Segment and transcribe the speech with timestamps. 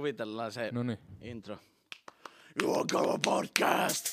[0.00, 0.98] kuvitellaan se No niin.
[1.22, 1.56] intro.
[2.62, 4.06] Juokava podcast!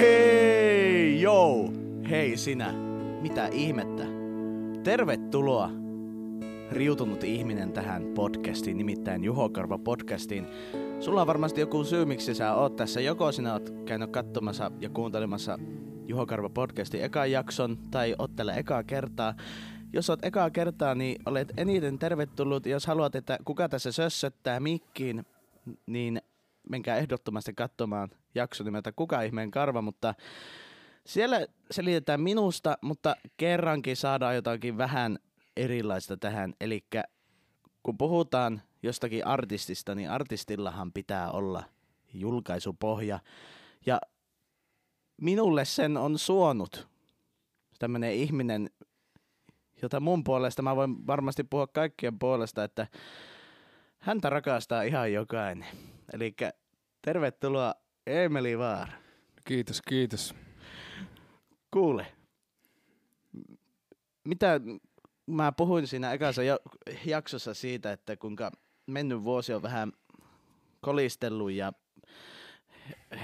[0.00, 1.72] Hei, joo!
[2.10, 2.72] Hei sinä,
[3.20, 4.04] mitä ihmettä?
[4.82, 5.70] Tervetuloa
[6.70, 10.46] riutunut ihminen tähän podcastiin, nimittäin Juho Karva podcastiin.
[11.00, 13.00] Sulla on varmasti joku syy, miksi sä oot tässä.
[13.00, 15.58] Joko sinä oot käynyt katsomassa ja kuuntelemassa
[16.08, 19.34] Juho Karva podcastin ekan jakson, tai oot tällä ekaa kertaa.
[19.94, 22.66] Jos oot ekaa kertaa, niin olet eniten tervetullut.
[22.66, 25.26] Jos haluat, että kuka tässä sössöttää mikkiin,
[25.86, 26.22] niin
[26.70, 30.14] menkää ehdottomasti katsomaan jakso nimeltä Kuka ihmeen karva, mutta
[31.06, 35.18] siellä selitetään minusta, mutta kerrankin saadaan jotakin vähän
[35.56, 36.54] erilaista tähän.
[36.60, 36.84] Eli
[37.82, 41.62] kun puhutaan jostakin artistista, niin artistillahan pitää olla
[42.14, 43.18] julkaisupohja.
[43.86, 44.00] Ja
[45.20, 46.88] minulle sen on suonut
[47.78, 48.70] tämmöinen ihminen,
[49.84, 52.86] jota mun puolesta, mä voin varmasti puhua kaikkien puolesta, että
[53.98, 55.68] häntä rakastaa ihan jokainen.
[56.12, 56.34] Eli
[57.02, 57.74] tervetuloa
[58.06, 58.92] Emeli Vaara.
[59.44, 60.34] Kiitos, kiitos.
[61.70, 62.06] Kuule,
[64.24, 64.60] mitä
[65.26, 66.42] mä puhuin siinä ekassa
[67.06, 68.50] jaksossa siitä, että kuinka
[68.86, 69.92] mennyt vuosi on vähän
[70.80, 71.72] kolistellut ja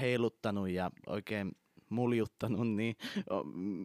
[0.01, 1.51] heiluttanut ja oikein
[1.91, 2.95] muljuttanut, niin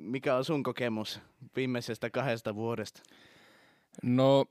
[0.01, 1.21] mikä on sun kokemus
[1.57, 3.03] viimeisestä kahdesta vuodesta?
[4.03, 4.47] No,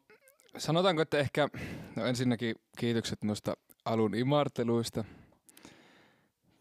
[0.58, 1.50] sanotaanko, että ehkä,
[1.96, 5.04] no ensinnäkin kiitokset noista alun imarteluista.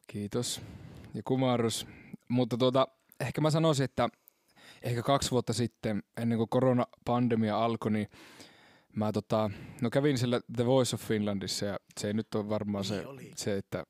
[0.07, 0.61] Kiitos.
[1.15, 1.87] Ja kumarrus.
[2.29, 2.89] Mutta tuota,
[3.21, 4.09] ehkä mä sanoisin, että
[4.83, 8.09] ehkä kaksi vuotta sitten, ennen kuin koronapandemia alkoi, niin
[8.97, 9.51] mä tota,
[9.81, 13.07] no kävin siellä The Voice of Finlandissa ja se ei nyt ole varmaan se, Niin
[13.09, 13.33] oli.
[13.37, 13.85] se, että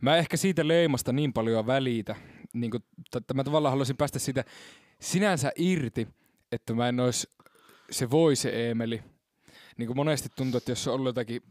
[0.00, 2.16] mä ehkä siitä leimasta niin paljon välitä,
[2.52, 2.84] niin kuin,
[3.16, 4.44] että mä tavallaan haluaisin päästä siitä
[5.00, 6.08] sinänsä irti,
[6.52, 7.30] että mä en olisi
[7.90, 9.02] se voise Eemeli.
[9.76, 11.42] Niin kuin monesti tuntuu, että jos on ollut jotakin,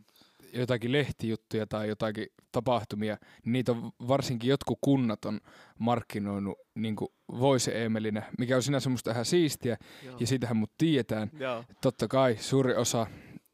[0.54, 5.40] jotakin lehtijuttuja tai jotakin tapahtumia, niin niitä on varsinkin jotkut kunnat on
[5.80, 7.10] markkinoinut niin kuin
[7.40, 10.18] voise Eemelinä, mikä on sinänsä musta ihan siistiä, Joo.
[10.20, 11.32] ja siitähän mut tiedetään.
[11.40, 11.64] Joo.
[11.82, 13.08] Totta kai, suuri osa.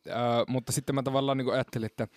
[0.09, 2.07] Ää, mutta sitten mä tavallaan niin ajattelin, että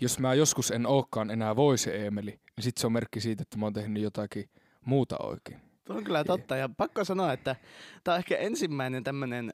[0.00, 3.58] jos mä joskus en olekaan enää voise Eemeli, niin sitten se on merkki siitä, että
[3.58, 4.50] mä oon tehnyt jotakin
[4.84, 5.60] muuta oikein.
[5.84, 6.56] Tuo on kyllä totta.
[6.56, 7.56] Ja pakko sanoa, että
[8.04, 9.52] tämä on ehkä ensimmäinen tämmöinen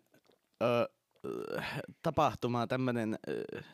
[2.02, 3.18] tapahtuma, tämmöinen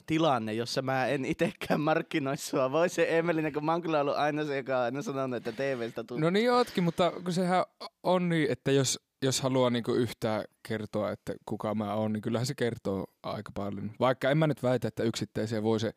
[0.07, 2.73] tilanne, jossa mä en itsekään markkinoi sua.
[2.73, 5.53] Voi se Emelinen, kun mä oon kyllä ollut aina se, joka on aina sanonut, että
[5.53, 6.21] TVstä tulee.
[6.21, 7.65] No niin ootkin, mutta kun sehän
[8.03, 12.47] on niin, että jos, jos haluaa niinku yhtään kertoa, että kuka mä oon, niin kyllähän
[12.47, 13.91] se kertoo aika paljon.
[14.01, 15.93] Vaikka en mä nyt väitä, että yksittäisiä voi se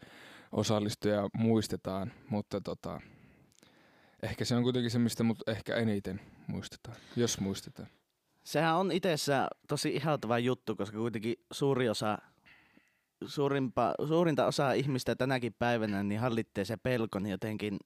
[0.53, 3.01] osallistuja muistetaan, mutta tota,
[4.23, 7.87] ehkä se on kuitenkin se, mistä mut ehkä eniten muistetaan, jos muistetaan.
[8.43, 12.17] Sehän on itsessä tosi ihaltava juttu, koska kuitenkin suuri osa,
[13.25, 17.79] suurimpa, suurinta osaa ihmistä tänäkin päivänä niin hallitsee se pelko, niin jotenkin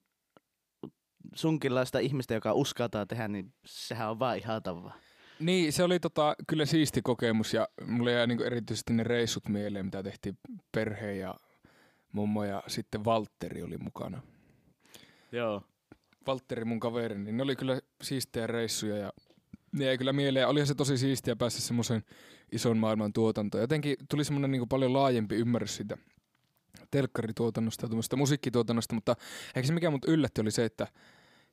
[1.34, 4.98] sunkinlaista ihmistä, joka uskaltaa tehdä, niin sehän on vaan ihaltavaa.
[5.40, 9.84] Niin, se oli tota, kyllä siisti kokemus ja mulle jäi niinku erityisesti ne reissut mieleen,
[9.84, 10.38] mitä tehtiin
[10.72, 11.34] perheen ja
[12.12, 14.22] mummo ja sitten Valtteri oli mukana.
[15.32, 15.62] Joo.
[16.26, 19.12] Valtteri mun kaveri, niin ne oli kyllä siistejä reissuja ja
[19.72, 20.48] ne jäi kyllä mieleen.
[20.48, 22.02] Olihan se tosi siistiä päästä semmoisen
[22.52, 23.62] ison maailman tuotantoon.
[23.62, 25.96] Jotenkin tuli semmoinen niin paljon laajempi ymmärrys siitä
[26.90, 29.16] telkkarituotannosta ja musiikkituotannosta, mutta
[29.54, 30.86] ehkä se mikä mut yllätti oli se, että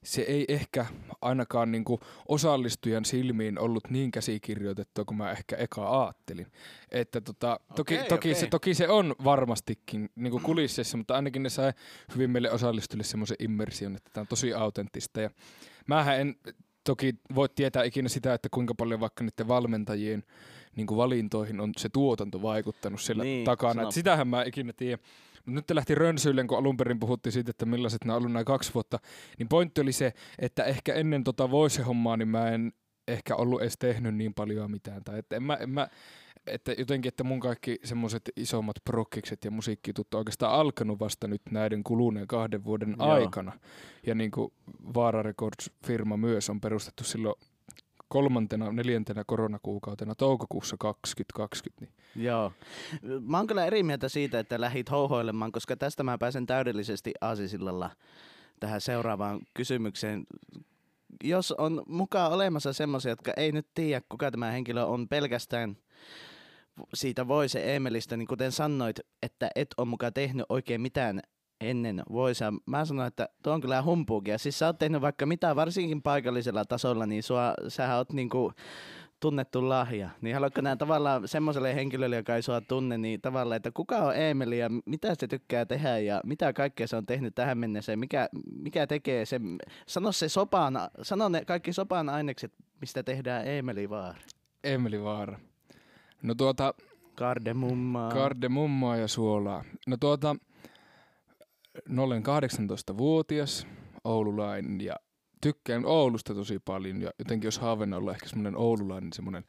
[0.05, 0.85] se ei ehkä
[1.21, 6.47] ainakaan niin kuin osallistujan silmiin ollut niin käsikirjoitettua kuin mä ehkä eka ajattelin.
[6.91, 8.49] Että tota, toki, Okei, toki, Se, okei.
[8.49, 11.73] toki se on varmastikin niin kuin kulisseissa, mutta ainakin ne sai
[12.13, 15.21] hyvin meille osallistujille semmoisen immersion, että tämä on tosi autenttista.
[15.21, 15.29] Ja
[15.87, 16.35] mähän en
[16.83, 20.23] toki voi tietää ikinä sitä, että kuinka paljon vaikka niiden valmentajien
[20.75, 23.73] niin kuin valintoihin on se tuotanto vaikuttanut siellä Niin, takana.
[23.73, 23.87] sano.
[23.87, 25.01] Et sitähän mä ikinä tiedä.
[25.45, 28.43] Nyt te lähti rönsyille, kun alun perin puhuttiin siitä, että millaiset nämä on ollut nämä
[28.43, 28.99] kaksi vuotta.
[29.39, 32.71] Niin pointti oli se, että ehkä ennen tota voice-hommaa, niin mä en
[33.07, 35.03] ehkä ollut edes tehnyt niin paljon mitään.
[35.03, 35.87] Tai että en mä, en mä,
[36.47, 41.41] että jotenkin, että mun kaikki semmoiset isommat prokkikset ja musiikkitut on oikeastaan alkanut vasta nyt
[41.51, 43.11] näiden kuluneen kahden vuoden Joo.
[43.11, 43.51] aikana.
[44.05, 44.53] Ja niin kuin
[44.93, 47.35] Vaara Records-firma myös on perustettu silloin
[48.15, 51.85] kolmantena, neljäntenä koronakuukautena toukokuussa 2020.
[52.15, 52.51] Niin Joo.
[53.21, 57.89] Mä oon kyllä eri mieltä siitä, että lähit houhoilemaan, koska tästä mä pääsen täydellisesti aasisillalla
[58.59, 60.23] tähän seuraavaan kysymykseen.
[61.23, 65.77] Jos on mukaan olemassa semmoisia, jotka ei nyt tiedä, kuka tämä henkilö on pelkästään
[66.93, 71.21] siitä Voise Emelistä, niin kuten sanoit, että et ole mukaan tehnyt oikein mitään
[71.61, 72.53] ennen Voisea.
[72.65, 74.37] Mä sanoin, että tuo on kyllä humpuukia.
[74.37, 78.51] Siis sä oot tehnyt vaikka mitä, varsinkin paikallisella tasolla, niin sua, sähän oot niinku
[79.19, 80.09] tunnettu lahja.
[80.21, 84.15] Niin haluatko nämä tavallaan semmoiselle henkilölle, joka ei sua tunne, niin tavallaan, että kuka on
[84.15, 87.97] Eemeli ja mitä se tykkää tehdä ja mitä kaikkea se on tehnyt tähän mennessä ja
[87.97, 88.29] mikä,
[88.59, 89.39] mikä tekee se,
[89.87, 94.19] sano se sopan, sano ne kaikki sopan ainekset, mistä tehdään Eemeli Vaara.
[94.63, 95.39] Emeli Vaara.
[96.21, 96.73] No tuota,
[97.15, 98.11] Kardemummaa.
[98.11, 99.63] kardemummaa ja suolaa.
[99.87, 100.35] No tuota,
[101.99, 103.67] olen 18-vuotias
[104.03, 104.95] oululainen ja
[105.41, 109.43] tykkään Oulusta tosi paljon ja jotenkin jos haaveena olla ehkä semmoinen oululainen semmoinen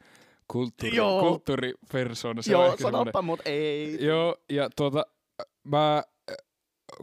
[0.47, 1.21] kulttuuri, Joo.
[1.21, 2.41] kulttuuripersona.
[2.41, 4.05] Se Joo, semmoinen- sanoppa mut ei.
[4.05, 5.05] Joo, ja tuota,
[5.63, 6.03] mä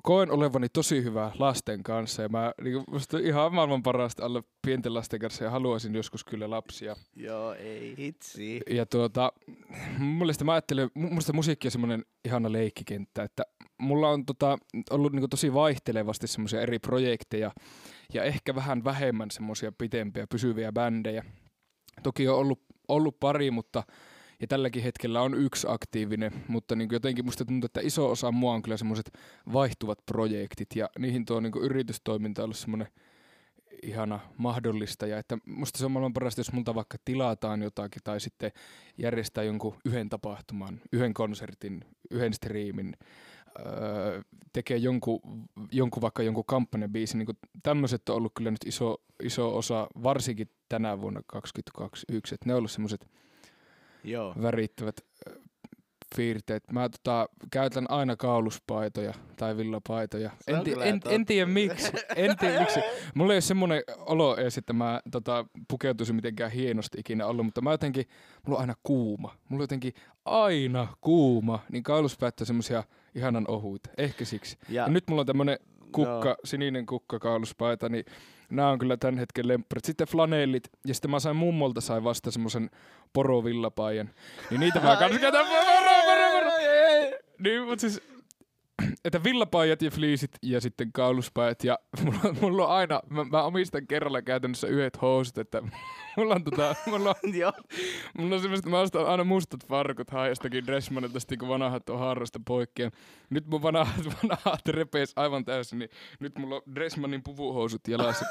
[0.02, 4.94] koen olevani tosi hyvä lasten kanssa ja mä niin musta ihan maailman parasta olla pienten
[4.94, 6.96] lasten kanssa ja haluaisin joskus kyllä lapsia.
[7.16, 8.60] Joo, ei hitsi.
[8.70, 9.32] Ja tuota,
[9.98, 13.42] mun mielestä mä ajattelen, mun mielestä musiikki on semmoinen ihana leikkikenttä, että
[13.78, 14.58] mulla on tota,
[14.90, 17.50] ollut niinku tosi vaihtelevasti semmoisia eri projekteja
[18.14, 21.24] ja ehkä vähän vähemmän semmoisia pitempiä pysyviä bändejä.
[22.02, 23.82] Toki on ollut, ollut pari, mutta
[24.44, 28.54] ja tälläkin hetkellä on yksi aktiivinen, mutta niin jotenkin musta tuntuu, että iso osa mua
[28.54, 29.18] on kyllä semmoiset
[29.52, 30.68] vaihtuvat projektit.
[30.74, 32.88] Ja niihin tuo niin yritystoiminta on ollut semmoinen
[33.82, 35.06] ihana mahdollista.
[35.06, 38.52] Ja että musta se on maailman parasta, jos multa vaikka tilataan jotakin tai sitten
[38.98, 42.96] järjestää jonkun yhden tapahtuman, yhden konsertin, yhden striimin,
[43.58, 45.20] öö, tekee jonkun,
[45.72, 51.00] jonkun vaikka jonkun kampanjabiisin, niin tämmöiset on ollut kyllä nyt iso, iso osa, varsinkin tänä
[51.00, 53.08] vuonna 2021, että ne on ollut semmoiset
[54.04, 54.34] Joo.
[54.42, 54.96] värittävät
[56.16, 56.62] piirteet.
[56.72, 60.30] Mä tota, käytän aina kauluspaitoja tai villapaitoja.
[60.48, 61.92] En, ti- en, en tiedä miksi.
[62.16, 62.80] En tiedä miksi.
[63.14, 67.60] Mulla ei ole semmoinen olo edes, että mä tota, pukeutuisin mitenkään hienosti ikinä ollut, mutta
[67.60, 68.04] mä jotenkin,
[68.46, 69.28] mulla on aina kuuma.
[69.48, 69.92] Mulla on jotenkin
[70.24, 72.84] aina kuuma, niin kauluspäät on semmosia
[73.14, 73.90] ihanan ohuita.
[73.98, 74.56] Ehkä siksi.
[74.68, 75.58] Ja, Ja nyt mulla on tämmönen
[75.94, 76.36] kukka, Joo.
[76.44, 78.04] sininen kukka kauluspaita, niin
[78.50, 79.84] nämä on kyllä tämän hetken lempparit.
[79.84, 82.70] Sitten flanellit, ja sitten mä sain mummolta sai vasta semmoisen
[83.12, 84.10] porovillapaijan.
[84.50, 85.46] Niin niitä mä kans käytän.
[87.38, 88.02] Niin, mut siis,
[89.04, 93.86] että villapaijat ja fliisit ja sitten kauluspajat ja mulla, mulla on aina, mä, mä omistan
[93.86, 95.62] kerralla käytännössä yhdet housut, että
[96.16, 97.52] mulla on tota, mulla on, Joo.
[98.18, 102.40] mulla on semmoista, mä ostan aina mustat farkut haistakin Dressmanilta, sitten kun vanhat on harrasta
[102.46, 102.92] poikkeen.
[103.30, 103.88] Nyt mun vanhat,
[104.22, 108.24] vanhat repeis aivan täysin, niin nyt mulla on Dressmanin puvuhousut jalassa.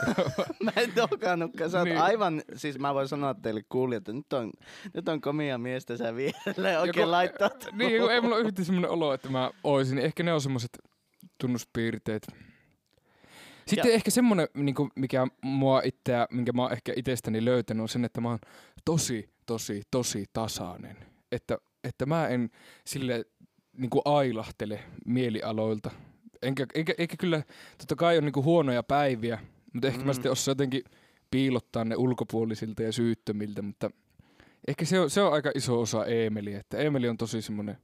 [0.63, 1.69] Mä en tokannutkaan.
[1.69, 2.01] Sä oot Niin.
[2.01, 4.51] aivan, siis mä voin sanoa teille kuulijat, että nyt on,
[4.93, 7.49] nyt on komia miestä sä vierelle oikein laittaa.
[7.71, 10.77] niin, ei mulla ole yhtä semmoinen olo, että mä oisin, ehkä ne on semmoiset
[11.41, 12.27] tunnuspiirteet.
[13.67, 17.89] Sitten Ja- ehkä semmoinen, niin mikä mua itseä, minkä mä oon ehkä itsestäni löytänyt, on
[17.89, 18.39] sen, että mä oon
[18.85, 20.97] tosi, tosi, tosi tasainen.
[21.31, 22.49] Että, että mä en
[22.85, 23.25] sille
[23.77, 25.91] niin kuin ailahtele mielialoilta.
[26.41, 27.43] Enkä, enkä, eikä kyllä,
[27.77, 29.39] totta kai on niin kuin huonoja päiviä,
[29.73, 30.05] mutta ehkä mm.
[30.05, 30.83] mä sitten osaan jotenkin
[31.31, 33.91] piilottaa ne ulkopuolisilta ja syyttömiltä, mutta
[34.67, 37.77] ehkä se on, se on aika iso osa Eemeliä, että Eemeli on tosi semmoinen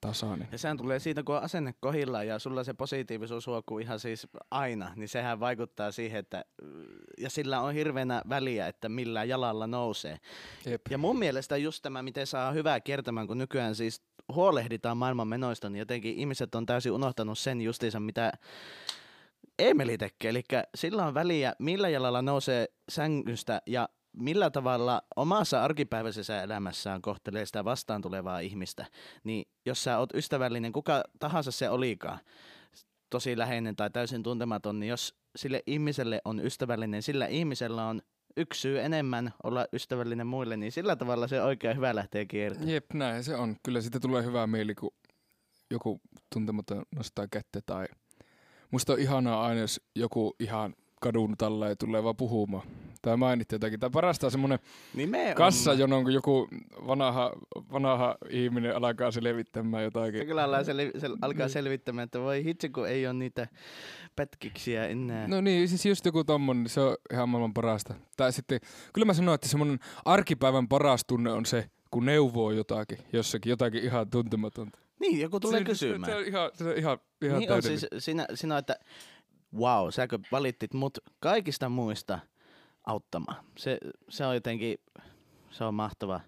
[0.00, 0.48] tasainen.
[0.52, 4.26] Ja sehän tulee siitä, kun on asenne kohillaan ja sulla se positiivisuus huokuu ihan siis
[4.50, 6.44] aina, niin sehän vaikuttaa siihen, että
[7.18, 10.18] ja sillä on hirveänä väliä, että millä jalalla nousee.
[10.66, 10.80] Jep.
[10.90, 14.02] Ja mun mielestä just tämä, miten saa hyvää kiertämään, kun nykyään siis
[14.32, 18.32] huolehditaan maailman menoista, niin jotenkin ihmiset on täysin unohtanut sen justiinsa, mitä
[19.58, 20.30] Emeli tekee.
[20.30, 20.42] Eli
[20.74, 27.64] sillä on väliä, millä jalalla nousee sängystä ja millä tavalla omassa arkipäiväisessä elämässään kohtelee sitä
[27.64, 28.86] vastaan tulevaa ihmistä.
[29.24, 32.18] Niin jos sä oot ystävällinen, kuka tahansa se olikaan,
[33.10, 38.02] tosi läheinen tai täysin tuntematon, niin jos sille ihmiselle on ystävällinen, sillä ihmisellä on
[38.36, 42.70] yksi syy enemmän olla ystävällinen muille, niin sillä tavalla se oikein hyvä lähtee kiertämään.
[42.70, 43.56] Jep, näin se on.
[43.62, 44.90] Kyllä siitä tulee hyvää mieli, kun
[45.70, 46.00] joku
[46.32, 47.86] tuntematon nostaa kättä tai...
[48.70, 52.66] Musta on ihanaa aina, jos joku ihan kadun talla ei tulee vaan puhumaan.
[53.02, 53.80] Tai mainittiin jotakin.
[53.80, 54.58] Tai parasta on semmonen
[54.94, 55.34] Nimenomaan.
[55.34, 56.48] kassa, jonon kun joku
[56.86, 57.32] vanha,
[57.72, 60.26] vanha ihminen alkaa selvittämään Se jotakin.
[60.26, 63.48] kyllä alkaa, sel- sel- alkaa selvittämään, että voi hitsi, kun ei ole niitä
[64.16, 65.28] pätkiksiä enää.
[65.28, 67.94] No niin, siis just joku tommonen, niin se on ihan maailman parasta.
[68.16, 68.60] Tai sitten,
[68.92, 73.84] kyllä mä sanoin, että semmonen arkipäivän paras tunne on se, kun neuvoo jotakin, jossakin, jotakin
[73.84, 74.78] ihan tuntematonta.
[75.00, 76.04] Niin, joku tulee se, kysymään.
[76.04, 78.76] Se, se on ihan, se on ihan, ihan niin on siis siinä on, että
[79.56, 82.18] wow, säkö valittit mut kaikista muista
[82.86, 83.44] auttamaan.
[83.56, 83.78] Se,
[84.08, 84.78] se on jotenkin,
[85.50, 86.20] se on mahtavaa.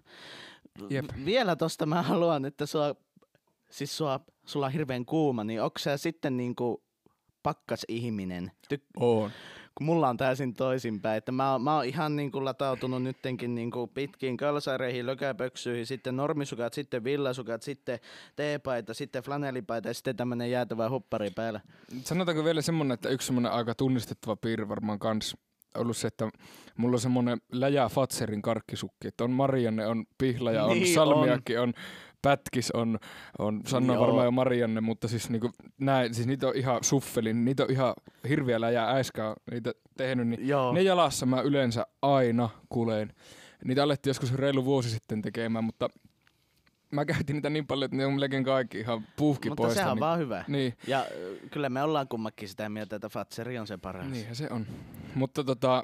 [0.89, 1.05] Jep.
[1.25, 2.95] Vielä tosta mä haluan, että sua,
[3.71, 6.83] siis sua, sulla on hirveän kuuma, niin onko sä sitten niinku
[7.43, 8.51] pakkas ihminen?
[8.73, 9.31] Tyk- On.
[9.75, 13.87] Kun mulla on täysin toisinpäin, että mä, oon- mä oon ihan niinku latautunut nyttenkin niinku
[13.87, 17.99] pitkiin kalsareihin, lökäpöksyihin, sitten normisukat, sitten villasukat, sitten
[18.35, 21.61] teepaita, sitten flanelipaita ja sitten tämmönen jäätävä huppari päällä.
[22.03, 25.35] Sanotaanko vielä semmonen, että yksi semmonen aika tunnistettava piirre varmaan kans
[25.77, 26.29] ollut se, että
[26.77, 31.73] mulla on semmonen läjä Fatserin karkkisukki, että on Marianne, on Pihlaja, on Niin Salmiakki, on.
[32.21, 32.99] Pätkis, on,
[33.39, 34.01] on Sanna Joo.
[34.05, 37.93] varmaan jo Marianne, mutta siis, niinku, näin, siis niitä on ihan suffelin, niitä on ihan
[38.29, 40.73] hirviä läjää äiskä niitä tehnyt, niin Joo.
[40.73, 43.13] ne jalassa mä yleensä aina kuleen.
[43.65, 45.89] Niitä alettiin joskus reilu vuosi sitten tekemään, mutta
[46.91, 49.73] mä käytin niitä niin paljon, että ne on melkein kaikki ihan puhki Mutta pois.
[49.73, 50.45] sehän on vaan hyvä.
[50.47, 54.07] Niin, Ja ö, kyllä me ollaan kummakin sitä mieltä, että Fatseri on se paras.
[54.07, 54.65] niinhän se on.
[55.15, 55.83] Mutta tota,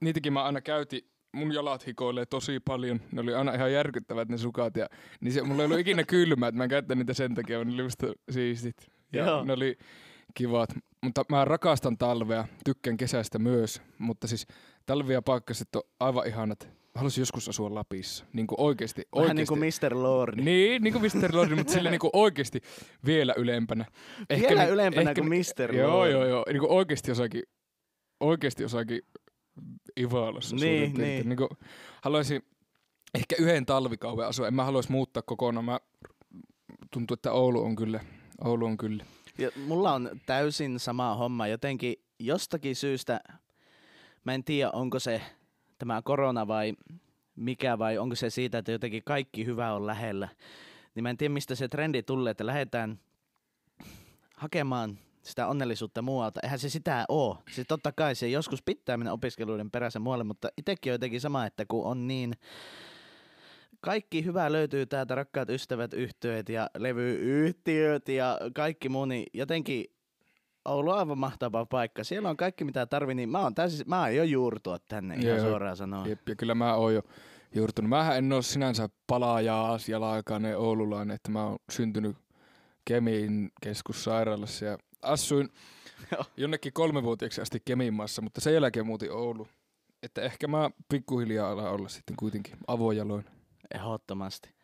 [0.00, 1.02] niitäkin mä aina käytin.
[1.34, 3.00] Mun jalat hikoilee tosi paljon.
[3.12, 4.76] Ne oli aina ihan järkyttävät ne sukat.
[4.76, 4.86] Ja,
[5.20, 7.68] niin se, mulla ei ollut ikinä kylmää, että mä en käyttänyt niitä sen takia, vaan
[7.68, 8.76] ne oli musta siistit.
[9.12, 9.44] Ja Joo.
[9.44, 9.78] ne oli
[10.34, 10.70] kivat.
[11.02, 13.82] Mutta mä rakastan talvea, tykkään kesästä myös.
[13.98, 14.46] Mutta siis
[14.86, 16.68] talvia pakkaset on aivan ihanat.
[16.94, 18.24] Haluaisin joskus asua Lapissa.
[18.32, 19.02] Niin kuin oikeesti.
[19.16, 19.54] Vähän oikeesti.
[19.54, 20.02] niin kuin Mr.
[20.02, 20.42] Lordi.
[20.42, 21.36] Niin, niin kuin Mr.
[21.36, 22.60] Lordi, mutta sillä niin kuin oikeesti
[23.06, 23.84] vielä ylempänä.
[24.28, 25.74] Vielä ni- ylempänä kuin Mr.
[25.74, 26.12] Joo, Lordi.
[26.12, 26.44] joo, joo.
[26.48, 27.42] Niin kuin oikeesti jossakin,
[28.20, 29.00] oikeesti jossakin
[30.00, 31.28] Ivalassa Niin, niin.
[31.28, 31.48] Niin kuin
[32.02, 32.42] haluaisin
[33.14, 34.48] ehkä yhden talvikauden asua.
[34.48, 35.64] En mä haluaisi muuttaa kokonaan.
[35.64, 35.80] Mä,
[36.90, 38.00] tuntuu, että Oulu on kyllä.
[38.44, 39.04] Oulu on kyllä.
[39.38, 41.46] Ja mulla on täysin sama homma.
[41.46, 43.20] Jotenkin jostakin syystä,
[44.24, 45.20] mä en tiedä onko se
[45.78, 46.74] tämä korona vai
[47.36, 50.28] mikä vai onko se siitä, että jotenkin kaikki hyvä on lähellä.
[50.94, 53.00] Niin mä en tiedä mistä se trendi tulee, että lähdetään
[54.36, 56.40] hakemaan sitä onnellisuutta muualta.
[56.42, 57.38] Eihän se sitä oo.
[57.50, 61.46] Siis totta kai se joskus pitää mennä opiskeluiden perässä muualle, mutta itsekin on jotenkin sama,
[61.46, 62.32] että kun on niin
[63.80, 69.84] kaikki hyvä löytyy täältä, rakkaat ystävät, yhtyeet ja levyyhtiöt ja kaikki muu, niin jotenkin
[70.64, 72.04] Oulu on aivan mahtava paikka.
[72.04, 75.48] Siellä on kaikki mitä tarvii, niin mä oon täysin, mä aion juurtua tänne ihan Joo.
[75.48, 76.06] suoraan sanoa.
[76.06, 77.02] Jep, ja kyllä mä oon jo
[77.54, 77.88] juurtunut.
[77.88, 82.16] Mähän en oo sinänsä palaaja jalakainen oululainen, että mä oon syntynyt
[82.84, 85.48] Kemin keskussairaalassa ja asuin
[86.36, 89.48] jonnekin kolmevuotiaaksi asti Keminmaassa, mutta sen jälkeen muutin Oulu.
[90.02, 93.24] Että ehkä mä pikkuhiljaa alan olla sitten kuitenkin avojaloin.
[93.74, 94.54] Ehdottomasti.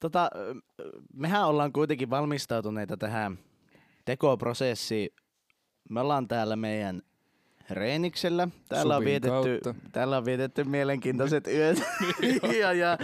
[0.00, 0.30] Tota,
[1.12, 3.38] mehän ollaan kuitenkin valmistautuneita tähän
[4.04, 5.08] tekoprosessiin.
[5.90, 7.02] Me ollaan täällä meidän
[7.70, 8.48] Reeniksellä.
[8.68, 9.74] Täällä on, Subin vietetty, kautta.
[9.92, 11.82] täällä on vietetty mielenkiintoiset yöt
[12.60, 12.98] ja, ja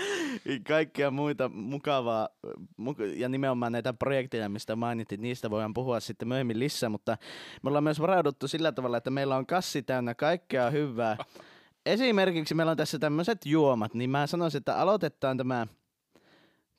[0.69, 2.29] kaikkea muita mukavaa.
[2.77, 7.17] Muka- Ja nimenomaan näitä projekteja, mistä mainittiin, niistä voidaan puhua sitten myöhemmin lisää, mutta
[7.63, 11.17] me ollaan myös varauduttu sillä tavalla, että meillä on kassi täynnä kaikkea hyvää.
[11.87, 15.67] Esimerkiksi meillä on tässä tämmöiset juomat, niin mä sanoisin, että aloitetaan tämä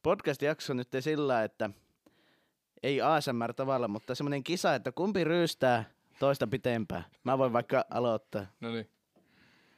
[0.03, 1.70] podcast-jakso nyt sillä, että
[2.84, 5.84] ei ASMR-tavalla, mutta semmoinen kisa, että kumpi ryystää
[6.20, 7.03] toista pitempään.
[7.24, 8.46] Mä voin vaikka aloittaa.
[8.62, 8.89] No niin.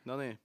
[0.06, 0.40] No niin.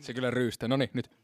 [0.00, 0.68] Se kyllä ryystää.
[0.68, 1.10] No niin, nyt.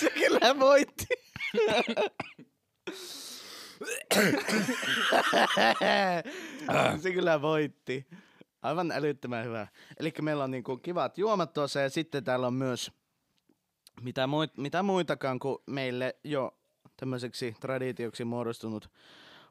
[0.00, 1.06] Se kyllä voitti.
[7.02, 8.06] Se kyllä voitti.
[8.62, 9.66] Aivan älyttömän hyvä.
[10.00, 12.92] Eli meillä on niinku kivat juomat tuossa ja sitten täällä on myös
[14.00, 16.59] mitä, muit, mitä muitakaan kuin meille jo
[17.00, 18.90] tämmöiseksi traditioksi muodostunut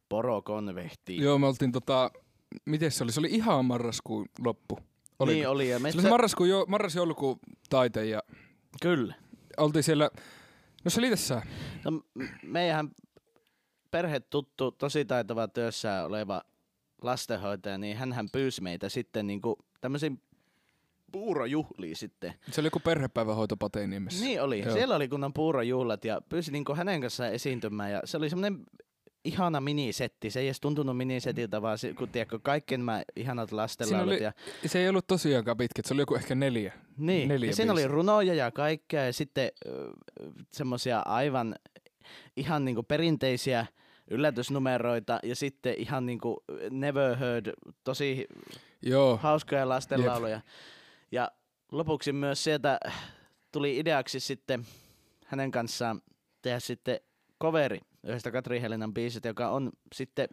[0.09, 1.17] porokonvehti.
[1.17, 2.11] Joo, me oltiin tota...
[2.65, 3.11] Miten se oli?
[3.11, 4.79] Se oli ihan marraskuun loppu.
[5.19, 5.33] Oliko?
[5.35, 5.69] Niin oli.
[5.69, 7.39] Ja Se meistä, oli se marraskuun, jo, marras-joulukuun
[7.69, 8.23] taite ja
[8.81, 9.13] Kyllä.
[9.57, 10.09] oltiin siellä...
[10.83, 11.41] No se tässä.
[11.85, 12.89] No, m- meidän
[13.91, 16.41] perhetuttu, tosi taitava työssä oleva
[17.01, 20.21] lastenhoitaja, niin hän pyysi meitä sitten niinku tämmöisiin
[21.11, 22.33] puurojuhliin sitten.
[22.51, 24.25] Se oli joku perhepäivähoito Pateeniemessä.
[24.25, 24.59] Niin oli.
[24.59, 24.73] Joo.
[24.73, 28.65] Siellä oli kunnan puurojuhlat ja pyysi niinku hänen kanssaan esiintymään ja se oli semmoinen
[29.25, 30.29] ihana minisetti.
[30.29, 34.13] Se ei edes tuntunut minisetiltä, vaan se, kun tiedätkö, kaikki nämä ihanat lastenlaulut.
[34.13, 34.33] oli Ja,
[34.65, 36.73] Se ei ollut tosiaankaan pitkä, se oli joku ehkä neljä.
[36.97, 39.51] niin, neljä ja siinä oli runoja ja kaikkea ja sitten
[40.51, 41.55] semmoisia aivan
[42.37, 43.65] ihan niinku perinteisiä
[44.11, 48.27] yllätysnumeroita ja sitten ihan niinku never heard, tosi
[48.81, 50.41] Joo, hauskoja lastenlauluja.
[51.11, 51.31] Ja
[51.71, 52.79] lopuksi myös sieltä
[53.51, 54.65] tuli ideaksi sitten
[55.25, 56.01] hänen kanssaan
[56.41, 56.99] tehdä sitten
[57.41, 60.27] coveri yhdestä Katri Helinan biisistä, joka on sitten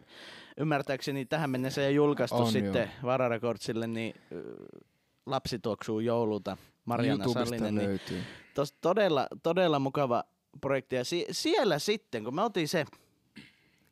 [0.56, 4.14] ymmärtääkseni tähän mennessä jo julkaistu On, sitten Vara Recordsille, niin
[5.26, 7.75] Lapsi tuoksuu joululta Mariana YouTubesta Sallinen.
[7.75, 8.00] Niin
[8.54, 10.25] tos todella, todella mukava
[10.61, 10.97] projekti.
[10.97, 12.85] Ja si- siellä sitten, kun me oltiin se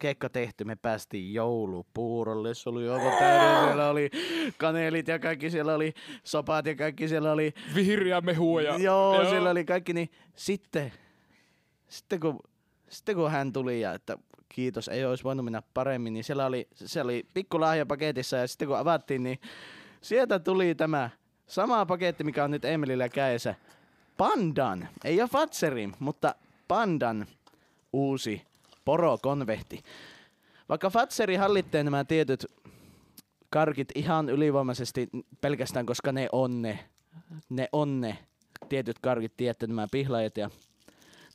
[0.04, 4.10] keikka tehty, me päästiin joulupuurolle, se oli aivan täyden, siellä oli
[4.58, 5.94] kanelit ja kaikki, siellä oli
[6.24, 8.76] sopat ja kaikki, siellä oli, Vihreä mehua ja...
[8.78, 10.92] joo, joo, siellä oli kaikki, niin sitten,
[11.88, 12.38] sitten kun,
[12.88, 14.18] sitten kun hän tuli ja että
[14.48, 18.48] kiitos, ei olisi voinut mennä paremmin, niin siellä oli, se oli pikku lahja paketissa ja
[18.48, 19.38] sitten kun avattiin, niin
[20.00, 21.10] sieltä tuli tämä
[21.46, 23.54] sama paketti, mikä on nyt Emilillä kädessä.
[24.16, 26.34] Pandan, ei ole Fatserin, mutta
[26.68, 27.26] Pandan
[27.92, 28.42] uusi
[28.84, 29.82] porokonvehti.
[30.68, 32.46] Vaikka Fatseri hallitsee nämä tietyt
[33.50, 35.08] karkit ihan ylivoimaisesti
[35.40, 36.78] pelkästään, koska ne on ne,
[37.48, 38.18] ne on ne
[38.68, 40.50] tietyt karkit, tiedätte nämä pihlajat ja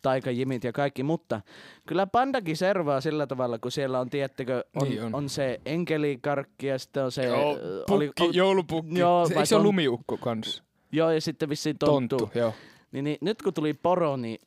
[0.02, 1.42] taikajimit ja kaikki, mutta
[1.88, 5.16] kyllä pandakin servaa sillä tavalla, kun siellä on, tiettekö, on, Niin on.
[5.16, 5.30] on.
[5.30, 7.26] se enkelikarkki ja sitten on se...
[7.26, 9.00] Joo, pukki, oli- joulupukki.
[9.00, 10.64] Joo, se, eikö se ton- lumiukko kans?
[10.92, 12.18] Joo, ja sitten vissiin tonttu.
[12.18, 12.54] Tonttu, joo.
[12.92, 14.40] Niin, niin, nyt kun tuli poro, niin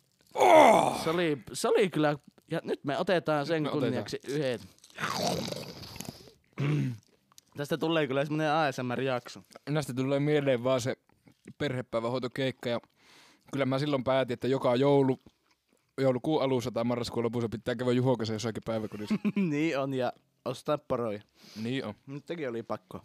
[1.05, 2.17] se, oli, se oli kyllä...
[2.53, 4.61] Ja nyt me otetaan sen me kunniaksi yhden.
[7.57, 9.41] Tästä tulee kyllä semmonen ASMR-jakso.
[9.69, 10.97] Näistä tulee mieleen vaan se
[11.59, 12.81] perhepäivähoitokeikka ja
[13.53, 15.19] kyllä mä silloin päätin, että joka joulu,
[16.01, 19.15] joulukuun alussa tai marraskuun lopussa pitää käydä juhokassa jossakin päiväkodissa.
[19.51, 20.13] niin on, ja
[20.45, 21.23] ostaa poroja.
[21.63, 21.95] niin on.
[22.07, 23.01] Nyt tekin oli pakko.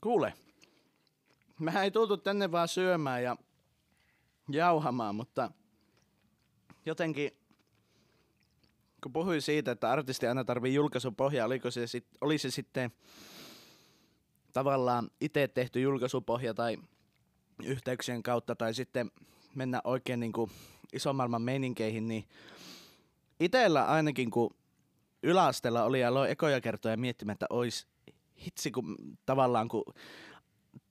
[0.00, 0.34] Kuule,
[1.60, 3.36] mehän ei tultu tänne vaan syömään ja
[4.48, 5.50] jauhamaan, mutta
[6.86, 7.30] jotenkin,
[9.02, 12.90] kun puhuin siitä, että artisti aina tarvii julkaisupohjaa, oliko se sit, oli se sitten
[14.52, 16.76] tavallaan itse tehty julkaisupohja tai
[17.64, 19.10] yhteyksien kautta tai sitten
[19.54, 20.50] mennä oikein niin kuin
[20.92, 22.24] ison maailman meininkeihin, niin
[23.40, 24.50] itellä ainakin kun
[25.22, 27.86] yläasteella oli ja aloin ekoja kertoja miettimään, että ois
[28.46, 29.84] hitsi kun tavallaan kun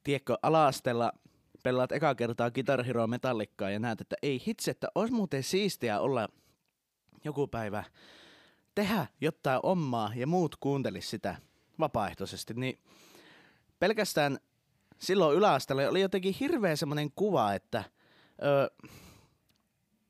[0.04, 1.12] tiedätkö, ala-asteella
[1.66, 6.00] pelaat eka kertaa Guitar Hero Metallicaa ja näet, että ei hitsi, että olisi muuten siistiä
[6.00, 6.28] olla
[7.24, 7.84] joku päivä
[8.74, 11.36] tehdä jotain omaa ja muut kuuntelis sitä
[11.78, 12.78] vapaaehtoisesti, niin
[13.78, 14.38] pelkästään
[14.98, 17.84] silloin yläasteella oli jotenkin hirveä semmoinen kuva, että
[18.42, 18.70] ö,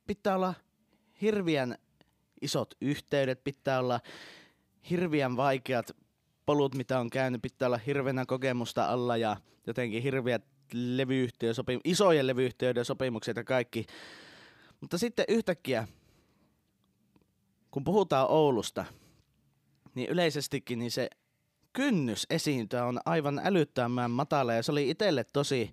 [0.06, 0.54] pitää olla
[1.22, 1.78] hirviän
[2.40, 4.00] isot yhteydet, pitää olla
[4.90, 5.96] hirviän vaikeat
[6.46, 9.36] polut, mitä on käynyt, pitää olla hirveänä kokemusta alla ja
[9.66, 13.86] jotenkin hirviät levyyhtiösopim- isojen levyyhtiöiden sopimukset ja kaikki.
[14.80, 15.88] Mutta sitten yhtäkkiä,
[17.70, 18.84] kun puhutaan Oulusta,
[19.94, 21.10] niin yleisestikin niin se
[21.72, 25.70] kynnys esiintyä on aivan älyttömän matala ja se oli itselle tosi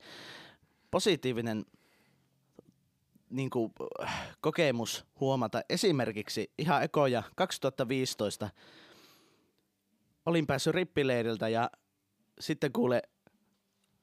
[0.91, 1.65] positiivinen
[3.29, 3.73] niin kuin,
[4.41, 5.61] kokemus huomata.
[5.69, 8.49] Esimerkiksi ihan ekoja 2015
[10.25, 11.69] olin päässyt rippileiriltä ja
[12.39, 13.01] sitten kuule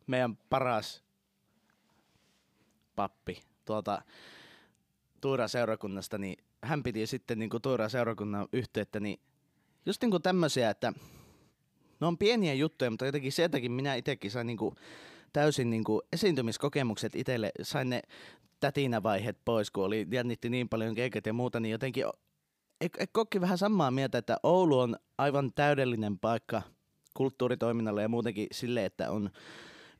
[0.06, 1.02] meidän paras
[2.96, 4.02] pappi tuolta
[5.20, 9.20] Tuura seurakunnasta, niin hän piti sitten niin kuin Tuura seurakunnan yhteyttä, niin
[9.86, 10.92] just niin kuin tämmöisiä, että
[12.00, 14.74] ne on pieniä juttuja, mutta jotenkin sieltäkin minä itsekin sain niin kuin
[15.32, 18.02] täysin niin kuin esiintymiskokemukset itselle, sain ne
[18.60, 22.04] tätinävaiheet pois, kun oli jännitti niin paljon keikat ja muuta, niin jotenkin
[23.12, 26.62] kokki vähän samaa mieltä, että Oulu on aivan täydellinen paikka
[27.14, 29.30] kulttuuritoiminnalle ja muutenkin sille, että on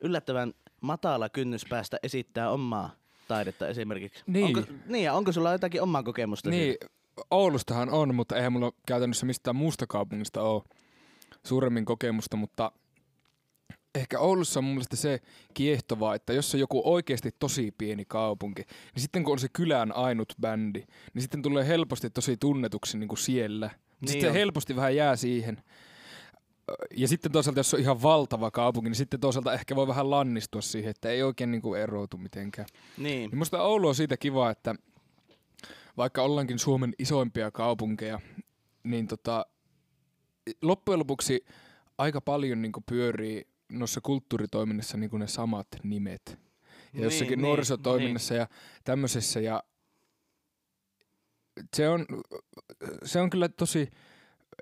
[0.00, 2.90] yllättävän matala kynnys päästä esittää omaa
[3.28, 4.24] taidetta esimerkiksi.
[4.26, 4.46] Niin.
[4.46, 6.76] Onko, niin, ja onko sulla jotakin omaa kokemusta Niin,
[7.30, 10.62] Oulustahan on, mutta eihän mulla käytännössä mistään muusta kaupungista ole
[11.46, 12.72] suuremmin kokemusta, mutta
[13.94, 15.20] ehkä Oulussa on mun mielestä se
[15.54, 18.62] kiehtovaa, että jos on joku oikeasti tosi pieni kaupunki,
[18.94, 20.82] niin sitten kun on se kylän ainut bändi,
[21.14, 23.70] niin sitten tulee helposti tosi tunnetuksi niin kuin siellä.
[24.00, 24.36] Niin sitten on.
[24.36, 25.62] helposti vähän jää siihen.
[26.96, 30.60] Ja sitten toisaalta, jos on ihan valtava kaupunki, niin sitten toisaalta ehkä voi vähän lannistua
[30.60, 32.68] siihen, että ei oikein niin kuin erotu mitenkään.
[32.96, 34.74] Niin, Niin musta Oulu on siitä kiva, että
[35.96, 38.20] vaikka ollaankin Suomen isoimpia kaupunkeja,
[38.82, 39.46] niin tota,
[40.62, 41.44] loppujen lopuksi
[41.98, 46.22] aika paljon niin pyörii noissa kulttuuritoiminnassa niin ne samat nimet.
[46.26, 46.36] Ja
[46.92, 48.46] Niin, jossakin niin, nuorisotoiminnassa ja
[48.84, 49.40] tämmöisessä.
[49.40, 49.62] Ja
[51.76, 52.06] se on,
[53.04, 53.90] se on kyllä tosi,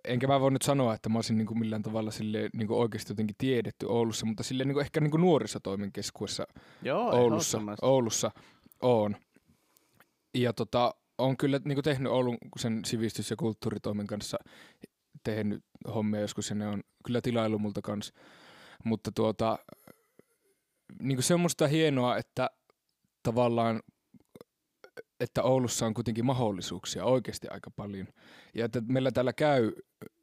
[0.05, 2.79] enkä mä voi nyt sanoa, että mä olisin niin kuin millään tavalla sille niin kuin
[2.79, 6.47] oikeasti jotenkin tiedetty Oulussa, mutta sille niin kuin ehkä niin kuin nuorisotoimen keskuudessa
[6.83, 7.61] joo, Oulussa.
[7.83, 8.31] Oulussa
[8.83, 9.17] on.
[10.35, 14.39] Ja tota, on kyllä niin tehnyt Oulun sen sivistys- ja kulttuuritoimen kanssa
[15.25, 18.15] tehnyt hommia joskus ja ne on kyllä tilailu multa kanssa.
[18.85, 19.59] Mutta tuota,
[21.03, 22.51] niin se on musta hienoa, että
[23.23, 23.83] tavallaan
[25.20, 28.07] että Oulussa on kuitenkin mahdollisuuksia oikeasti aika paljon.
[28.54, 29.72] Ja että meillä täällä käy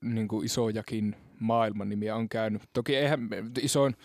[0.02, 2.62] niin kuin isojakin maailman nimiä on käynyt.
[2.74, 3.20] Toki eihän
[3.62, 3.96] isoin,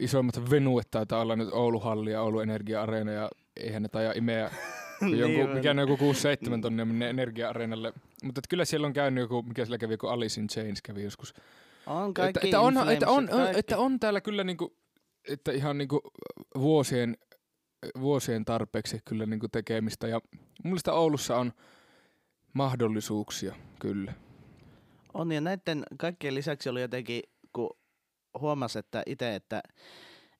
[0.00, 4.50] isoimmat venuet taitaa olla nyt Oulu Halli ja Oulu Energia-areena ja eihän ne taida imeä
[5.00, 5.56] Niin, jonkun, on.
[5.56, 7.92] mikä on joku 6-7 tonnia minne Energia-areenalle.
[8.24, 11.02] Mutta että kyllä siellä on käynyt joku, mikä siellä kävi, joku Alice in Chains kävi
[11.02, 11.34] joskus.
[11.86, 13.58] On Että, kaikki että, on, että, on, kaikki.
[13.58, 14.76] että on täällä kyllä niinku,
[15.28, 16.00] että ihan niinku
[16.58, 17.16] vuosien,
[18.00, 20.08] vuosien tarpeeksi kyllä niinku tekemistä.
[20.08, 21.52] Ja mun mielestä Oulussa on
[22.52, 24.12] mahdollisuuksia, kyllä.
[25.14, 27.70] On ja näiden kaikkien lisäksi oli jotenkin, kun
[28.40, 29.62] huomasi, että itse, että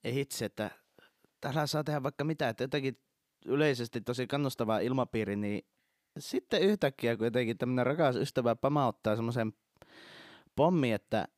[0.05, 0.71] ei hitsi, että
[1.41, 2.99] täällä saa tehdä vaikka mitä, että jotenkin
[3.47, 5.67] yleisesti tosi kannustava ilmapiiri, niin
[6.19, 9.53] sitten yhtäkkiä, kun jotenkin tämmöinen rakas ystävä pamauttaa semmoisen
[10.57, 11.29] pommi, että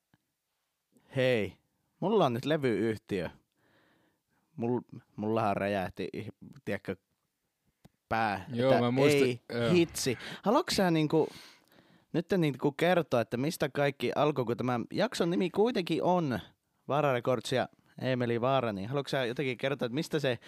[1.17, 1.57] hei,
[2.01, 3.31] mulla on nyt levyyhtiö.
[4.57, 4.81] Mull,
[5.17, 6.09] mullahan räjähti,
[6.65, 6.97] tiedätkö,
[8.09, 8.45] pää.
[8.53, 9.73] Joo, että mä muistin, ei, joo.
[9.73, 10.19] hitsi.
[10.43, 11.29] Haluatko sä niinku,
[12.13, 16.39] nyt niinku kertoa, että mistä kaikki alkoi, kun tämä jakson nimi kuitenkin on
[16.89, 17.69] Vaara Records ja
[18.01, 20.39] Emeli Vaara, niin haluatko sä jotenkin kertoa, että mistä se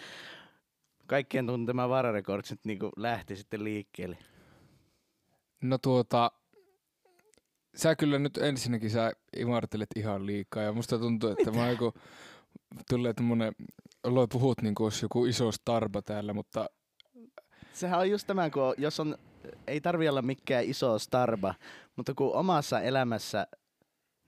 [1.06, 4.18] kaikkien tuntema Vaara Records nyt niinku lähti sitten liikkeelle?
[5.62, 6.32] No tuota,
[7.74, 11.94] sä kyllä nyt ensinnäkin sä imartelet ihan liikaa ja musta tuntuu, että mä oon joku,
[12.88, 13.52] tulee tämmönen,
[14.04, 16.66] aloin puhut niin kuin olisi joku iso starba täällä, mutta
[17.72, 19.18] Sehän on just tämä, kun jos on,
[19.66, 21.54] ei tarvi olla mikään iso starba,
[21.96, 23.46] mutta kun omassa elämässä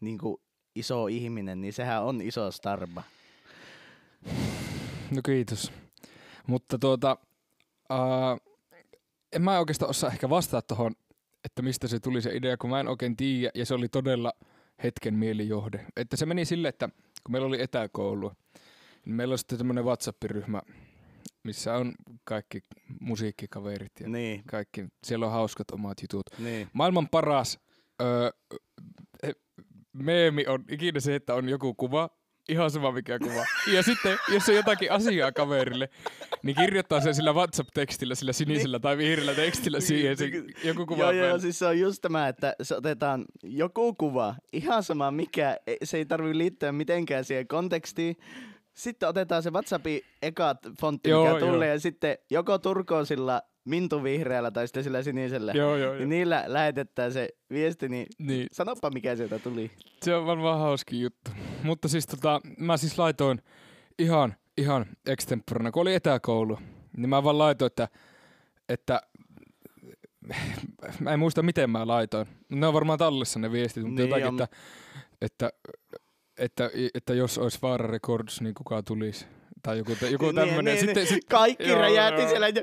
[0.01, 0.37] niin kuin
[0.75, 3.03] iso ihminen, niin sehän on iso starba.
[5.11, 5.73] no kiitos.
[6.47, 7.17] Mutta tuota,
[7.93, 8.41] uh,
[9.33, 10.93] en mä oikeastaan osaa ehkä vastata tuohon,
[11.45, 14.33] että mistä se tuli se idea, kun mä en oikein tiedä, ja se oli todella
[14.83, 15.87] hetken mielijohde.
[15.97, 16.89] Että se meni sille, että
[17.25, 18.33] kun meillä oli etäkoulu,
[19.07, 20.63] niin meillä oli sitten tämmöinen WhatsApp-ryhmä,
[21.43, 21.93] missä on
[22.25, 22.61] kaikki
[23.01, 24.85] musiikkikaverit ja Niin, kaikki.
[25.05, 26.23] Siellä on hauskat omat jutut.
[26.39, 26.69] niin.
[26.73, 27.59] Maailman paras
[28.03, 28.31] öö,
[29.93, 32.11] meemi on ikinä se, että on joku kuva,
[32.49, 33.45] ihan sama mikä kuva.
[33.75, 35.89] Ja sitten, jos on jotakin asiaa kaverille,
[36.43, 40.31] niin kirjoittaa sen sillä WhatsApp-tekstillä, sillä sinisellä tai vihreällä tekstillä siihen se
[40.65, 44.83] joku kuva Joo, joo, siis se on just tämä, että se otetaan joku kuva, ihan
[44.83, 48.17] sama mikä, ei- se ei tarvitse liittyä mitenkään siihen kontekstiin.
[48.75, 51.53] Sitten otetaan se WhatsAppin ekat fontti, Joo, mikä joo.
[51.53, 55.53] tulee, ja sitten joko turkoosilla, mintuvihreällä tai sitten sillä sinisellä.
[55.53, 55.95] Joo, joo, joo.
[55.95, 59.71] Niin niillä lähetetään se viesti, niin Niin, sanoppa mikä sieltä tuli.
[60.03, 61.31] se on varmaan hauski juttu.
[61.63, 63.43] Mutta siis tota, mä siis laitoin
[63.99, 66.59] ihan, ihan extemporana, kun oli etäkoulu,
[66.97, 67.89] niin mä vaan laitoin, että,
[68.69, 69.01] että
[71.01, 72.27] mä en muista miten mä laitoin.
[72.49, 74.35] Ne on varmaan tallessa ne viestit, mutta Niin jotakin, on.
[74.43, 74.57] että,
[75.23, 75.51] että,
[76.41, 79.27] että, että, jos olisi Vaara Records, niin kuka tulisi.
[79.63, 80.65] Tai joku, joku Niin, tämmönen.
[80.65, 81.07] niin, sitten, niin.
[81.07, 82.49] sit, Kaikki joo, räjähti siellä.
[82.49, 82.63] Ja,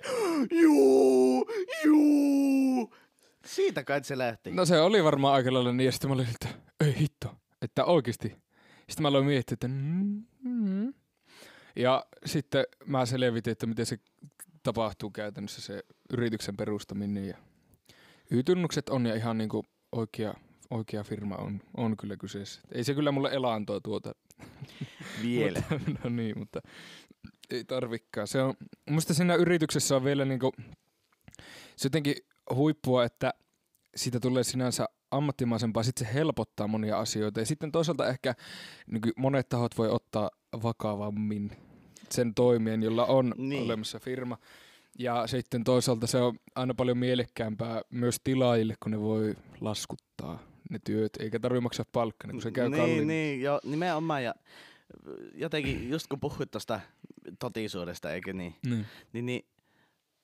[0.61, 1.45] juu,
[1.85, 2.95] juu.
[3.45, 4.51] Siitä kai se lähti.
[4.51, 6.47] No se oli varmaan aika lailla niin, ja sitten mä olin, että
[6.85, 8.27] ei hitto, että oikeasti.
[8.89, 10.93] Sitten mä aloin miettiä, että mm, mm.
[11.75, 13.97] Ja sitten mä selvitin, että miten se
[14.63, 17.25] tapahtuu käytännössä se yrityksen perustaminen.
[17.27, 17.37] Ja
[18.31, 20.33] Y-tunnukset on ja ihan niinku oikea,
[20.69, 22.61] oikea firma on, on kyllä kyseessä.
[22.71, 24.15] Ei se kyllä mulle elantoa tuota.
[25.23, 25.63] Vielä.
[25.85, 26.61] Mutta, no niin, mutta
[27.49, 28.27] ei tarvikaan.
[28.27, 28.53] Se on,
[28.89, 30.51] musta siinä yrityksessä on vielä niinku,
[31.75, 32.15] se jotenkin
[32.55, 33.33] huippua, että
[33.95, 37.39] siitä tulee sinänsä ammattimaisempaa, sitten se helpottaa monia asioita.
[37.39, 38.35] Ja sitten toisaalta ehkä
[38.87, 40.29] niin monet tahot voi ottaa
[40.63, 41.51] vakavammin
[42.09, 43.63] sen toimien, jolla on niin.
[43.63, 44.37] olemassa firma.
[44.99, 50.79] Ja sitten toisaalta se on aina paljon mielekkäämpää myös tilaajille, kun ne voi laskuttaa ne
[50.83, 53.07] työt, eikä tarvitse maksaa palkkana, kun se käy niin, kalliimmin.
[53.07, 54.23] niin, jo, nimenomaan.
[54.23, 54.35] Ja
[55.33, 56.79] jotenkin, just kun puhuit tuosta
[57.39, 58.55] totisuudesta, eikö niin?
[58.65, 58.85] Niin.
[59.13, 59.45] Niin, niin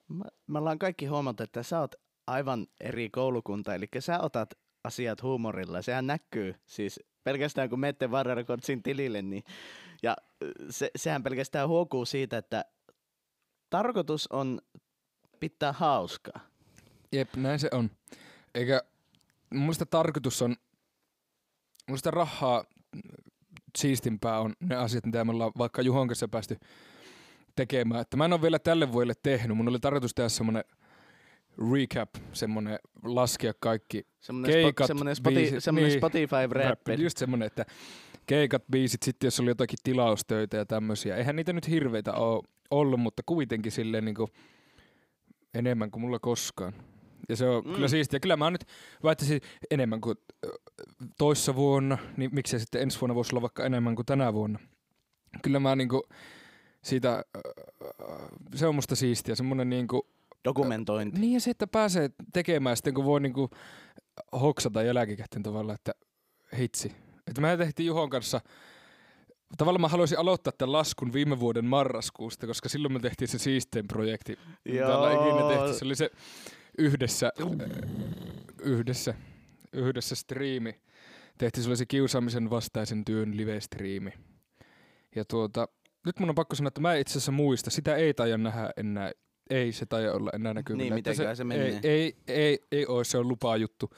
[0.08, 1.96] me, me ollaan kaikki huomattu, että sä oot
[2.28, 4.54] aivan eri koulukunta, eli sä otat
[4.84, 5.82] asiat huumorilla.
[5.82, 9.44] Sehän näkyy siis pelkästään kun menette Varra Recordsin tilille, niin
[10.04, 10.16] ja
[10.70, 12.66] se, sehän pelkästään huokuu siitä, että
[13.70, 14.62] tarkoitus on
[15.40, 16.40] pitää hauskaa.
[17.12, 17.92] Jep, näin se on.
[18.56, 18.82] Eikä
[19.54, 20.58] mun mielestä tarkoitus on, mun
[21.88, 22.64] mielestä rahaa
[23.78, 26.58] siistimpää on ne asiat, mitä me ollaan vaikka Juhon kanssa päästy
[27.56, 28.02] tekemään.
[28.02, 29.58] Että mä en ole vielä tälle vuodelle tehnyt.
[29.58, 30.64] Mun oli tarkoitus tehdä semmonen
[31.72, 36.00] recap, semmonen laskea kaikki Semmoinen, Keikat, spo, semmoinen, spoti, biisit, semmoinen niin.
[36.00, 36.70] Spotify Rappi.
[36.70, 37.04] rappi.
[37.04, 37.66] Just semmonen, että
[38.26, 41.16] keikat, biisit, sitten jos oli jotakin tilaustöitä ja tämmöisiä.
[41.16, 44.30] Eihän niitä nyt hirveitä ole ollut, mutta kuitenkin silleen niinku
[45.54, 46.74] enemmän kuin mulla koskaan.
[47.30, 47.74] Ja se on Mm.
[47.74, 48.20] kyllä siistiä.
[48.20, 48.66] Kyllä mä nyt
[49.04, 50.16] väittäisin enemmän kuin
[51.18, 54.60] toissa vuonna, niin miksei sitten ensi vuonna voisi olla vaikka enemmän kuin tänä vuonna.
[55.42, 56.04] Kyllä mä niinku
[56.82, 57.24] siitä,
[58.56, 60.08] se on musta siistiä, semmonen niinku
[60.46, 61.20] Dokumentointi.
[61.20, 63.50] niin ja se, että pääsee tekemään sitten, kun voi niinku
[64.42, 65.92] hoksata jälkikäteen tavallaan, että
[66.58, 66.92] hitsi.
[67.28, 68.42] Että me tehtiin Juhon kanssa,
[69.58, 73.88] tavallaan mä haluaisin aloittaa tämän laskun viime vuoden marraskuusta, koska silloin me tehtiin se siistein
[73.88, 74.40] projekti.
[74.66, 75.74] mitä ollaan ikinä tehty.
[75.80, 76.10] Se oli se
[76.78, 77.32] yhdessä,
[78.62, 79.14] yhdessä,
[79.74, 80.82] yhdessä striimi.
[81.38, 84.14] Tehtiin, se oli se kiusaamisen vastaisen työn live-striimi.
[85.16, 85.68] Ja tuota,
[86.06, 89.12] nyt mun on pakko sanoa, että mä itse asiassa muista, sitä ei taida nähdä enää
[89.50, 90.84] ei se taida olla enää näkyvillä.
[90.84, 91.68] Niin, Että mitenköhän se menee.
[91.68, 93.90] ei, ei, ei, ei ole, se on lupajuttu.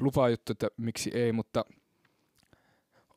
[0.00, 1.64] Lupajuttu, että miksi ei, mutta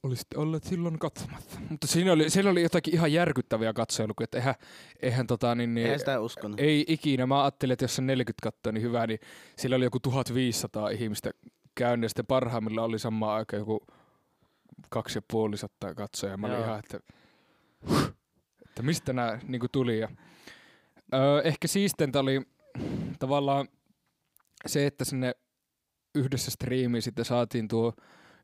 [0.04, 1.60] olisitte olleet silloin katsomassa.
[1.70, 4.56] Mutta siinä oli, siellä oli jotakin ihan järkyttäviä katsojalukuja, että eihän,
[5.02, 6.60] eihän, tota, niin, niin, Eihän sitä uskonut.
[6.60, 7.26] ei ikinä.
[7.28, 9.20] Mä ajattelin, että jos on 40 kattoa, niin hyvä, niin
[9.56, 11.32] siellä oli joku 1500 ihmistä
[11.76, 13.86] käynyt ja sitten parhaimmillaan oli samaan aikaan joku
[14.90, 16.38] 2500 katsojaa.
[16.38, 16.66] Mä olin Joo.
[16.66, 17.00] ihan, että,
[18.70, 20.00] että mistä nämä niin tuli.
[20.00, 20.10] Ja,
[21.14, 22.42] öö, ehkä siisteintä oli
[23.20, 23.68] tavallaan
[24.66, 25.36] se, että sinne
[26.16, 27.94] yhdessä striimiin sitten saatiin tuo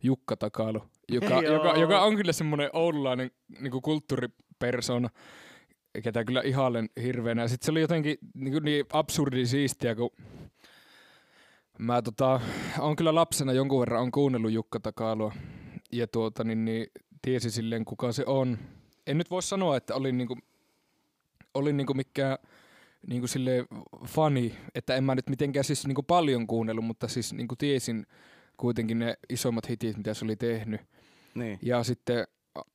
[0.04, 5.10] Jukka Takalo, joka, joka, joka on kyllä semmoinen oululainen niin kulttuuripersona,
[6.04, 7.42] ketä kyllä ihailen hirveänä.
[7.42, 10.10] Ja sitten se oli jotenkin niin, kuin niin absurdi siistiä, kun
[11.80, 12.42] mä tota,
[12.80, 15.34] on kyllä lapsena jonkun verran on kuunnellut Jukka Takaloa
[15.92, 16.88] ja tuota, niin, niin,
[17.22, 18.58] tiesi silleen kuka se on.
[19.08, 20.38] En nyt voi sanoa, että olin niinku,
[21.54, 22.38] olin niinku mikään
[23.08, 23.66] niinku silleen
[24.06, 28.06] fani, että en mä nyt mitenkään siis niinku paljon kuunnellut, mutta siis niinku tiesin
[28.58, 30.82] kuitenkin ne isommat hitit, mitä se oli tehnyt.
[31.38, 31.60] Niin.
[31.62, 32.28] Ja sitten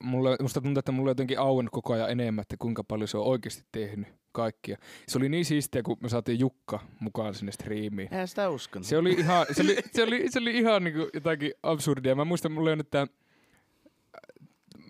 [0.03, 3.27] mulle, musta tuntuu, että mulle jotenkin auennut koko ajan enemmän, että kuinka paljon se on
[3.27, 4.77] oikeasti tehnyt kaikkia.
[5.09, 8.09] Se oli niin siistiä, kun me saatiin Jukka mukaan sinne striimiin.
[8.12, 8.87] Eihän sitä uskonut.
[8.87, 12.14] Se oli ihan, se oli, se oli, se oli ihan niinku jotakin absurdia.
[12.14, 12.88] Mä muistan, mulla on nyt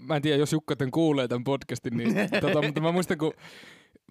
[0.03, 3.33] mä en tiedä, jos Jukka tämän kuulee tämän podcastin, niin, tota, mutta mä muistan, kun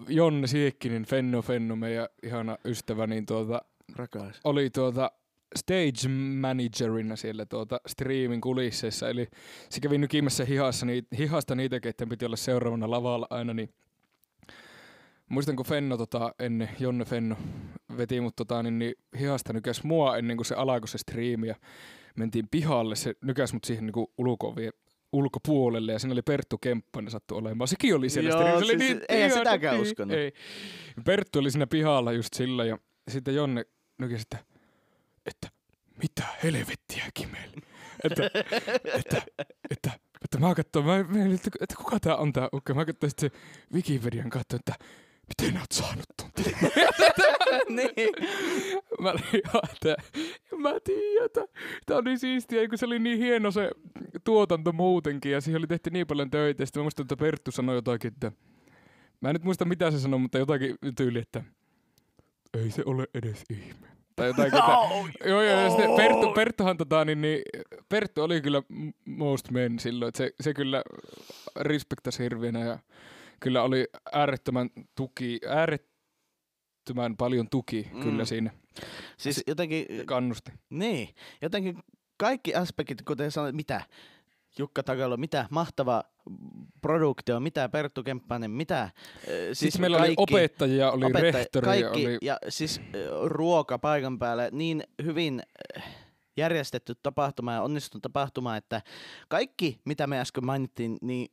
[0.08, 3.62] Jonne Siekkinen, Fenno Fenno, meidän ihana ystävä, niin tuota,
[3.95, 4.39] Rakas.
[4.43, 5.12] oli tuota
[5.55, 6.07] stage
[6.39, 9.27] managerina siellä tuota streamin kulisseissa, eli
[9.69, 13.69] se kävi nykimässä hihassa, ni, hihasta niitä, keiden piti olla seuraavana lavalla aina, niin
[15.29, 17.35] muistan kun Fenno tota, ennen, Jonne Fenno
[17.97, 21.55] veti mut tota, niin, niin hihasta nykäs mua ennen kuin se alkoi se striimi ja
[22.15, 24.69] mentiin pihalle, se nykäs mut siihen niin ulkovie,
[25.11, 27.67] ulkopuolelle ja siinä oli Perttu Kemppainen sattu olemaan.
[27.67, 28.41] Sekin oli siellä Joo.
[28.41, 30.17] Se oli siis niin eihän ihana, sitäkään niin, uskonut.
[30.17, 30.33] Ei.
[31.05, 33.65] Perttu oli siinä pihalla just sillä ja sitten Jonne
[33.97, 34.50] nykäsi, että,
[35.25, 35.47] että
[36.03, 37.55] mitä helvettiä Kimeli.
[38.03, 38.25] Että,
[38.93, 39.21] että,
[39.69, 39.91] että,
[40.23, 42.73] että mä katsoin, mä, mä, että, että kuka tää on tää ukko.
[42.73, 43.31] Mä katsoin sitten
[43.73, 44.86] Wikipedian katsoin, että
[45.27, 46.31] miten oot saanut ton
[47.77, 48.13] niin.
[49.01, 49.95] Mä olin ihan, että
[50.53, 51.41] en mä tiedä, että
[51.86, 53.71] tää on niin siistiä, kun se oli niin hieno se
[54.23, 56.65] tuotanto muutenkin ja siihen oli tehty niin paljon töitä.
[56.65, 58.31] Sitten mä muistan, että Perttu sanoi jotakin, että
[59.21, 61.43] mä en nyt muista mitä se sanoi, mutta jotakin tyyli, että
[62.53, 63.88] ei se ole edes ihme.
[64.21, 67.41] Tai jotakin, että, Oh, Joo, joo, ja sitten Perttu, Perttuhan tota, niin, niin,
[67.89, 68.62] Perttu oli kyllä
[69.05, 70.84] most men silloin, että se, se kyllä
[71.60, 72.79] respektasi hirveänä ja
[73.39, 78.01] kyllä oli äärettömän tuki, äärettömän paljon tuki mm.
[78.01, 78.51] kyllä siinä.
[79.17, 80.51] Siis jotenkin, kannusti.
[80.69, 81.10] niin,
[81.41, 81.77] jotenkin
[82.17, 83.81] kaikki aspektit, kuten sanoit, mitä
[84.57, 86.03] Jukka Takalo, mitä mahtava
[86.81, 88.89] produktio, mitä Perttu Kemppainen, mitä.
[89.25, 92.85] Siis, Siis meillä oli opettajia, oli opettaja- rehtori, kaikki, oli ja siis äh,
[93.23, 95.43] ruoka paikan päälle, niin hyvin
[95.77, 95.83] äh,
[96.37, 98.81] järjestetty tapahtuma ja onnistunut tapahtuma, että
[99.29, 101.31] kaikki, mitä me äsken mainittiin, niin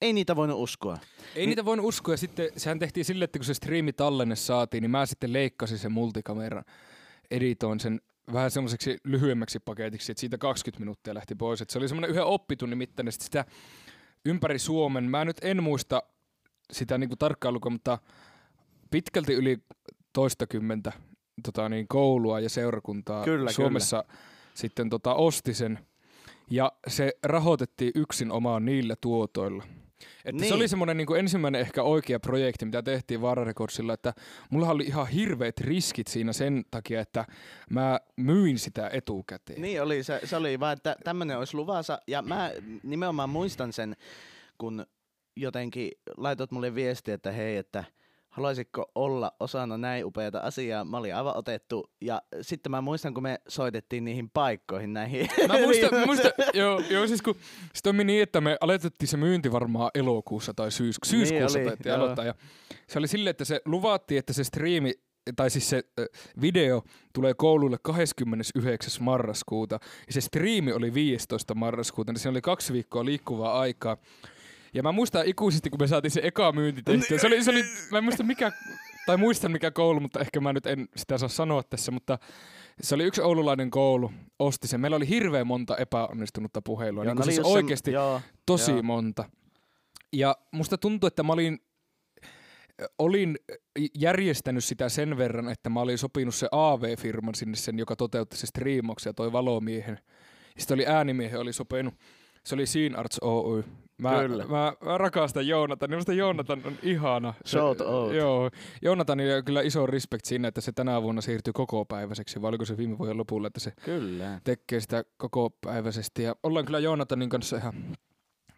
[0.00, 0.98] ei niitä voinut uskoa.
[1.36, 4.82] Ei niitä voinut uskoa, ja sitten sehän tehtiin sille, että kun se striimi tallenne saatiin,
[4.82, 6.64] niin mä sitten leikkasin sen multikameran,
[7.30, 8.00] editoin sen
[8.32, 11.60] vähän semmoiseksi lyhyemmäksi paketiksi, että siitä 20 minuuttia lähti pois.
[11.60, 13.44] Et se oli semmoinen yhden oppitunnin mittainen, sit sitä
[14.24, 16.02] ympäri Suomen, mä nyt en muista
[16.72, 17.98] sitä niinku tarkkaan lukua, mutta
[18.90, 19.58] pitkälti yli
[20.12, 20.92] toistakymmentä
[21.42, 24.04] tota niin, koulua ja seurakuntaa Kyllä, Suomessa
[24.54, 25.78] sitten tota, osti sen.
[26.50, 29.64] Ja se rahoitettiin yksin omaan niillä tuotoilla.
[30.24, 30.48] Että niin.
[30.48, 34.14] Se oli semmoinen niin ensimmäinen ehkä oikea projekti, mitä tehtiin Vara Recordsilla, että
[34.50, 37.24] mulla oli ihan hirveät riskit siinä sen takia, että
[37.70, 39.62] mä myin sitä etukäteen.
[39.62, 41.98] Niin oli, se, se oli vaan, että tämmöinen olisi luvassa.
[42.06, 42.50] Ja mä
[42.82, 43.96] nimenomaan muistan sen,
[44.58, 44.86] kun
[45.36, 47.84] jotenkin laitot mulle viesti, että hei, että
[48.34, 50.84] haluaisitko olla osana näin upeata asiaa.
[50.84, 51.90] Mä olin aivan otettu.
[52.00, 55.28] Ja sitten mä muistan, kun me soitettiin niihin paikkoihin näihin.
[55.48, 57.34] Mä muistan, mä muistan joo, joo, siis kun
[57.74, 61.90] se toimi niin, että me aloitettiin se myynti varmaan elokuussa tai syys, syyskuussa oli, taidettiin
[61.90, 62.00] joo.
[62.00, 62.24] aloittaa.
[62.24, 62.34] Ja
[62.88, 64.92] se oli silleen, että se luvattiin, että se striimi,
[65.36, 65.82] tai siis se
[66.40, 69.04] video tulee koululle 29.
[69.04, 69.78] marraskuuta.
[70.06, 71.54] Ja se striimi oli 15.
[71.54, 73.96] marraskuuta, niin siinä oli kaksi viikkoa liikkuvaa aikaa.
[74.74, 77.18] Ja mä muistan ikuisesti, kun me saatiin se eka myynti tehtyä.
[77.18, 78.52] Se oli, se oli, mä en muista mikä,
[79.06, 82.18] tai muistan mikä koulu, mutta ehkä mä nyt en sitä saa sanoa tässä, mutta
[82.80, 84.80] se oli yksi oululainen koulu, osti sen.
[84.80, 88.82] Meillä oli hirveän monta epäonnistunutta puhelua, niin ne kuin oli siis oikeasti Joo, tosi joo.
[88.82, 89.24] monta.
[90.12, 91.58] Ja musta tuntui, että mä olin,
[92.98, 93.38] olin
[93.98, 98.46] järjestänyt sitä sen verran, että mä olin sopinut se AV-firman sinne sen, joka toteutti se
[98.46, 99.98] striimauksen ja toi valomiehen.
[100.58, 101.94] Sitten oli äänimiehen, oli sopinut,
[102.44, 103.64] se oli Scene Arts Oy,
[103.98, 104.46] Mä, Kyllä.
[104.46, 105.90] mä, mä rakastan Joonatan.
[105.90, 107.34] Minusta Joonatan on ihana.
[107.46, 108.14] Shout out.
[108.14, 108.50] Joo.
[108.82, 112.42] Joonatanille on kyllä iso respect siinä, että se tänä vuonna siirtyy kokopäiväiseksi.
[112.42, 114.40] Vai oliko se viime vuoden lopulla, että se Kyllä.
[114.44, 116.22] tekee sitä kokopäiväisesti.
[116.22, 117.74] Ja ollaan kyllä Joonatanin kanssa ihan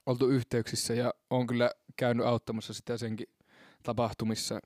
[0.06, 3.26] oltu yhteyksissä ja on kyllä käynyt auttamassa sitä senkin
[3.82, 4.60] tapahtumissa.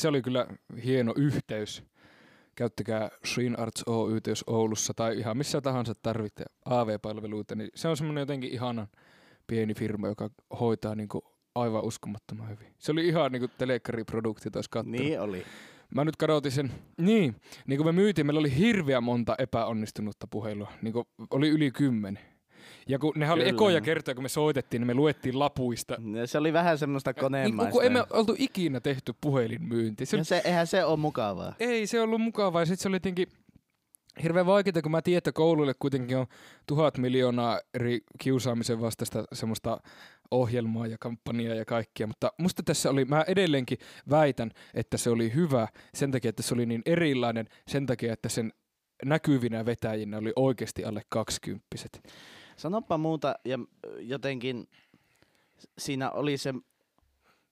[0.00, 0.46] Se oli kyllä
[0.84, 1.82] hieno yhteys.
[2.54, 7.96] Käyttäkää Shrine Arts Oy, jos Oulussa tai ihan missä tahansa tarvitte AV-palveluita, niin se on
[7.96, 8.88] semmoinen jotenkin ihanan
[9.50, 12.66] pieni firma, joka hoitaa niinku aivan uskomattoman hyvin.
[12.78, 14.92] Se oli ihan niinku telekkariprodukti, taas katsoa.
[14.92, 15.44] Niin oli.
[15.94, 16.72] Mä nyt kadotin sen.
[16.98, 17.36] Niin,
[17.66, 20.72] niin kuin me myytiin, meillä oli hirveän monta epäonnistunutta puhelua.
[20.82, 22.22] Niin kuin oli yli kymmenen.
[22.88, 23.54] Ja kun nehän oli Kyllä.
[23.54, 25.96] ekoja kertoja, kun me soitettiin, niin me luettiin lapuista.
[26.26, 30.06] Se oli vähän semmoista Niin, kun, emme oltu ikinä tehty puhelinmyynti.
[30.06, 31.54] Se, ja se, eihän se ole mukavaa.
[31.60, 32.62] ei se ollut mukavaa.
[32.62, 33.28] Ja sitten se oli jotenkin
[34.22, 36.26] hirveän vaikeaa, kun mä tiedän, että kouluille kuitenkin on
[36.66, 39.80] tuhat miljoonaa eri kiusaamisen vastaista semmoista
[40.30, 43.78] ohjelmaa ja kampanjaa ja kaikkia, mutta musta tässä oli, mä edelleenkin
[44.10, 48.28] väitän, että se oli hyvä sen takia, että se oli niin erilainen, sen takia, että
[48.28, 48.52] sen
[49.04, 52.08] näkyvinä vetäjinä oli oikeasti alle kaksikymppiset.
[52.56, 53.58] Sanoppa muuta ja
[53.98, 54.68] jotenkin
[55.78, 56.54] siinä oli se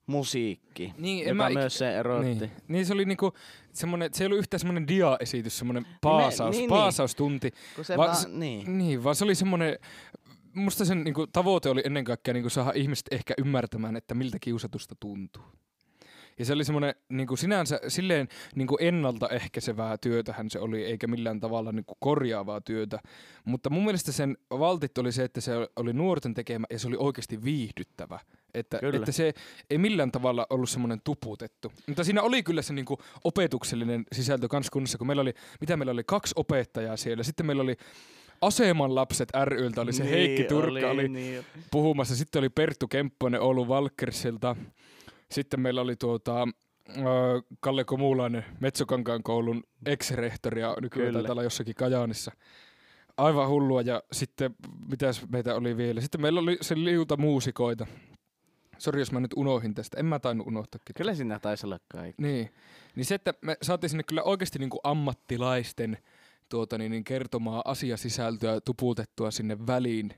[0.08, 2.28] musiikki, Niin, joka mä myös se erotti.
[2.34, 2.50] Niin.
[2.68, 3.32] niin se oli niinku
[3.72, 6.68] semmonen, se ei ollut yhtään semmonen dia-esitys, semmonen paasaus, niin, niin.
[6.70, 8.78] paasaustunti, se Va- vaan, s- niin.
[8.78, 9.78] Niin, vaan se oli semmoinen,
[10.54, 14.94] musta sen niinku, tavoite oli ennen kaikkea niinku, saada ihmiset ehkä ymmärtämään, että miltä kiusatusta
[15.00, 15.42] tuntuu.
[16.38, 21.72] Ja se oli semmoinen niinku, sinänsä silleen niinku, ennaltaehkäisevää työtähän se oli, eikä millään tavalla
[21.72, 22.98] niinku, korjaavaa työtä.
[23.44, 26.96] Mutta mun mielestä sen valtit oli se, että se oli nuorten tekemä ja se oli
[26.98, 28.20] oikeasti viihdyttävä.
[28.55, 28.96] Että, Kyllä.
[28.96, 29.33] että se
[29.70, 31.72] ei millään tavalla ollut semmoinen tuputettu.
[31.87, 35.92] Mutta siinä oli kyllä se niinku, opetuksellinen sisältö kans kunnossa, kun meillä oli, mitä meillä
[35.92, 37.22] oli, kaksi opettajaa siellä.
[37.22, 37.77] Sitten meillä oli
[38.40, 41.44] Aseman lapset ryltä, oli se niin, Heikki Turkka oli, Niin.
[41.70, 42.16] puhumassa.
[42.16, 44.57] Sitten oli Perttu Kempponen Oulun Valkersilta.
[45.30, 47.02] Sitten meillä oli tuota, ö,
[47.60, 51.18] Kalle Komulainen Metsokankaan koulun ex-rehtori ja nykyään Kyllä.
[51.18, 52.32] taitaa olla jossakin Kajaanissa.
[53.16, 54.54] Aivan hullua ja sitten
[54.90, 56.00] mitäs meitä oli vielä.
[56.00, 57.86] Sitten meillä oli se liuta muusikoita.
[58.78, 60.00] Sori, jos mä nyt unohin tästä.
[60.00, 60.80] En mä tainnut unohtaa.
[60.96, 62.22] Kyllä siinä taisi olla kaikki.
[62.22, 62.50] Niin.
[62.96, 65.98] niin se, että me saatiin sinne kyllä oikeasti niinku ammattilaisten
[66.48, 70.14] tuota, niin, niin kertomaa asiasisältöä tuputettua sinne väliin.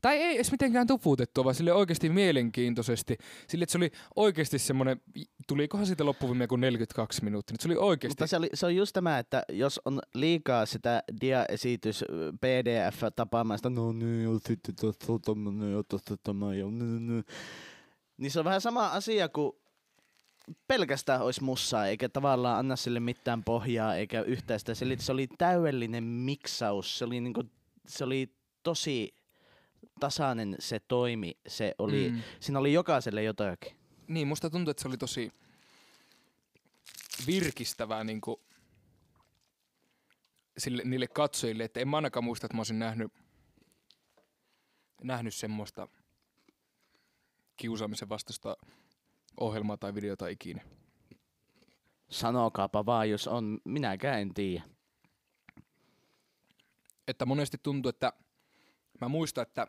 [0.00, 3.16] Tai ei edes mitenkään tuputettua, vaan sille oikeasti mielenkiintoisesti.
[3.48, 5.00] Sille, että se oli oikeasti semmoinen,
[5.46, 7.54] tulikohan siitä loppuviimeen kuin 42 minuuttia.
[7.54, 10.66] Nyt Se oli oikeasti, Mutta se, oli, se on just tämä, että jos on liikaa
[10.66, 12.04] sitä dia-esitys
[12.40, 14.74] PDF-tapaamasta, no niin, sitten
[16.22, 17.24] tämä, ja niin, niin.
[18.16, 19.52] niin se on vähän sama asia kuin
[20.68, 24.74] pelkästään olisi mussaa, eikä tavallaan anna sille mitään pohjaa, eikä yhtään sitä.
[24.74, 27.42] Se oli, se oli täydellinen miksaus, se oli, niinku,
[27.88, 29.14] se oli tosi
[30.00, 32.22] tasainen se toimi, se oli, mm.
[32.40, 33.76] Siinä oli jokaiselle jotakin.
[34.08, 35.32] Niin, musta tuntuu, että se oli tosi
[37.26, 38.40] virkistävää niin kuin
[40.58, 43.12] sille, niille katsojille, että en mä ainakaan muista, että mä olisin nähnyt,
[45.02, 45.88] nähnyt semmoista
[47.56, 48.56] kiusaamisen vastaista
[49.40, 50.62] ohjelmaa tai videota ikinä.
[52.10, 54.64] Sanokaapa vaan, jos on, minäkään en tiedä.
[57.08, 58.12] Että monesti tuntuu, että
[59.00, 59.66] mä muistan, että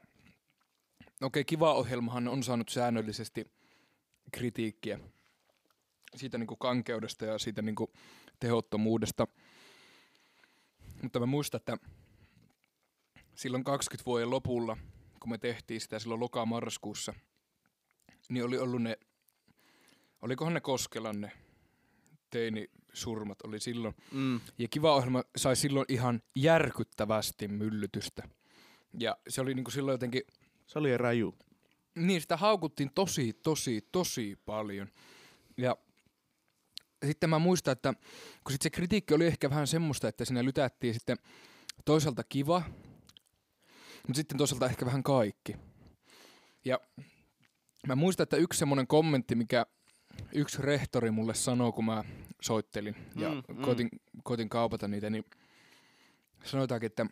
[1.21, 3.51] okei, kiva ohjelmahan on saanut säännöllisesti
[4.31, 4.99] kritiikkiä
[6.15, 7.93] siitä niinku kankeudesta ja siitä niinku
[8.39, 9.27] tehottomuudesta.
[11.01, 11.77] Mutta mä muistan, että
[13.35, 14.77] silloin 20 vuoden lopulla,
[15.19, 17.13] kun me tehtiin sitä silloin loka-marraskuussa,
[18.29, 18.97] niin oli ollut ne,
[20.21, 21.31] olikohan ne Koskelan ne
[22.29, 23.95] teinisurmat oli silloin.
[24.11, 24.39] Mm.
[24.57, 28.27] Ja Kiva ohjelma sai silloin ihan järkyttävästi myllytystä.
[28.99, 30.21] Ja se oli niinku silloin jotenkin,
[30.67, 31.35] Se oli raju.
[31.95, 34.87] niin sitä haukuttiin tosi, tosi, tosi paljon.
[35.57, 35.77] Ja
[37.05, 37.93] sitten mä muistan, että
[38.43, 41.17] kun sit se kritiikki oli ehkä vähän semmoista, että siinä lytättiin sitten
[41.85, 42.63] toisaalta kiva,
[44.07, 45.55] mutta sitten toisaalta ehkä vähän kaikki.
[46.65, 46.79] Ja
[47.87, 49.65] mä muistan, että yksi semmoinen kommentti, mikä
[50.33, 52.03] yksi rehtori mulle sanoi, kun mä
[52.41, 53.61] soittelin ja Mm, mm, mm.
[53.61, 53.89] koitin,
[54.23, 55.25] koitin kaupata niitä, niin
[56.43, 57.05] sanotaankin, että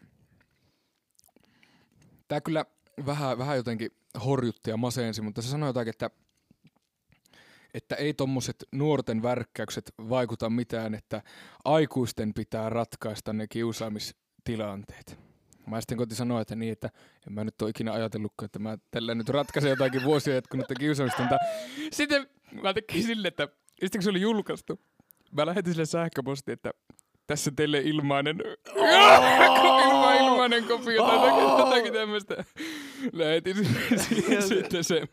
[2.30, 2.66] tämä kyllä
[3.06, 3.92] vähän, vähän jotenkin
[4.26, 6.10] horjutti ja masensi, mutta se sanoi jotakin, että
[7.74, 11.22] että ei tommoset nuorten värkkäykset vaikuta mitään, että
[11.66, 15.20] aikuisten pitää ratkaista ne kiusaamistilanteet.
[15.68, 16.90] Mä sitten koitin sanoa, että niin, että
[17.28, 21.22] en mä nyt ole ikinä ajatellutkaan, että mä tällä nyt ratkaisen jotakin vuosia jatkunutta kiusaamista,
[21.22, 21.38] mutta
[21.92, 22.30] sitten
[22.62, 23.48] mä tekin silleen, että
[23.80, 24.80] sitten kun se oli julkaistu,
[25.32, 26.72] mä lähetin sille sähköpostiin, että
[27.30, 28.38] tässä teille ilmainen,
[29.88, 32.44] ilma, ilmainen kopio tai jotakin, jotakin tämmöistä.
[33.14, 33.56] lähetin
[34.48, 35.04] sitten se.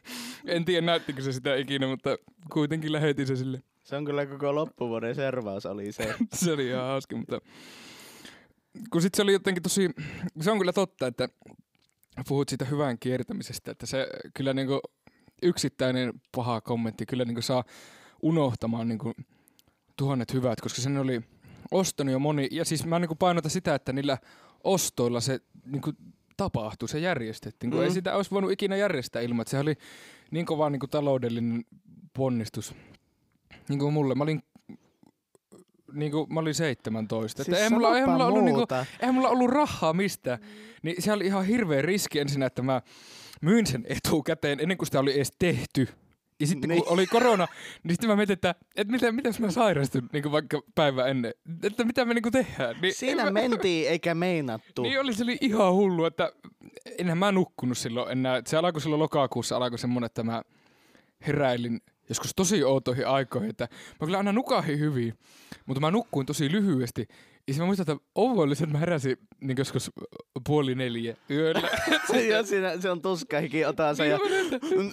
[0.46, 2.18] En tiedä näyttikö se sitä ikinä, mutta
[2.52, 3.62] kuitenkin lähetin se sille.
[3.82, 6.14] Se on kyllä koko loppuvuoden servaus oli se.
[6.34, 7.40] se oli ihan hauska, mutta
[8.90, 9.90] kun sit se oli jotenkin tosi,
[10.40, 11.28] se on kyllä totta, että
[12.28, 14.80] puhut siitä hyvän kiertämisestä, että se kyllä niinku
[15.42, 17.64] yksittäinen paha kommentti kyllä niinku saa
[18.22, 19.12] unohtamaan niinku
[19.96, 21.20] tuhannet hyvät, koska sen oli
[21.70, 24.18] ostanut jo moni, ja siis mä niinku painotan sitä, että niillä
[24.64, 25.92] ostoilla se niinku
[26.36, 27.84] tapahtui, se järjestettiin, kun mm.
[27.84, 29.74] ei sitä olisi voinut ikinä järjestää ilman, että se oli
[30.30, 31.64] niin kova niinku taloudellinen
[32.14, 32.74] ponnistus.
[33.68, 34.42] Niin kuin mulle, mä olin
[35.92, 37.44] niin kuin mä olin 17.
[37.44, 38.66] Siis että ei mulla, ei mulla ollut, niin kuin,
[39.00, 40.38] ei mulla ollut rahaa mistään.
[40.82, 42.82] Niin se oli ihan hirveä riski ensin, että mä
[43.40, 45.88] myin sen etukäteen ennen kuin sitä oli edes tehty.
[46.40, 46.82] Ja sitten Niin.
[46.84, 47.46] kun oli korona,
[47.82, 51.34] niin sitten mä mietin, että, että mitä, mitä mä sairastun niin kuin vaikka päivä ennen.
[51.62, 52.76] Että mitä me niin tehdään.
[52.82, 54.82] Niin, Siinä mä- mentiin eikä meinattu.
[54.82, 56.32] Niin oli, se oli ihan hullu, että
[56.98, 58.42] enhän mä nukkunut silloin enää.
[58.46, 60.42] Se alkoi silloin lokakuussa, alkoi semmonen, että mä
[61.26, 63.68] heräilin joskus tosi outoihin aikoihin, että
[64.00, 65.14] mä kyllä aina nukahin hyvin,
[65.66, 67.08] mutta mä nukkuin tosi lyhyesti.
[67.48, 69.90] Ja sitten mä muistan, että ouvallisen, että mä heräsin niin joskus
[70.46, 71.68] puoli neljä yöllä.
[72.30, 74.18] ja siinä, se on tuskahikin otansa ja
[74.62, 74.92] Niin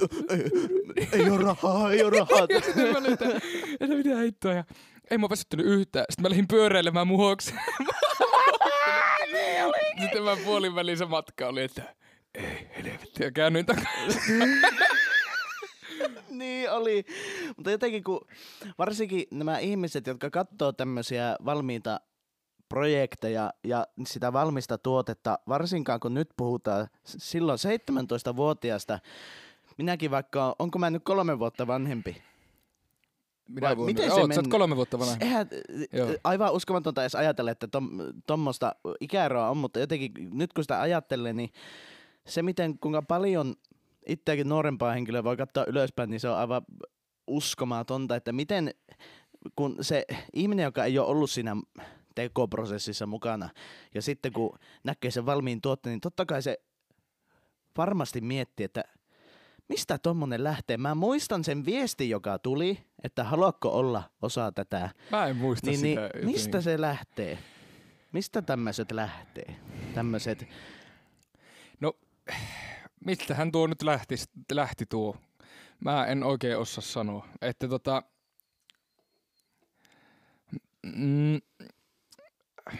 [0.97, 2.47] ei, ei ole rahaa, ei ole rahaa.
[2.49, 3.26] ja mä olin, että,
[3.95, 4.54] mitä hittoa.
[4.54, 4.64] Ja
[5.12, 6.06] ei mä väsyttänyt yhtään.
[6.10, 7.54] Sitten mä lähdin pyöräilemään muhoksi.
[10.01, 11.95] Sitten mä puolin väliin se matka oli, että
[12.36, 13.24] ei helvetti.
[13.24, 14.62] Ja käännyin takaisin.
[16.30, 17.06] niin oli.
[17.58, 18.28] Mutta jotenkin kun
[18.78, 21.99] varsinkin nämä ihmiset, jotka katsoo tämmöisiä valmiita
[22.74, 29.00] projekteja ja sitä valmista tuotetta, varsinkaan kun nyt puhutaan silloin 17-vuotiaasta,
[29.78, 32.22] minäkin vaikka, onko mä nyt kolme vuotta vanhempi?
[33.48, 33.94] Minä Vai vuonna?
[33.94, 34.38] miten se Oot, sä meni?
[34.40, 35.16] oot kolme vuotta vanha.
[35.22, 35.48] Eihän,
[35.94, 36.10] Joo.
[36.24, 37.90] aivan uskomatonta edes ajatella, että tom,
[38.28, 41.50] tommosta ikäeroa on, mutta jotenkin nyt kun sitä ajattelee, niin
[42.28, 43.56] se miten kuinka paljon
[44.08, 46.62] itseäkin nuorempaa henkilöä voi katsoa ylöspäin, niin se on aivan
[47.28, 48.74] uskomatonta, että miten
[49.56, 51.56] kun se ihminen, joka ei ole ollut siinä
[52.16, 53.49] tekoprosessissa mukana,
[53.95, 56.57] ja sitten kun näkee sen valmiin tuotteen, niin totta kai se
[57.78, 58.84] varmasti miettii, että
[59.70, 60.78] mistä tommonen lähtee.
[60.78, 64.89] Mä muistan sen viestin, joka tuli, että haluatko olla osa tätä.
[65.11, 66.01] Mä en muista Niin, niin sitä.
[66.01, 66.30] jotenkin.
[66.30, 67.38] mistä se lähtee?
[68.11, 69.55] Mistä tämmöiset lähtee?
[69.93, 70.47] Tämmöiset,
[73.05, 74.16] Mistähän tuo nyt lähti,
[74.51, 75.18] lähti tuo?
[75.80, 77.28] Mä en oikein osaa sanoa.
[77.41, 78.03] Että tota...
[80.84, 81.39] Mm,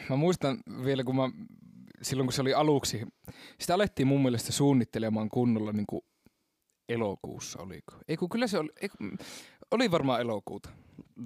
[0.10, 1.30] mä muistan vielä, kun mä,
[2.02, 3.02] silloin kun se oli aluksi,
[3.60, 6.02] sitä alettiin mun mielestä suunnittelemaan kunnolla niin kuin
[6.90, 7.94] elokuussa, oliko?
[8.08, 9.18] Ei kun kyllä se oli, ei, kun-
[9.72, 10.70] oli varmaan elokuuta.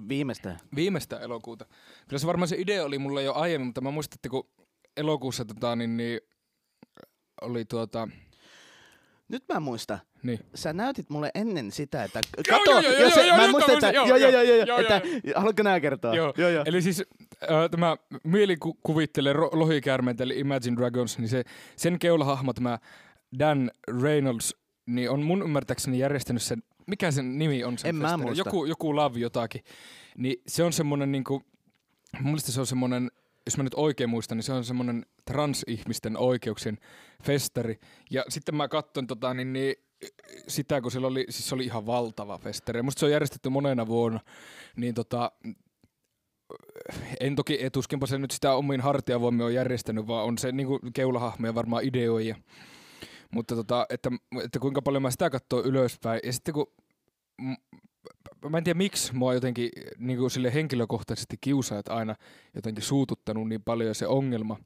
[0.08, 0.56] viimeistä.
[0.76, 1.66] Viimeistä elokuuta.
[2.08, 4.50] Kyllä se varmaan se idea oli mulla jo aiemmin, mutta mä muistan, että kun
[4.96, 6.20] elokuussa tota, niin, niin,
[7.42, 8.08] oli tuota,
[9.28, 9.98] Nyt mä muistan.
[10.22, 10.38] niin.
[10.54, 13.42] Sä näytit mulle ennen sitä, että Joo, kato, joo, joo, jos joo, se, joo, mä
[13.42, 15.02] joo, muistan, mä että joo, joo, joo, joo, joo, että
[15.36, 16.14] haluatko nää kertoa?
[16.14, 16.34] Joo.
[16.36, 16.64] joo, joo.
[16.66, 17.02] Eli siis
[17.42, 21.44] äh, tämä mielikuvittele lohikäärmeitä, eli Imagine Dragons, niin se,
[21.76, 22.78] sen keulahahmo, tämä
[23.38, 23.70] Dan
[24.02, 24.56] Reynolds,
[24.86, 28.22] niin on mun ymmärtääkseni järjestänyt sen, mikä sen nimi on sen En mä festari?
[28.22, 28.40] muista.
[28.48, 29.64] Joku, joku Love jotakin.
[30.16, 31.42] Niin se on semmonen niinku,
[32.20, 33.10] mun mielestä se on semmonen,
[33.48, 36.78] jos mä nyt oikein muistan, niin se on semmonen transihmisten oikeuksien
[37.22, 37.80] festari.
[38.10, 39.74] Ja sitten mä katson tota, niin, niin
[40.48, 42.82] sitä, kun siellä oli, siis se oli ihan valtava festari.
[42.82, 44.20] Musta se on järjestetty monena vuonna.
[44.76, 45.32] Niin tota,
[47.20, 51.54] en toki etuskinpa se nyt sitä omiin hartiavoimia on järjestänyt, vaan on se niinku keulahahmoja
[51.54, 52.36] varmaan ideoija.
[53.30, 54.10] Mutta tota, että,
[54.44, 56.20] että kuinka paljon mä sitä katsoo ylöspäin.
[56.24, 56.72] Ja sitten kun,
[58.48, 62.14] mä en tiedä miksi mua jotenkin niinku sille henkilökohtaisesti kiusaajat aina
[62.54, 64.56] jotenkin suututtanut niin paljon se ongelma.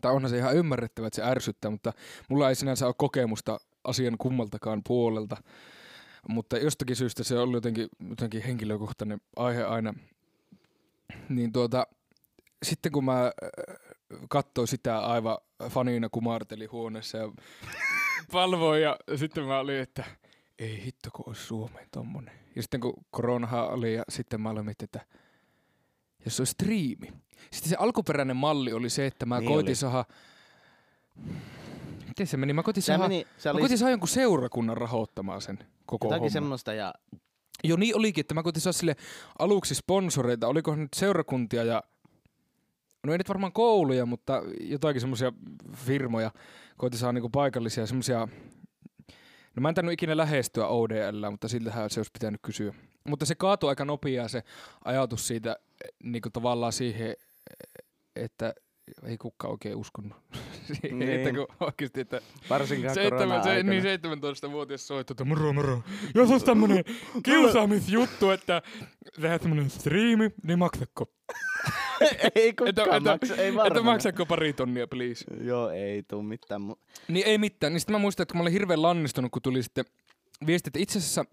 [0.00, 1.92] Tai onhan se ihan ymmärrettävä, että se ärsyttää, mutta
[2.28, 5.36] mulla ei sinänsä ole kokemusta asian kummaltakaan puolelta.
[6.28, 9.94] Mutta jostakin syystä se on jotenkin, jotenkin henkilökohtainen aihe aina.
[11.28, 11.86] Niin tuota,
[12.62, 13.32] sitten kun mä äh,
[14.28, 17.32] katsoin sitä aivan fanina kumarteli huoneessa ja
[18.32, 20.04] palvoin ja sitten mä olin, että
[20.58, 22.47] ei hitto kun olisi Suomeen tommonen.
[22.58, 25.00] Ja sitten kun koronahan oli ja sitten mä aloin että
[26.24, 27.12] jos se olisi striimi.
[27.50, 29.74] Sitten se alkuperäinen malli oli se, että mä Niin koitin oli.
[29.74, 30.04] saada...
[32.08, 32.52] Miten se meni?
[32.52, 36.20] Mä koitin saada, meni, se mä oli koitin saada jonkun seurakunnan rahoittamaan sen koko jotakin
[36.20, 36.30] homman.
[36.30, 36.94] semmoista ja
[37.64, 38.96] Joo, niin olikin, että mä koitin saada sille
[39.38, 40.48] aluksi sponsoreita.
[40.48, 41.82] Oliko nyt seurakuntia ja...
[43.06, 45.32] No ei nyt varmaan kouluja, mutta jotakin semmoisia
[45.74, 46.30] firmoja.
[46.76, 48.28] Koitin saada niinku paikallisia semmoisia...
[49.58, 52.74] No mä en tainnut ikinä lähestyä ODL, mutta siltähän se olisi pitänyt kysyä.
[53.08, 54.42] Mutta se kaatui aika nopeaa se
[54.84, 55.56] ajatus siitä
[56.02, 57.16] niinku tavallaan siihen,
[58.16, 58.54] että
[59.02, 60.16] ei kukaan oikein uskonut.
[60.82, 60.98] Niin.
[60.98, 61.12] niin.
[61.12, 63.70] että kun oikeasti, että Varsinkaan Seitsemän, se, korona-aikana.
[63.70, 63.84] niin
[64.46, 65.82] 17-vuotias soitto, että moro moro.
[66.14, 66.84] Jos olisi tämmönen
[67.22, 68.62] kiusaamisjuttu, että
[69.14, 71.10] tehdään tämmönen striimi, niin maksatko?
[72.34, 73.84] ei Että, kukaan että, maksa, ei että varmaan.
[73.84, 75.24] maksatko pari tonnia, please?
[75.40, 76.60] Joo, ei tuu mitään.
[76.62, 76.78] Mu-
[77.08, 77.72] Niin ei mitään.
[77.72, 79.84] Niin sitten mä muistan, että mä olin hirveän lannistunut, kun tuli sitten
[80.46, 81.24] viesti, että itse asiassa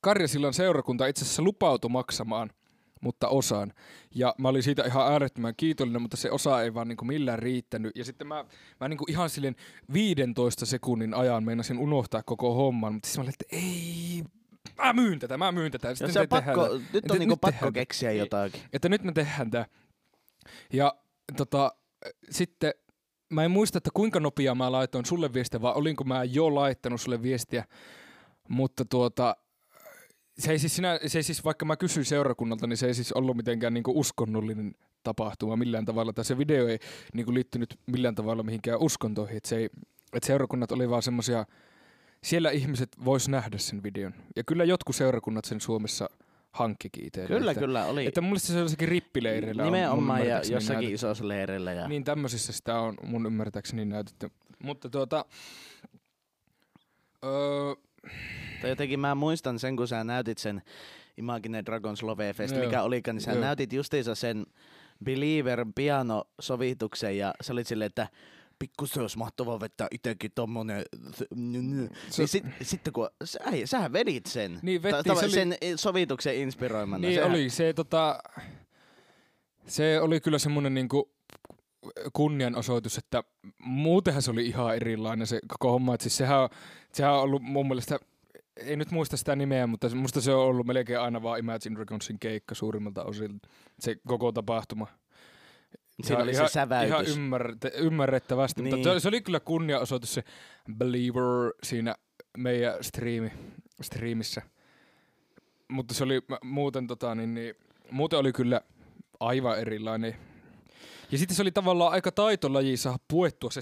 [0.00, 2.50] Karjasillan seurakunta itse asiassa lupautui maksamaan
[3.00, 3.72] mutta osaan.
[4.14, 7.96] Ja mä olin siitä ihan äärettömän kiitollinen, mutta se osa ei vaan niinku millään riittänyt.
[7.96, 8.44] Ja sitten mä,
[8.80, 9.56] mä niinku ihan silleen
[9.92, 14.24] 15 sekunnin ajan meinasin unohtaa koko homman, mutta siis mä olin, että ei,
[14.76, 15.94] mä myyn tätä, mä myyn tätä.
[15.94, 16.86] Sitten se on tehdään pakko, tää.
[16.92, 17.72] nyt on niinku nyt pakko tehdään.
[17.72, 18.18] keksiä Ei.
[18.18, 18.60] jotakin.
[18.72, 19.66] että nyt me tehdään tää.
[20.72, 20.94] Ja
[21.36, 21.72] tota,
[22.30, 22.74] sitten
[23.30, 27.00] mä en muista, että kuinka nopeaa mä laitoin sulle viestiä, vai olinko mä jo laittanut
[27.00, 27.64] sulle viestiä.
[28.48, 29.36] Mutta tuota,
[30.38, 33.12] se ei siis, sinä, se ei siis vaikka mä kysyin seurakunnalta, niin se ei siis
[33.12, 36.12] ollut mitenkään niinku uskonnollinen tapahtuma millään tavalla.
[36.12, 36.78] Tai se video ei
[37.14, 39.36] niinku liittynyt millään tavalla mihinkään uskontoihin.
[39.36, 39.70] Että se ei,
[40.12, 41.46] et seurakunnat oli vaan semmosia,
[42.24, 44.14] siellä ihmiset vois nähdä sen videon.
[44.36, 46.10] Ja kyllä jotkut seurakunnat sen Suomessa
[46.50, 47.38] hankkikin itselleen.
[47.38, 48.06] Kyllä, että, kyllä, oli.
[48.06, 50.94] Että mun mielestä se jossakin rippileireillä on Nimenomaan ja ymmärtääkseni jossakin näytetty.
[50.94, 51.72] isossa leirillä.
[51.72, 51.88] Ja...
[51.88, 54.30] Niin tämmöisissä sitä on mun ymmärtääkseni näytetty.
[54.62, 55.24] Mutta tuota...
[57.24, 57.74] Öö,
[58.60, 60.62] Tai jotenkin mä muistan sen, kun sä näytit sen
[61.16, 62.64] Imagine Dragons Love Fest, Joo.
[62.64, 63.40] mikä olikaan, niin sä Joo.
[63.40, 64.46] näytit justiinsa sen
[65.04, 68.08] Believer pianosovituksen ja sä olit silleen, että
[68.60, 70.82] pikku se olisi mahtavaa vetää itekin tommonen.
[71.14, 76.36] Se- Niin sit, sitten kun sä, sähän vedit sen, Niin, tava- se oli- sen sovituksen
[76.36, 77.08] inspiroimana.
[77.08, 77.50] niin oli.
[77.50, 78.18] Se, tota,
[79.66, 81.10] se oli kyllä semmoinen niinku
[82.12, 83.24] kunnianosoitus, että
[83.58, 85.94] muutenhan se oli ihan erilainen se koko homma.
[85.94, 86.48] Et siis sehän,
[86.92, 87.98] sehän on ollut mun mielestä,
[88.56, 92.18] ei nyt muista sitä nimeä, mutta musta se on ollut melkein aina vaan Imagine Dragonsin
[92.18, 93.48] keikka suurimmalta osilta.
[93.80, 94.86] Se koko tapahtuma.
[96.04, 96.90] Siinä oli se säväytys.
[96.90, 98.74] Ihan ymmärret- ymmärrettävästi, niin.
[98.74, 100.24] Mutta se oli kyllä kunniaosoitus se
[100.78, 101.94] Believer siinä
[102.36, 103.32] meidän striimi,
[103.82, 104.42] striimissä.
[105.68, 107.54] Mutta se oli muuten, tota, niin, niin,
[107.90, 108.60] muuten oli kyllä
[109.20, 110.16] aivan erilainen.
[111.12, 113.60] Ja sitten se oli tavallaan aika taitolaji saada puettua se,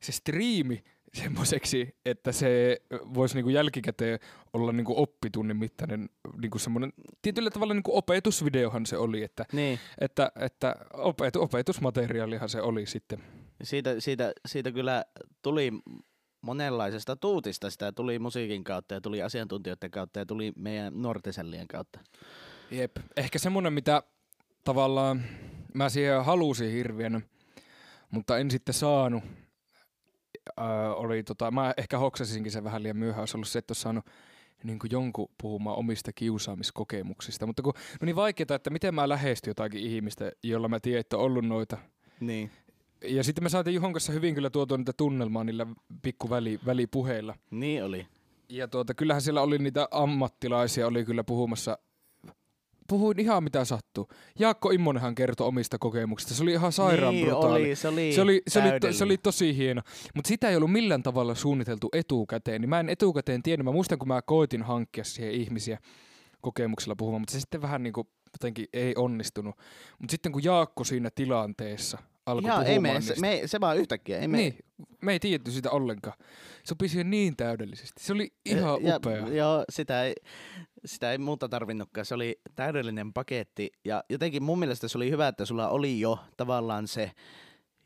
[0.00, 0.84] se striimi
[1.14, 2.80] semmoiseksi, että se
[3.14, 4.18] voisi niinku jälkikäteen
[4.52, 6.08] olla niinku oppitunnin mittainen
[6.40, 6.92] niinku semmoinen,
[7.22, 13.22] tietyllä tavalla niinku opetusvideohan se oli, että Niin, että, että opet, opetusmateriaalihan se oli sitten.
[13.62, 15.04] siitä, siitä, siitä kyllä
[15.42, 15.72] tuli
[16.40, 17.70] monenlaisesta tuutista.
[17.70, 22.00] Sitä tuli musiikin kautta ja tuli asiantuntijoiden kautta ja tuli meidän nuortisellien kautta.
[22.70, 22.96] Jep.
[23.16, 24.02] Ehkä semmoinen, mitä
[24.64, 25.22] tavallaan
[25.74, 27.22] mä siihen halusin hirveän,
[28.10, 29.24] mutta en sitten saanut,
[30.56, 33.82] ää, oli tota, mä ehkä hoksasinkin sen vähän liian myöhään, olisi ollut se, että olisi
[33.82, 34.04] saanut
[34.64, 37.46] niin kuin jonkun puhumaan omista kiusaamiskokemuksista.
[37.46, 41.16] Mutta kun, no niin vaikeaa, että miten mä lähestyn jotakin ihmistä, jolla mä tiedän, että
[41.16, 41.78] on ollut noita.
[42.20, 42.50] Niin.
[43.04, 45.66] Ja sitten me saatiin Juhon kanssa hyvin kyllä tuotua niitä tunnelmaa niillä
[46.02, 47.34] pikku väli, välipuheilla.
[47.50, 48.06] Niin oli.
[48.48, 51.78] Ja tuota, kyllähän siellä oli niitä ammattilaisia, oli kyllä puhumassa.
[52.88, 54.08] Puhuin ihan mitä sattuu.
[54.38, 56.34] Jaakko Immonenhan kertoi omista kokemuksista.
[56.34, 57.60] Se oli ihan sairaan niin brutaali.
[57.60, 59.82] oli, se oli Se oli, se, oli to, se oli tosi hieno.
[60.14, 62.60] Mutta sitä ei ollut millään tavalla suunniteltu etukäteen.
[62.60, 63.64] Niin mä en etukäteen tiennyt.
[63.64, 65.78] Mä muistan, kun mä koitin hankkia siihen ihmisiä
[66.40, 69.54] kokemuksella puhumaan, mutta se sitten vähän niin kuin jotenkin ei onnistunut.
[69.98, 74.18] Mutta sitten kun Jaakko siinä tilanteessa alkoi puhumaan ei me, se, me, se vaan yhtäkkiä.
[74.18, 74.58] Ei me, niin,
[75.02, 76.16] me ei tiedetty sitä ollenkaan.
[76.18, 78.04] Se sopi siihen niin täydellisesti.
[78.04, 79.28] Se oli ihan ja, upea.
[79.28, 80.14] Joo, sitä ei,
[80.84, 82.04] sitä ei muuta tarvinnutkaan.
[82.04, 83.72] Se oli täydellinen paketti.
[83.84, 87.10] Ja jotenkin mun mielestä se oli hyvä, että sulla oli jo tavallaan se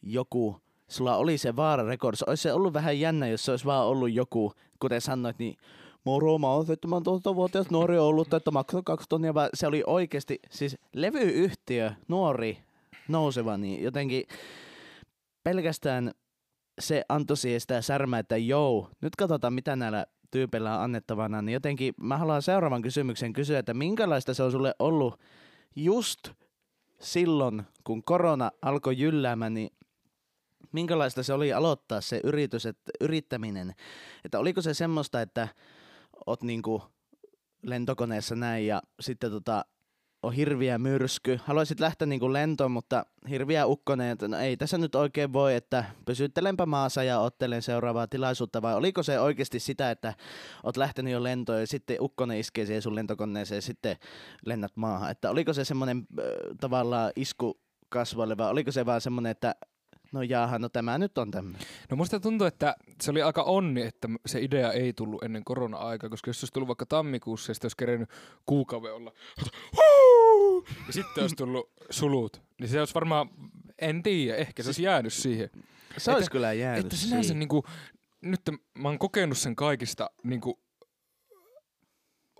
[0.02, 2.22] joku, sulla oli se Vaara Records.
[2.22, 5.56] Olisi se ollut vähän jännä, jos se olisi vaan ollut joku, kuten sanoit, niin
[6.04, 10.76] Moro, mä oon 17-vuotias nuori ollut, että maksaa kaksi tonnia, vaan se oli oikeasti, siis
[10.92, 12.58] levyyhtiö, nuori,
[13.08, 14.24] nouseva, niin jotenkin
[15.44, 16.12] pelkästään
[16.80, 21.52] se antoi siihen sitä särmää, että joo, nyt katsotaan mitä näillä tyypeillä on annettavana, niin
[21.52, 25.20] jotenkin mä haluan seuraavan kysymyksen kysyä, että minkälaista se on sulle ollut
[25.76, 26.28] just
[27.00, 29.70] silloin, kun korona alkoi jylläämään, niin
[30.72, 33.74] minkälaista se oli aloittaa se yritys, että yrittäminen,
[34.24, 35.48] että oliko se semmoista, että
[36.26, 36.82] oot niinku
[37.62, 39.64] lentokoneessa näin ja sitten tota,
[40.22, 41.38] on hirviä myrsky.
[41.44, 45.84] Haluaisit lähteä niinku lentoon, mutta hirviä ukkonen, että no ei tässä nyt oikein voi, että
[46.04, 50.14] pysyttelenpä maassa ja ottelen seuraavaa tilaisuutta, vai oliko se oikeasti sitä, että
[50.62, 53.96] oot lähtenyt jo lentoon ja sitten ukkonen iskee siihen sun lentokoneeseen ja sitten
[54.46, 56.24] lennät maahan, että oliko se semmoinen äh,
[56.60, 59.54] tavallaan isku kasvoille vai oliko se vaan semmoinen, että
[60.12, 61.62] no jaaha, no tämä nyt on tämmöinen.
[61.90, 66.10] No musta tuntuu, että se oli aika onni, että se idea ei tullut ennen korona-aikaa,
[66.10, 68.10] koska jos se olisi tullut vaikka tammikuussa ja sitten olisi kerennyt
[68.46, 69.12] kuukauden olla
[70.86, 73.28] ja sitten olisi tullut sulut, niin se olisi varmaan
[73.78, 75.50] En tiedä, ehkä se olisi jäänyt siihen.
[75.96, 77.38] Se olisi kyllä jäänyt Että sinänsä siihen.
[77.38, 77.64] niinku,
[78.20, 78.40] nyt
[78.78, 80.60] mä oon kokenut sen kaikista niinku,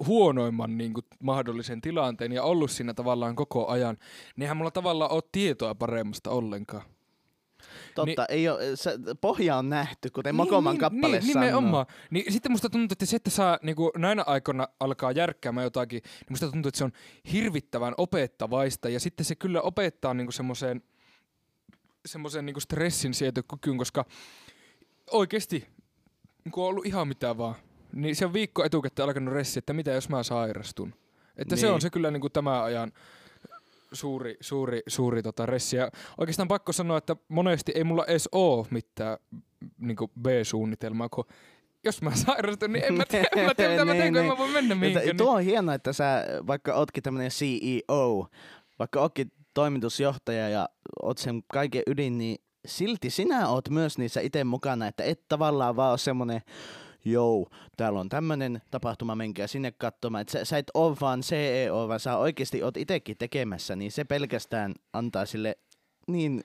[0.06, 3.96] huonoimman niinku, mahdollisen tilanteen ja ollut siinä tavallaan koko ajan,
[4.36, 6.82] niin eihän mulla tavallaan ole tietoa paremmasta ollenkaan.
[8.06, 11.44] Totta, ei ole, se, pohja on nähty, kuten Mokoman kappale niin, sanoo.
[11.46, 11.86] nimenomaan.
[12.10, 16.26] Niin sitten musta tuntuu, että se, että saa niinku, näinä aikoina alkaa järkkäämään jotakin, niin
[16.30, 16.92] musta tuntuu, että se on
[17.32, 18.88] hirvittävän opettavaista.
[18.88, 20.82] Ja sitten se kyllä opettaa niinku semmoiseen
[22.06, 24.04] semmoisen niinku stressin sietokykyyn, koska
[25.10, 25.68] oikeasti
[26.44, 27.54] niinku on ollut ihan mitä vaan.
[27.92, 30.94] Niin se on viikko etukäteen alkanut ressi, että mitä jos mä sairastun.
[31.36, 31.60] Että niin.
[31.60, 31.74] se Niin.
[31.74, 32.92] on se kyllä niinku tämän ajan
[33.92, 35.76] suuri, suuri, suuri tota ressi.
[35.76, 39.18] Ja oikeastaan pakko sanoa, että monesti ei mulla edes oo mitään
[39.78, 41.24] niinku B-suunnitelmaa, kun
[41.84, 44.24] jos mä sairastun, niin en mä tiedä, en mä tiedä mitä mä teen, kun en
[44.24, 45.06] Niin, mä voi mennä mihinkään.
[45.06, 45.16] Niin.
[45.16, 48.26] tuo on hienoa, että sä, vaikka ootkin tämmönen CEO,
[48.78, 50.68] vaikka ootkin toimitusjohtaja ja
[51.02, 55.76] oot sen kaiken ydin, niin silti sinä oot myös niissä itse mukana, että et tavallaan
[55.76, 56.40] vaan ole semmonen,
[57.04, 57.46] jou,
[57.76, 60.22] täällä on tämmönen tapahtuma, menkää sinne katsomaan.
[60.22, 64.04] Et sä, sä et oo vaan CEO, vaan sä oikeasti oot itekin tekemässä, niin se
[64.04, 65.58] pelkästään antaa sille
[66.06, 66.44] niin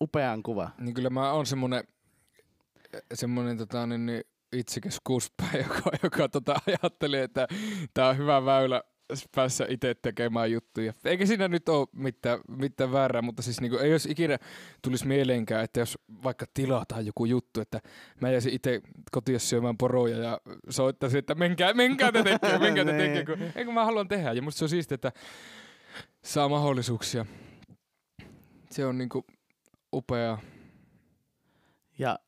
[0.00, 0.70] upean kuva.
[0.80, 1.84] Niin kyllä mä oon semmonen,
[3.14, 4.22] semmonen tota, niin, niin
[4.52, 7.48] itsekäs kuspää, joka, joka tota, ajatteli, että
[7.94, 8.82] tää on hyvä väylä
[9.36, 10.92] päässä itse tekemään juttuja.
[11.04, 14.38] Eikä siinä nyt ole mitään, mitään väärää, mutta siis niinku, ei olisi ikinä
[14.82, 17.80] tulisi mieleenkään, että jos vaikka tilataan joku juttu, että
[18.20, 18.80] mä jäisin itse
[19.12, 23.12] kotiin syömään poroja ja soittaisin, että menkää, menkää te tekemään, menkää te Niin.
[23.12, 24.32] tekemään, kun, ei kun mä haluan tehdä.
[24.32, 25.12] Ja musta se on siistiä, että
[26.24, 27.26] saa mahdollisuuksia.
[28.70, 29.24] Se on niinku
[29.92, 30.38] upea.
[31.98, 32.18] Ja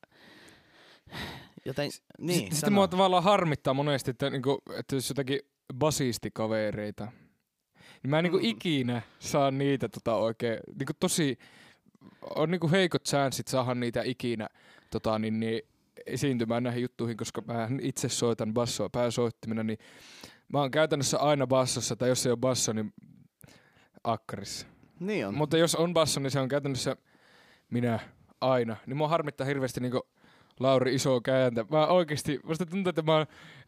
[1.65, 2.75] joten, niin, Sitten, sano.
[2.75, 5.41] mua tavallaan harmittaa monesti, että, niinku, että jos jotakin
[5.75, 7.05] basistikavereita,
[8.03, 8.45] niin mä en niinku Mm.
[8.45, 11.39] ikinä saa niitä tota oikein, niinku tosi,
[12.37, 14.49] on niinku heikot chanssit saada niitä ikinä
[14.91, 15.63] tota, niin, niin,
[16.07, 19.79] esiintymään näihin juttuihin, koska mä itse soitan bassoa pääsoittimena, niin
[20.53, 22.93] mä oon käytännössä aina bassossa, tai jos ei ole basso, niin
[24.05, 24.67] akkarissa.
[25.01, 25.35] Niin on.
[25.35, 26.97] Mutta jos on basso, niin se on käytännössä
[27.71, 27.99] minä
[28.41, 28.77] aina.
[28.87, 30.03] Niin mua harmittaa hirveästi niinku
[30.61, 31.65] Lauri iso kääntä.
[31.71, 33.27] Mä oikeesti, musta tuntuu, että mä oon,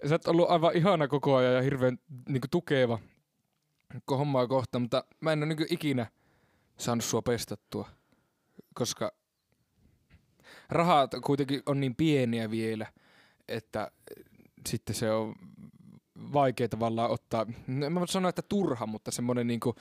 [0.09, 2.99] sä oot ollut aivan ihana koko ajan ja hirveän niinku tukeva
[3.95, 6.07] koko hommaa kohtaan, mutta mä en oo niinku ikinä
[6.79, 7.89] saanut sua pestattua,
[8.75, 9.13] koska
[10.69, 12.87] rahat kuitenkin on niin pieniä vielä,
[13.49, 13.91] että
[14.69, 15.35] sitten se on
[16.33, 19.75] vaikea tavallaan ottaa, en mä voi sanoa, että turha, mutta semmoinen niinku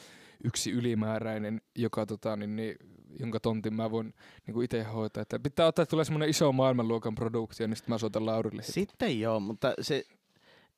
[0.44, 2.76] yksi ylimääräinen, joka, tota, niin, niin,
[3.20, 4.14] jonka tontin mä voin
[4.48, 5.22] niin itse hoitaa.
[5.22, 8.62] Että pitää ottaa, että tulee semmoinen iso maailmanluokan produktio, niin sitten mä soitan Laurille.
[8.64, 10.04] Sitten joo, mutta se,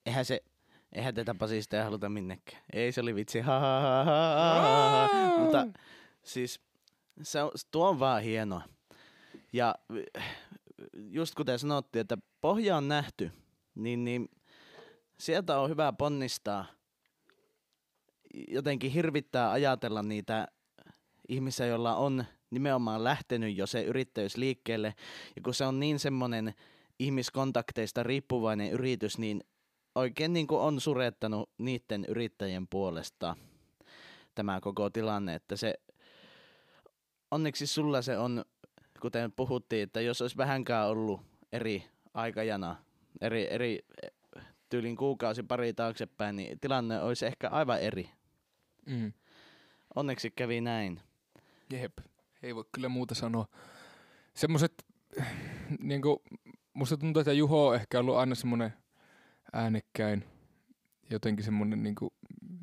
[0.05, 0.43] eihän se,
[0.91, 2.63] eihän tätä basista haluta minnekään.
[2.73, 5.37] Ei, se oli vitsi, ha, ha, ha, ha, ha, ha.
[5.39, 5.67] Mutta
[6.23, 6.61] siis
[7.21, 8.61] se on, tuo on vaan hienoa.
[9.53, 9.75] Ja
[10.93, 13.31] just kuten sanottiin, että pohja on nähty,
[13.75, 14.29] niin, niin
[15.19, 16.65] sieltä on hyvä ponnistaa.
[18.47, 20.47] Jotenkin hirvittää ajatella niitä
[21.27, 24.93] ihmisiä, joilla on nimenomaan lähtenyt jo se yrittäjyys liikkeelle.
[25.35, 26.53] Ja kun se on niin semmoinen
[26.99, 29.43] ihmiskontakteista riippuvainen yritys, niin
[29.95, 33.35] oikein niin kuin on surettanut niiden yrittäjien puolesta
[34.35, 35.73] tämä koko tilanne, että se
[37.31, 38.45] onneksi sulla se on,
[39.01, 41.21] kuten puhuttiin, että jos olisi vähänkään ollut
[41.51, 42.75] eri aikajana,
[43.21, 43.79] eri, eri
[44.69, 48.09] tyylin kuukausi pari taaksepäin, niin tilanne olisi ehkä aivan eri.
[48.85, 49.13] Mm.
[49.95, 50.99] Onneksi kävi näin.
[51.71, 51.97] Jep,
[52.43, 53.47] ei voi kyllä muuta sanoa.
[54.33, 54.85] Semmoiset,
[55.79, 56.23] niinku,
[56.73, 58.73] musta tuntuu, että Juho on ehkä ollut aina semmoinen
[59.53, 60.23] äänekkäin,
[61.09, 62.13] jotenkin semmoinen niinku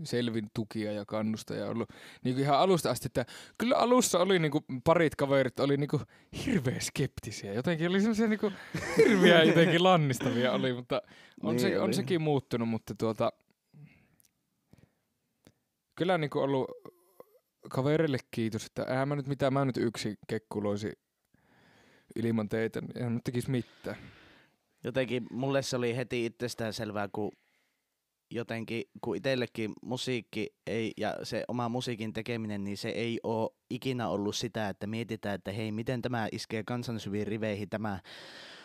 [0.03, 1.89] selvin tukija ja kannustaja ollut
[2.25, 3.27] niinku ihan alusta asti, että
[3.59, 6.01] kyllä alussa oli niinku parit kaverit oli niinku
[6.47, 8.53] hirveän skeptisiä, jotenkin oli semmoisia niinku
[8.97, 11.03] hirveä jotenkin lannistavia oli, mutta
[11.43, 13.33] on, Niin se, on sekin muuttunut, mutta tuota,
[15.95, 16.71] kyllä niinku ollut
[17.71, 20.93] kaverille kiitos, että eihän mä nyt mitään, mä nyt yksin kekkuloisi
[22.17, 23.97] ilman teitä, niin eihän mä tekisi mitään.
[24.85, 27.33] Jotenkin mulle se oli heti itsestään selvää, kun
[28.31, 34.09] jotenkin, kun itsellekin musiikki ei, ja se oma musiikin tekeminen, niin se ei ole ikinä
[34.09, 38.01] ollut sitä, että mietitään, että hei, miten tämä iskee kansan syviin riveihin, tämä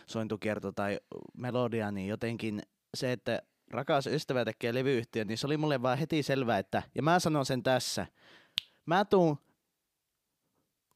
[0.08, 1.00] sointukierto tai
[1.38, 2.62] melodia, niin jotenkin
[2.98, 3.42] se, että
[3.72, 7.46] rakas ystävä tekee levyyhtiö, niin se oli mulle vaan heti selvää, että, ja mä sanon
[7.46, 8.08] sen tässä,
[8.90, 9.38] mä tuun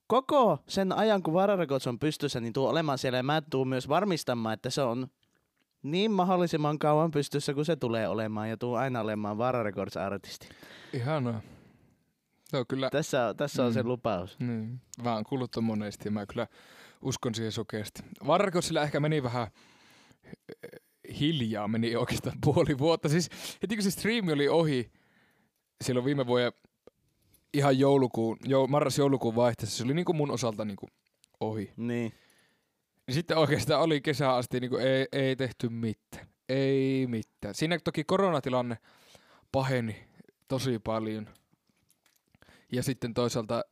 [0.07, 3.67] koko sen ajan, kun Vara Records on pystyssä, niin tuu olemaan siellä ja mä tuun
[3.67, 5.07] myös varmistamaan, että se on
[5.83, 10.49] niin mahdollisimman kauan pystyssä, kun se tulee olemaan ja tuu aina olemaan Vara Records artisti.
[10.93, 11.41] Ihanaa.
[12.43, 13.87] Se on kyllä, Tässä, tässä on se Mm.
[13.89, 14.39] lupaus.
[14.39, 16.47] niin, vaan kuullut on monesti ja mä kyllä
[17.01, 18.03] uskon siihen sokeasti.
[18.27, 19.47] Varkossilla ehkä meni vähän
[20.25, 20.79] eh,
[21.19, 23.09] hiljaa, meni oikeastaan puoli vuotta.
[23.09, 23.29] Siis
[23.61, 24.91] heti kun se striimi oli ohi,
[25.83, 26.51] silloin viime vuoden
[27.53, 30.87] ihan joulukuun, jo, marras-joulukuun vaihteessa, se oli niinku mun osalta niinku
[31.39, 31.73] ohi.
[31.77, 32.13] Niin.
[33.07, 36.27] Niin sitten oikeastaan oli kesään asti niinku ei, ei tehty mitään.
[36.49, 37.55] Ei mitään.
[37.55, 38.77] Siinä toki koronatilanne
[39.51, 40.03] paheni
[40.47, 41.29] tosi paljon.
[42.71, 43.63] Ja sitten toisaalta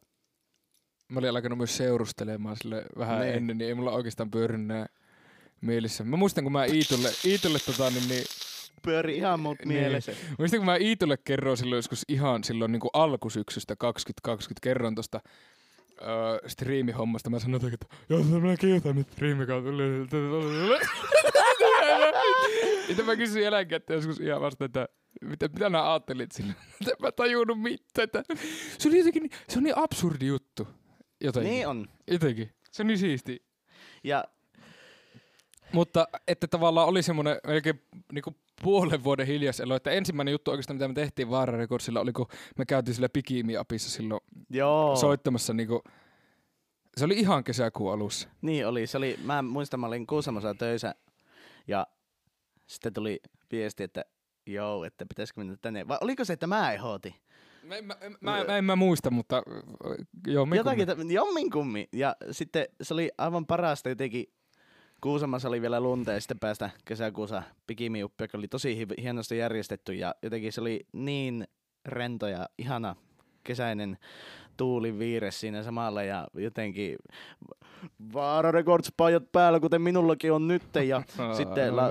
[1.07, 3.33] mä olin alkanut myös seurustelemaan sille vähän Niin.
[3.35, 4.85] ennen, niin ei mulla oikeastaan pyörinyt nää
[5.61, 6.03] mielissä.
[6.03, 8.23] Mä muistan, kun mä Iitulle, Iitulle tota, niin, niin,
[8.81, 9.79] Pyöri ihan muut Niin.
[9.79, 10.11] mielessä.
[10.39, 15.19] muistan, kun mä Iitulle kerroin silloin joskus ihan silloin niin kuin alkusyksystä 2020, kerron tosta
[16.01, 17.29] öö, striimihommasta.
[17.29, 19.69] Mä sanoin, että joo, mä kiutaan nyt striimikautta.
[22.87, 24.87] Sitten mä kysyin jälkikäteen joskus ihan vasta, että
[25.21, 26.53] mitä, mitä nää ajattelit sillä?
[26.87, 28.03] En mä tajunnut mitään.
[28.03, 28.23] Että
[28.77, 30.67] se oli jotenkin, niin- se on niin absurdi juttu.
[31.23, 31.51] Jotenkin.
[31.51, 31.87] Niin on.
[32.11, 32.51] Jotenkin.
[32.71, 33.45] Se on niin siisti.
[34.03, 34.23] Ja
[35.73, 37.81] Mutta että tavallaan oli semmoinen melkein
[38.13, 42.27] niinku puolen vuoden hiljaiselo, että ensimmäinen juttu oikeastaan, mitä me tehtiin Vaara Recordsilla, oli kun
[42.57, 44.95] me käytiin sillä Pikimi-apissa silloin joo.
[44.95, 45.83] soittamassa niinku,
[46.97, 48.29] se oli ihan kesäkuun alussa.
[48.41, 48.87] Niin oli.
[48.87, 50.95] Se oli, mä muistan, mä olin Kuusamossa töissä
[51.67, 51.87] ja
[52.67, 53.19] sitten tuli
[53.51, 54.05] viesti, että
[54.47, 55.87] joo, että pitäisikö mennä tänne.
[55.87, 57.13] Vai oliko se, että mä ehdotin?
[57.63, 59.95] Mä, mä, mä, mä, en mä muista, mutta äh,
[60.27, 61.89] joo, me Jotakin, tä- jomminkummi.
[61.93, 64.25] Ja sitten se oli aivan parasta jotenkin.
[65.01, 69.93] Kuusamassa oli vielä lunta ja sitten päästä kesäkuussa pikimiuppi, joka oli tosi hi- hienosti järjestetty.
[69.93, 71.47] Ja jotenkin se oli niin
[71.85, 72.95] rento ja ihana
[73.43, 73.97] kesäinen
[74.57, 76.97] tuuli viire siinä samalla ja jotenkin
[78.13, 81.03] Vaara Records pajat päällä, kuten minullakin on nyt ja
[81.37, 81.89] sitten la,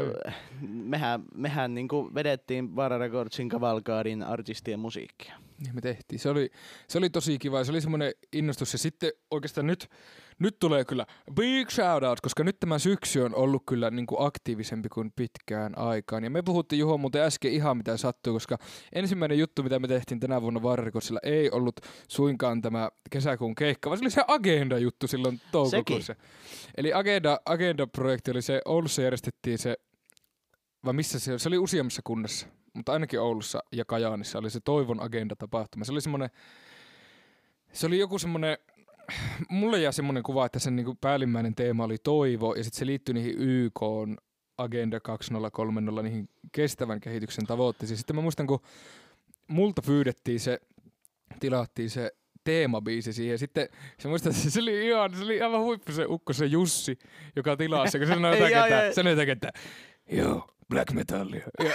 [0.61, 5.35] mehän, mehän niin vedettiin Vaara Recordsin kavalkaadin artistien musiikkia.
[5.61, 6.19] Niin me tehtiin.
[6.19, 6.51] Se oli,
[6.89, 8.73] se oli tosi kiva se oli semmoinen innostus.
[8.73, 9.91] Ja sitten oikeastaan nyt,
[10.39, 14.27] nyt tulee kyllä big shout out, koska nyt tämä syksy on ollut kyllä niin kuin
[14.27, 16.25] aktiivisempi kuin pitkään aikaan.
[16.25, 18.59] Ja me puhuttiin Juho muuten äsken ihan mitä sattuu, koska
[18.93, 23.99] ensimmäinen juttu, mitä me tehtiin tänä vuonna Varrikossilla, ei ollut suinkaan tämä kesäkuun keikka, vaan
[23.99, 26.15] se oli se agenda-juttu silloin toukokuussa.
[26.77, 29.77] Eli agenda, agenda-projekti oli se, Oulussa järjestettiin se,
[30.85, 35.01] vai missä se, se oli useammassa kunnassa, mutta ainakin Oulussa ja Kajaanissa oli se Toivon
[35.01, 35.85] agenda-tapahtuma.
[35.85, 36.31] Se oli semmoinen,
[37.72, 38.59] se oli joku semmoinen,
[39.49, 43.14] mulle jäi semmoinen kuva, että sen niinku päällimmäinen teema oli toivo, ja sitten se liittyi
[43.14, 43.81] niihin YK
[44.59, 47.99] Agenda 2030, niihin kestävän kehityksen tavoitteisiin.
[47.99, 48.61] Sitten mä muistan, kun
[49.49, 50.61] multa pyydettiin se,
[51.41, 52.12] tilattiin se
[52.45, 53.39] teemabiisi siihen.
[53.39, 53.68] Sitten
[53.99, 56.99] se muistan, että se oli ihan, se oli aivan huippu se ukko, se Jussi,
[57.37, 59.53] joka tilasi, kun se sanoi jotakin, että, jotakin, että
[60.12, 61.43] joo, black metallia.
[61.64, 61.73] Ja,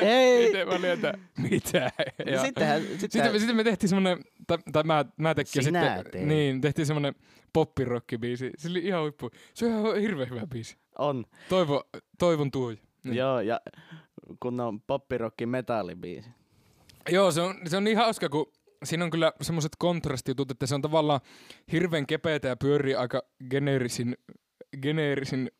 [0.00, 0.42] Ei!
[0.42, 1.92] sitten mä olin, että mitä?
[2.26, 6.12] Ja, Sittenhän, sitten, sitten, sitten me tehtiin semmonen, tai, tai mä, mä tekin, Sinä sitten,
[6.12, 6.26] teit.
[6.28, 7.14] niin, tehtiin semmonen
[7.52, 8.50] poppirokkibiisi.
[8.58, 9.30] Se oli ihan huippu.
[9.54, 10.76] Se on ihan hirveän hyvä biisi.
[10.98, 11.24] on.
[11.48, 11.84] Toivo,
[12.18, 12.76] toivon tuoj.
[13.04, 13.16] Niin.
[13.16, 13.60] Joo, ja
[14.40, 16.30] kun on poppirokki metallibiisi.
[17.10, 18.52] Joo, se on, se on niin hauska, kun
[18.84, 21.20] siinä on kyllä semmoiset kontrastijutut, että se on tavallaan
[21.72, 24.16] hirveän kepeätä ja pyörii aika geneerisin,
[24.82, 25.50] geneerisin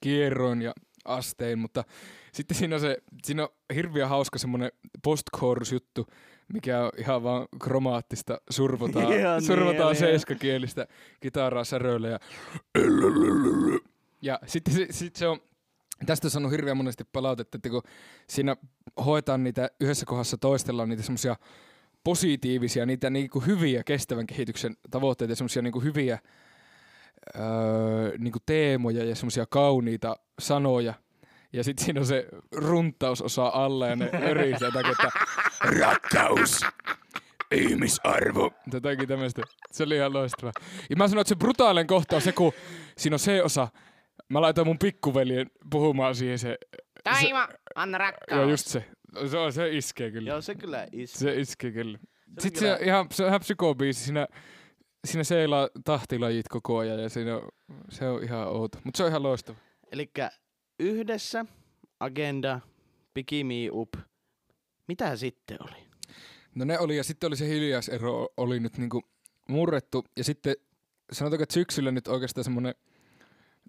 [0.00, 0.72] kierroin ja
[1.08, 1.84] astein, mutta
[2.32, 5.26] sitten siinä on, se, siinä on hirveän hauska semmoinen post
[5.72, 6.06] juttu,
[6.52, 10.86] mikä on ihan vaan kromaattista, survotaan, Joo, niin, survotaan joo, seiskakielistä
[11.20, 12.18] kitaraa säröillä ja
[14.22, 15.40] ja sitten se, sit se on,
[16.06, 17.82] tästä on saanut hirveän monesti palautetta, että kun
[18.28, 18.56] siinä
[19.04, 21.36] hoetaan niitä, yhdessä kohdassa toistellaan niitä semmoisia
[22.04, 26.18] positiivisia, niitä niinku hyviä kestävän kehityksen tavoitteita, semmoisia niinku hyviä
[27.36, 30.94] öö, niinku teemoja ja semmoisia kauniita sanoja.
[31.52, 35.10] Ja sitten siinä on se runtausosa alla ja ne öristää jotakin, että
[35.80, 36.60] rakkaus,
[37.52, 38.50] ihmisarvo.
[38.72, 39.42] Jotakin tämmöistä.
[39.72, 40.52] Se oli ihan loistava.
[40.90, 42.52] Ja mä sanoin, että se brutaalinen kohta on se, kun
[42.98, 43.68] siinä on se osa,
[44.28, 46.58] mä laitoin mun pikkuveljen puhumaan siihen se,
[47.04, 48.40] Taima, anna rakkaus.
[48.40, 48.84] joo just se.
[49.30, 50.30] Se, on, se iskee kyllä.
[50.30, 51.12] Joo, se kyllä is.
[51.12, 51.98] Se iskee kyllä.
[52.02, 54.04] on Sitten kyllä- se, ihan, se on ihan psykobiisi.
[54.04, 54.26] Siinä,
[55.06, 57.48] siinä seilaa tahtilajit koko ajan ja siinä on,
[57.90, 58.78] se on ihan outo.
[58.84, 59.58] Mutta se on ihan loistava.
[59.92, 60.30] Elikkä
[60.80, 61.46] yhdessä,
[62.00, 62.60] agenda,
[63.14, 63.94] pikimi up.
[64.88, 65.86] Mitä sitten oli?
[66.54, 69.02] No ne oli ja sitten oli se hiljaisero oli nyt niinku
[69.48, 70.04] murrettu.
[70.16, 70.56] Ja sitten
[71.12, 72.74] sanotaanko, että syksyllä nyt oikeastaan semmoinen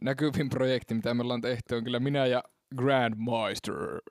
[0.02, 2.44] näkyvin projekti, mitä me ollaan tehty, on kyllä minä ja
[2.76, 4.02] Grandmaster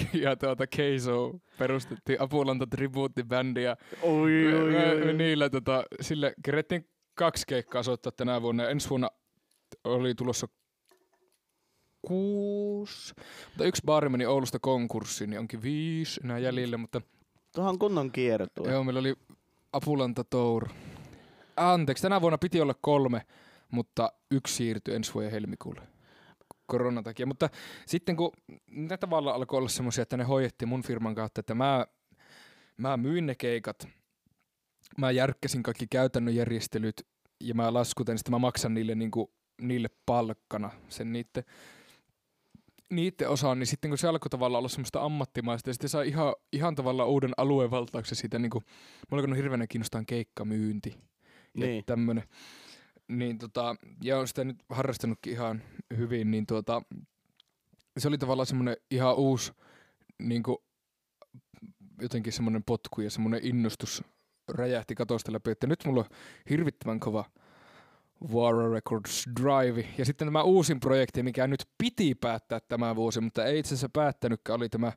[0.22, 6.88] ja tuota Keiso perustettiin Apulanta tribuuttibändi ja Oi, me, me, me niillä tota, sille kerettiin
[7.14, 8.68] kaksi keikkaa soittaa tänä vuonna.
[8.68, 9.10] Ensi vuonna
[9.84, 10.48] oli tulossa
[12.02, 13.14] kuusi,
[13.48, 17.00] mutta yksi baari meni Oulusta konkurssiin, niin onkin viisi enää jäljellä, mutta
[17.54, 18.70] Tuohon kunnon kiertue.
[18.70, 19.14] Joo, meillä oli
[19.72, 20.68] Apulanta Tour.
[21.56, 23.22] Anteeksi, tänä vuonna piti olla kolme,
[23.70, 25.82] mutta yksi siirtyi ensi vuoden helmikuulle
[26.66, 27.26] koronan takia.
[27.26, 27.48] Mutta
[27.86, 28.32] sitten kun
[28.70, 31.86] ne tavallaan alkoi olla semmoisia, että ne hoidettiin mun firman kautta, että mä,
[32.76, 33.88] mä myin ne keikat,
[34.98, 37.06] mä järkkäsin kaikki käytännön järjestelyt
[37.40, 39.32] ja mä laskutan, sitten mä maksan niille, niinku,
[39.62, 41.44] niille palkkana sen niiden
[42.90, 46.34] niiden osaan, niin sitten kun se alkoi tavallaan olla semmoista ammattimaista, ja sitten sai ihan,
[46.52, 48.64] ihan tavallaan uuden aluevaltauksen siitä, niin kuin,
[49.10, 50.94] mulla alkoi hirveänä kiinnostaa keikkamyynti
[51.56, 51.84] ja Niin.
[51.84, 52.24] tämmönen.
[53.08, 55.62] Niin tota, ja on sitä nyt harrastanutkin ihan
[55.96, 56.82] hyvin, niin tuota,
[57.98, 59.52] se oli tavallaan semmoinen ihan uusi
[60.18, 60.58] niin kuin,
[62.00, 64.04] jotenkin semmoinen potku ja semmoinen innostus
[64.48, 66.16] räjähti katosta läpi, että nyt mulla on
[66.50, 67.24] hirvittävän kova
[68.32, 69.88] War Records Drive.
[69.98, 73.88] Ja sitten tämä uusin projekti, mikä nyt piti päättää tämä vuosi, mutta ei itse asiassa
[73.92, 74.92] päättänytkään, oli tämä,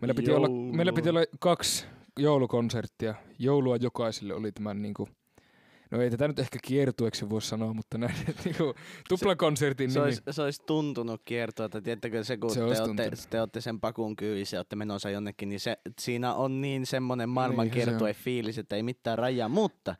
[0.00, 1.86] meillä piti, olla, meillä piti olla kaksi
[2.18, 3.14] joulukonserttia.
[3.38, 5.10] Joulua jokaiselle oli tämän niin kuin,
[5.90, 8.14] no ei tätä nyt ehkä kiertueeksi voi sanoa, mutta näin,
[8.44, 8.74] niin kuin,
[9.08, 10.04] tuplakonsertin Se nimi.
[10.06, 13.80] olisi, se olisi tuntunut kiertoa, että tiedättekö se, kun Se te, olette, te olette sen
[13.80, 18.58] pakun kyyvissä ja olette menossa jonnekin, niin se, siinä on niin semmoinen Niin, maailmankiertue fiilis,
[18.58, 19.94] että ei mitään rajaa, mutta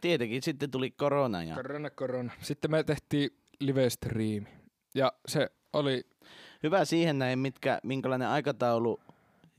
[0.00, 2.32] tietenkin sitten tuli korona ja Korona, korona.
[2.42, 3.30] Sitten me tehtiin
[3.60, 4.46] live streami.
[4.94, 6.06] Ja se oli,
[6.62, 9.00] hyvä siihen näin, mitkä, minkälainen aikataulu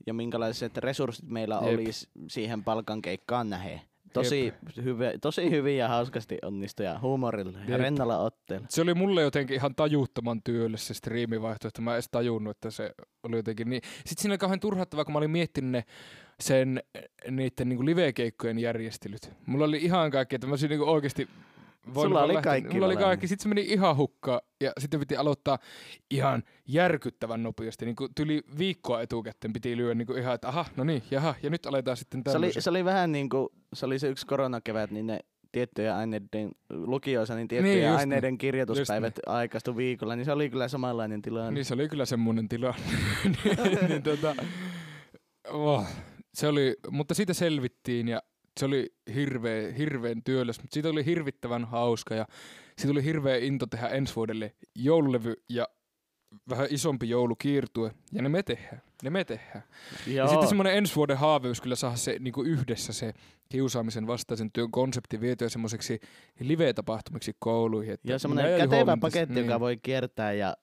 [0.06, 1.64] ja minkälaiset resurssit meillä Jep.
[1.64, 1.84] oli
[2.28, 3.80] siihen palkan keikkaan nähden.
[4.12, 4.52] Tosi,
[4.84, 7.80] hyvä, tosi hyvin ja hauskasti onnistui ja huumorilla ja Jep.
[7.80, 8.66] rennolla otteella.
[8.70, 11.82] se oli mulle jotenkin ihan tajuttoman työlle se striimivaihtoehto.
[11.82, 13.82] Mä en edes tajunnut, että se oli jotenkin niin.
[13.96, 15.84] Sitten siinä oli kauhean turhauttavaa, kun mä olin miettinyt ne,
[16.40, 16.82] sen,
[17.30, 19.32] niiden niin live-keikkojen järjestelyt.
[19.46, 21.28] Mulla oli ihan kaikki, että mä olisin niin oikeasti
[21.94, 23.28] Sulla oli lähteä- kaikki Mulla oli kaikki.
[23.28, 25.58] Sitten se meni ihan hukkaan ja sitten piti aloittaa
[26.10, 27.84] ihan järkyttävän nopeasti.
[27.84, 31.34] Niin kuin tyli viikkoa etukäteen piti lyödä niin kuin ihan, että aha, no niin, jaha,
[31.42, 32.62] ja nyt aletaan sitten Se oli, tämmöisen.
[32.62, 35.18] se oli vähän niin kuin, se oli se yksi koronakevät, niin ne
[35.52, 40.68] tiettyjä aineiden, lukioissa, niin tiettyjä Niin, niin, aineiden kirjoituspäivät aikaistu viikolla, niin se oli kyllä
[40.68, 41.50] samanlainen tilanne.
[41.50, 42.80] Niin se oli kyllä semmoinen tilanne.
[43.44, 44.36] niin, niin, tota,
[45.50, 45.86] oh,
[46.34, 48.22] se oli, mutta siitä selvittiin ja
[48.58, 52.26] se oli hirveä, hirveän työläs, mutta siitä oli hirvittävän hauska ja
[52.78, 55.68] siitä oli hirveä into tehdä ensi vuodelle joululevy ja
[56.48, 58.82] vähän isompi joulukiertue ja ne me tehdään.
[59.02, 59.62] Ne me tehdään.
[60.06, 60.16] Joo.
[60.16, 63.12] Ja sitten semmoinen ensi vuoden haave olisi kyllä saada se niinku yhdessä se
[63.48, 66.00] kiusaamisen vastaisen työn konsepti vietyä semmoiseksi
[66.40, 67.94] live-tapahtumiksi kouluihin.
[67.94, 69.46] Että ja semmoinen kätevä paketti, niin.
[69.46, 70.56] joka voi kiertää ja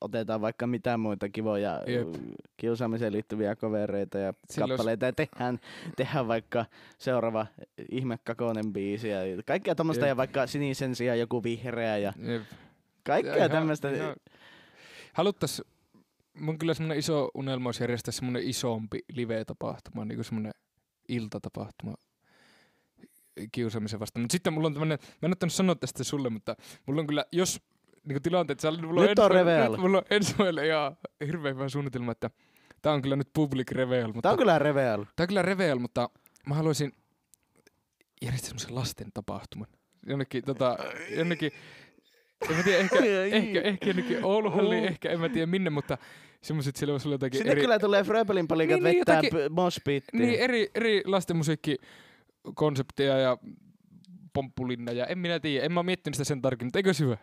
[0.00, 2.08] otetaan vaikka mitä muita kivoja Jep.
[2.56, 5.58] kiusaamiseen liittyviä kovereita ja Silloin jos- kappaleita ja tehdään,
[5.96, 6.64] tehdään vaikka
[6.98, 7.46] seuraava
[7.90, 10.08] ihme kakonen biisi ja kaikkea tommosta Jep.
[10.08, 12.42] ja vaikka sinisen sijaan joku vihreä ja Jep.
[13.02, 13.90] kaikkea tämmöistä.
[13.90, 14.16] ihan-
[15.16, 15.62] Haluttais,
[16.40, 20.52] mun kyllä semmoinen iso unelma olisi järjestää semmoinen isompi live-tapahtuma, niin kuin semmoinen
[21.08, 21.94] iltatapahtuma
[23.52, 24.22] kiusaamisen vastaan.
[24.22, 26.56] Mutta sitten mulla on tämmöinen, mä en ottanut sanoa tästä sulle, mutta
[26.86, 27.60] mulla on kyllä, jos
[28.04, 29.70] niin tilanteet, sä, mulla Nyt on reveal.
[29.72, 30.96] Nyt mulla on ensi vuodelle ihan
[31.26, 32.30] hirveän hyvä suunnitelma, että
[32.82, 35.04] tää on kyllä nyt public reveal, mutta Tää on kyllä reveal.
[35.04, 36.10] Tää on kyllä reveal, mutta
[36.46, 36.92] mä haluaisin
[38.22, 39.68] järjestää semmoisen lasten tapahtuman.
[40.06, 40.76] Jonnekin, tota,
[41.16, 41.52] jonnekin,
[42.50, 42.98] en mä tiedä, ehkä,
[43.36, 45.98] ehkä, ehkä jonnekin Ouluhalliin, ehkä en mä tiedä minne, mutta
[46.42, 49.52] semmoiset siellä voisi olla jotakin Sinne eri, kyllä tulee Fröbelin palikat Niin, niin, vettää jotakin-
[49.52, 50.22] moshpittiin.
[50.22, 53.38] niin, eri, eri lasten musiikkikonsepteja ja
[54.32, 57.16] pomppulinna ja en minä tiedä, en mä miettinyt sitä sen tarkemmin, mutta eikö se hyvä?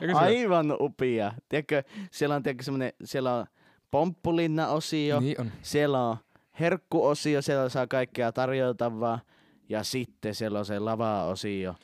[0.00, 0.18] Eikö se hyvä?
[0.20, 1.32] Aivan upia.
[1.48, 3.46] Tiedätkö, siellä on, tiedätkö, semmonen, siellä on
[3.90, 5.52] pomppulinna-osio, Niin on.
[5.62, 6.16] siellä on
[6.60, 9.20] herkkuosio, siellä saa kaikkea tarjoiltavaa,
[9.68, 11.74] ja sitten siellä on se lava-osio.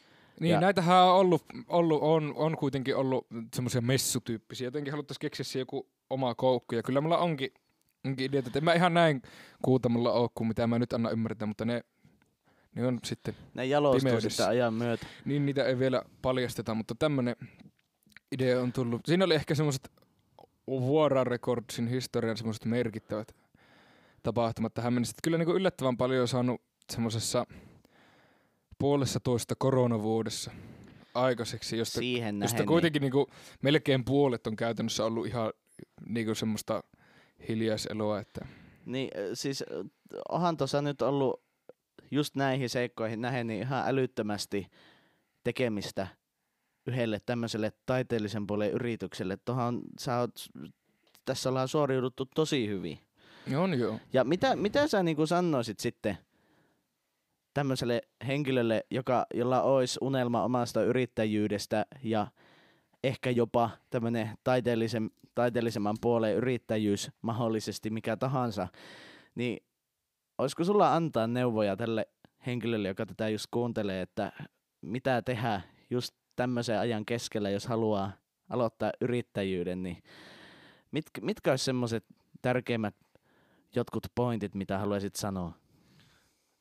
[0.41, 4.67] Niin, Ja- näitähän on ollut, ollut on, on kuitenkin ollut semmoisia messutyyppisiä.
[4.67, 6.75] Jotenkin haluttaisiin keksiä siihen joku oma koukku.
[6.75, 7.51] Ja kyllä mulla onkin,
[8.07, 9.23] onkin ideat, että en mä ihan näin
[9.65, 11.85] kuutamolla ole kuin mitä mä nyt annan ymmärtää, mutta ne,
[12.75, 15.07] ne on sitten, Ne jalostuu sitten ajan myötä.
[15.25, 17.37] niin niitä ei vielä paljasteta, mutta tämmönen
[18.33, 19.01] idea on tullut.
[19.07, 19.91] Siinä oli ehkä semmoiset
[20.71, 23.35] Vuora Recordsin historian semmoiset merkittävät
[24.23, 25.17] tapahtumat tähän mennessä.
[25.23, 26.63] Kyllä niin kuin yllättävän paljon on saanut
[26.93, 27.47] semmoisessa
[28.79, 30.51] puolessa toista koronavuodessa
[31.15, 32.67] aikaiseksi, josta Siihen Josta nähen.
[32.67, 33.31] kuitenkin niinku
[33.63, 35.53] melkein puolet on käytännössä ollut ihan
[36.09, 36.83] niinku semmoista
[37.49, 38.47] hiljaiseloa, että
[38.87, 39.65] Niin, niin siis
[40.29, 41.43] onhan tuossa nyt ollut
[42.11, 44.67] just näihin seikkoihin nähen niin ihan älyttömästi
[45.45, 46.07] tekemistä
[46.87, 49.37] yhdelle tämmöiselle taiteellisen puolen yritykselle.
[49.37, 50.49] Tuohon sä oot,
[51.25, 52.99] tässä ollaan suoriuduttu tosi hyvin.
[53.57, 54.01] on joo.
[54.13, 56.19] Ja mitä, mitä sä niin sanoisit sitten
[57.57, 62.27] tämmöiselle henkilölle, joka, jolla olisi unelma omasta yrittäjyydestä ja
[63.05, 68.69] ehkä jopa tämmöinen taiteellisen, taiteellisemman puolen yrittäjyys mahdollisesti mikä tahansa,
[69.35, 69.65] niin
[70.39, 72.07] olisiko sulla antaa neuvoja tälle
[72.47, 74.33] henkilölle, joka tätä just kuuntelee, että
[74.81, 78.13] mitä tehdä just tämmöisen ajan keskellä, jos haluaa
[78.51, 80.03] aloittaa yrittäjyyden, niin
[80.91, 82.05] mitkä, mitkä olisi semmoiset
[82.43, 82.95] tärkeimmät
[83.75, 85.66] jotkut pointit, mitä haluaisit sanoa?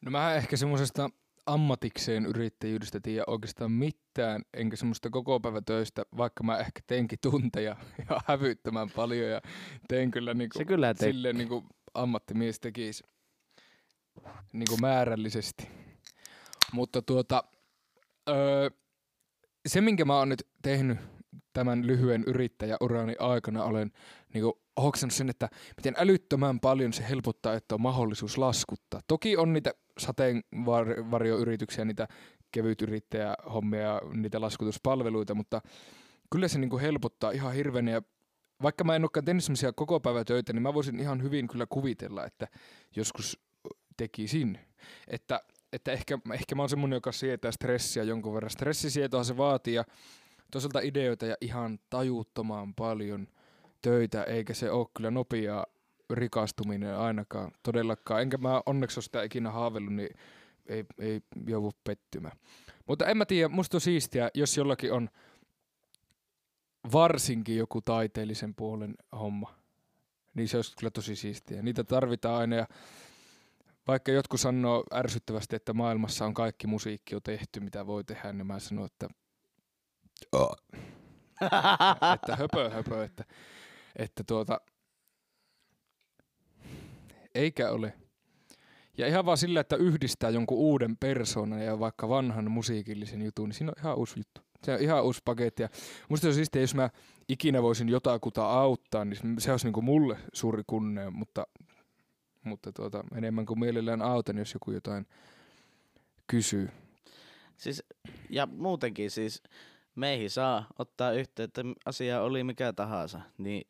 [0.06, 1.10] No mä ehkä semmoisesta
[1.46, 7.76] ammatikseen yrittäjyydestä tiedä oikeastaan mitään, enkä semmoista koko päivä töistä, vaikka mä ehkä teinkin tunteja
[8.10, 9.42] ja hävyttömän paljon ja
[9.88, 13.04] tein kyllä, niinku, Se kyllä te- silleen niinku ammattimies tekisi
[14.54, 15.68] niinku määrällisesti.
[16.74, 17.44] Mutta tuota,
[18.30, 18.70] öö,
[19.68, 20.98] se minkä mä oon nyt tehnyt
[21.54, 23.92] tämän lyhyen yrittäjäurani aikana, olen
[24.34, 29.02] niinku hoksannut sen, että miten älyttömän paljon se helpottaa, että on mahdollisuus laskuttaa.
[29.08, 32.08] Toki on niitä sateenvarjoyrityksiä, niitä
[32.52, 35.62] kevytyrittäjähommia, niitä laskutuspalveluita, mutta
[36.32, 38.02] kyllä se niinku helpottaa ihan hirveän ja
[38.62, 42.26] vaikka mä en olekaan tehnyt semmoisia koko töitä, niin mä voisin ihan hyvin kyllä kuvitella,
[42.26, 42.48] että
[42.96, 43.40] joskus
[43.98, 44.60] tekisin.
[45.08, 45.42] Että,
[45.74, 48.50] että ehkä, ehkä mä oon semmonen, joka sietää stressiä jonkun verran.
[48.50, 49.84] Stressisietoa se vaatii ja
[50.52, 53.28] toisaalta ideoita ja ihan tajuttomaan paljon
[53.82, 55.66] töitä, eikä se ole kyllä nopeaa
[56.14, 58.22] rikastuminen ainakaan todellakaan.
[58.22, 60.10] Enkä mä onneksi ole sitä ikinä haavellut, niin
[60.66, 62.38] ei, ei joudu pettymään.
[62.88, 65.10] Mutta en mä tiedä, musta on siistiä, jos jollakin on
[66.92, 69.56] varsinkin joku taiteellisen puolen homma.
[70.34, 71.62] Niin se olisi kyllä tosi siistiä.
[71.62, 72.68] Niitä tarvitaan aina ja
[73.88, 78.48] vaikka jotkut sanoo ärsyttävästi, että maailmassa on kaikki musiikki jo tehty, mitä voi tehdä, niin
[78.48, 79.08] mä sanon, että,
[80.32, 80.56] oh.
[82.16, 83.24] että höpö, höpö, että,
[83.96, 84.62] että tuota,
[87.36, 87.94] eikä ole.
[88.98, 93.56] Ja ihan vaan sillä, että yhdistää jonkun uuden persoonan ja vaikka vanhan musiikillisen jutun, niin
[93.56, 94.42] siinä on ihan uusi juttu.
[94.64, 95.64] Se on ihan uusi paketti.
[95.64, 95.70] Ja
[96.10, 96.90] musta se on siistiä, jos mä
[97.30, 101.48] ikinä voisin jotakuta auttaa, niin se olisi niinku mulle suuri kunnia, mutta,
[102.44, 105.08] mutta tuota, enemmän kuin mielellään autan, jos joku jotain
[106.28, 106.70] kysyy.
[107.58, 107.84] Siis,
[108.30, 109.44] ja muutenkin siis
[109.96, 113.68] meihin saa ottaa yhteyttä, asia oli mikä tahansa, niin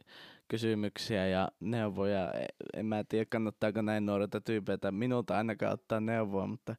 [0.48, 2.34] kysymyksiä ja neuvoja.
[2.74, 6.76] En mä tiedä, kannattaako näin nuorelta tyypeiltä minulta ainakaan ottaa neuvoa, mutta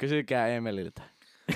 [0.00, 1.02] kysykää Emeliltä.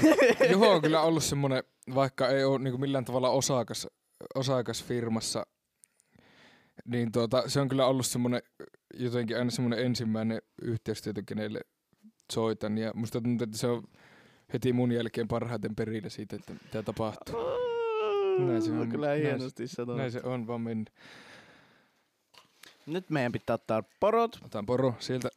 [0.53, 3.89] Juho on kyllä ollut semmoinen, vaikka ei ole niin millään tavalla osakas,
[4.35, 5.47] osakas firmassa,
[6.85, 8.43] niin tuota, se on kyllä ollut semmoinen
[8.95, 11.61] jotenkin aina semmoinen ensimmäinen yhteistyötä, kenelle
[12.33, 12.79] soitan.
[12.79, 13.83] Ja musta tuntuu, että se on
[14.53, 17.37] heti mun jälkeen parhaiten perillä siitä, että mitä tapahtuu.
[18.39, 18.89] Näin se on.
[18.89, 19.97] Kyllä näin hienosti sanottu.
[19.97, 20.91] Näin se on vaan mennyt.
[22.87, 24.39] Nyt meidän pitää ottaa porot.
[24.45, 25.29] Otan poro sieltä.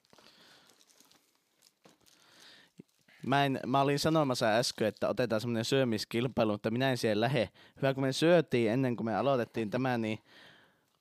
[3.25, 7.49] Mä, en, mä olin sanomassa äsken, että otetaan semmoinen syömiskilpailu, mutta minä en siihen lähe.
[7.75, 10.19] Hyvä, kun me syötiin ennen kuin me aloitettiin tämä, niin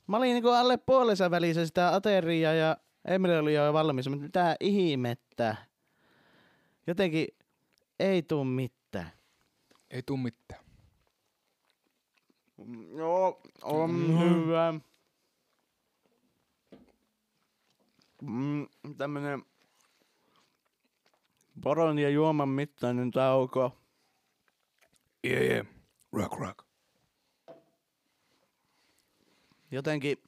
[0.06, 4.56] mä olin niinku alle puolensa välissä sitä ateriaa ja Emeli oli jo valmis, mutta mitä
[4.60, 5.56] ihmettä.
[6.86, 7.28] Jotenkin
[8.00, 9.10] ei tuu mitään.
[9.90, 10.65] Ei tuu mitään.
[12.96, 14.18] Joo, on Mm.
[14.18, 14.74] hyvä.
[18.22, 18.66] Mm,
[18.98, 19.42] tämmönen
[21.62, 23.78] poron ja juoman mittainen tauko.
[25.26, 25.66] Yeah, yeah.
[26.12, 26.58] Rock, rock.
[29.70, 30.18] Jotenkin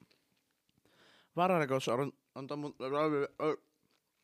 [1.35, 2.73] vararikos on, on tommo...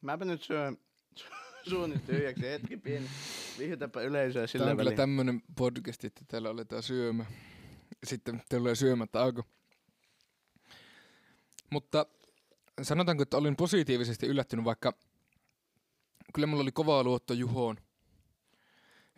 [0.01, 0.77] Mäpä nyt syön
[1.69, 3.07] suuni tyhjäksi hetki pieni.
[3.59, 7.29] Viihdytäpä yleisöä Tämä sillä on kyllä tämmönen podcast, että täällä aletaan syömään.
[8.05, 9.43] Sitten tulee syömätauko.
[11.69, 12.05] Mutta
[12.81, 14.93] sanotaanko, että olin positiivisesti yllättynyt, vaikka
[16.33, 17.77] kyllä mulla oli kovaa luotto Juhoon.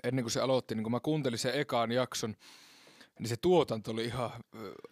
[0.03, 2.35] Ennen kuin se aloitti, niin kun mä kuuntelin sen ekaan jakson,
[3.19, 4.31] niin se tuotanto oli ihan,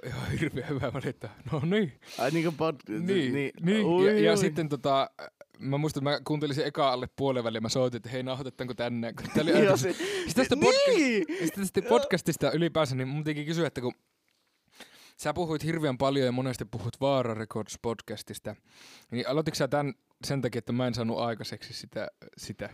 [0.06, 0.92] ihan hirveän hyvä.
[0.92, 2.76] Mä olin, että no niin, Ai niinku pod...
[2.90, 3.86] niin, niin, niin.
[3.86, 4.38] Ui, ja, ja ui.
[4.38, 5.10] sitten tota,
[5.60, 8.74] mä muistan, että mä kuuntelin sen eka alle puolen väliin, mä soitin, että hei nauhoitetaanko
[8.74, 9.14] tänne.
[9.14, 9.94] Kun tää oli Joo, ajatus, se-
[10.26, 10.56] Sitten tästä,
[10.88, 11.26] Niin!
[11.56, 13.94] tästä podcastista ylipäänsä, niin mun kysyä, että kun
[15.18, 18.56] sä puhuit hirveän paljon ja monesti puhut Vaara Records podcastista,
[19.12, 19.94] niin aloititko sä tämän
[20.26, 22.08] sen takia, että mä en saanut aikaiseksi sitä?
[22.38, 22.70] sitä?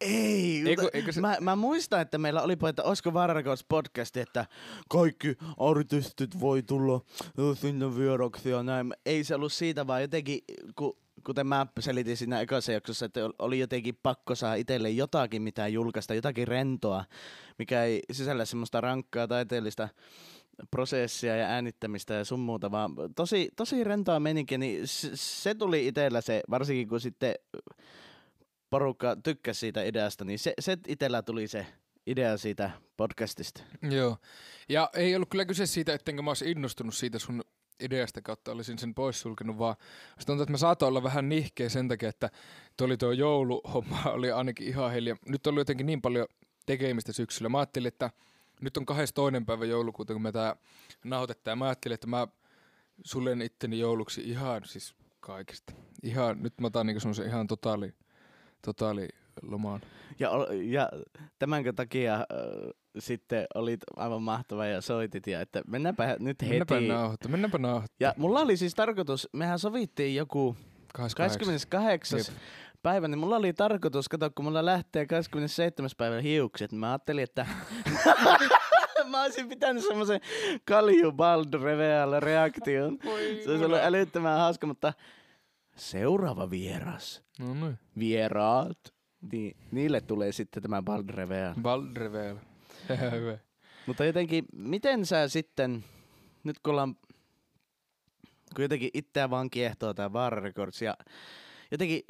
[0.00, 4.46] Ei, Eikö- eikö se- mä, mä, muistan, että meillä oli että olisiko Vararecords podcasti, että
[4.88, 7.00] kaikki artistit voi tulla
[7.54, 8.94] sinne vieraksi ja näin.
[9.06, 10.38] Ei se ollut siitä, vaan jotenkin,
[10.74, 15.68] ku, kuten mä selitin siinä ekassa jaksossa, että oli jotenkin pakko saada itselle jotakin, mitä
[15.68, 17.04] julkaista, jotakin rentoa,
[17.58, 19.88] mikä ei sisällä semmoista rankkaa taiteellista
[20.70, 24.82] prosessia ja äänittämistä ja sun muuta, vaan tosi, tosi rentoa menikin, niin
[25.14, 27.34] se, tuli itsellä se, varsinkin kun sitten
[28.70, 31.66] porukka tykkäsi siitä ideasta, niin se, se itsellä tuli se
[32.06, 33.62] idea siitä podcastista.
[33.90, 34.16] Joo.
[34.68, 37.42] Ja ei ollut kyllä kyse siitä, ettenkö mä olisi innostunut siitä sun
[37.82, 39.76] ideasta kautta olisin sen poissulkenut, vaan
[40.18, 42.30] se tuntuu, että mä saatoin olla vähän nihkeä sen takia, että
[42.76, 45.16] tuo oli tuo jouluhomma oli ainakin ihan heillä.
[45.28, 46.26] Nyt oli jotenkin niin paljon
[46.66, 47.48] tekemistä syksyllä.
[47.48, 48.10] Mä ajattelin, että
[48.60, 50.56] nyt on toinen päivä joulukuuta, kun me tää
[51.04, 51.58] nauhoitetaan.
[51.58, 52.28] Mä ajattelin, että mä
[53.04, 55.72] suljen itteni jouluksi ihan siis kaikista.
[56.02, 57.94] Ihan, nyt mä otan niinku semmoisen ihan totaali,
[58.62, 59.08] totaali
[59.42, 59.80] lomaan.
[60.18, 60.30] Ja,
[60.64, 60.88] ja
[61.38, 62.26] tämänkö takia
[62.98, 66.50] sitten olit aivan mahtava ja soitit ja että mennäänpä nyt heti.
[66.52, 67.96] Mennäpä nauhoittaa, mennäpä nauhoittaa.
[68.00, 70.56] Ja mulla oli siis tarkoitus, mehän sovittiin joku
[70.94, 72.18] 28.
[72.18, 72.26] Jep.
[72.82, 75.90] päivä, niin mulla oli tarkoitus, kato kun mulla lähtee 27.
[75.96, 77.46] päivä hiukset, mä ajattelin, että
[79.10, 80.20] mä olisin pitänyt semmoisen
[80.64, 82.98] Kalju Bald Reveal reaktion.
[83.44, 84.92] Se olisi ollut älyttömän hauska, mutta
[85.76, 87.78] seuraava vieras, No niin.
[87.98, 88.78] vieraat,
[89.32, 91.54] niin niille tulee sitten tämä Bald Reveal.
[91.62, 92.34] Baldrevel.
[92.34, 92.51] Hyvä.
[93.86, 95.84] Mutta jotenkin, miten sä sitten,
[96.44, 96.94] nyt kun ollaan,
[98.56, 100.96] kun jotenkin itseä vaan kiehtoo tää Vaara Records ja
[101.70, 102.02] jotenkin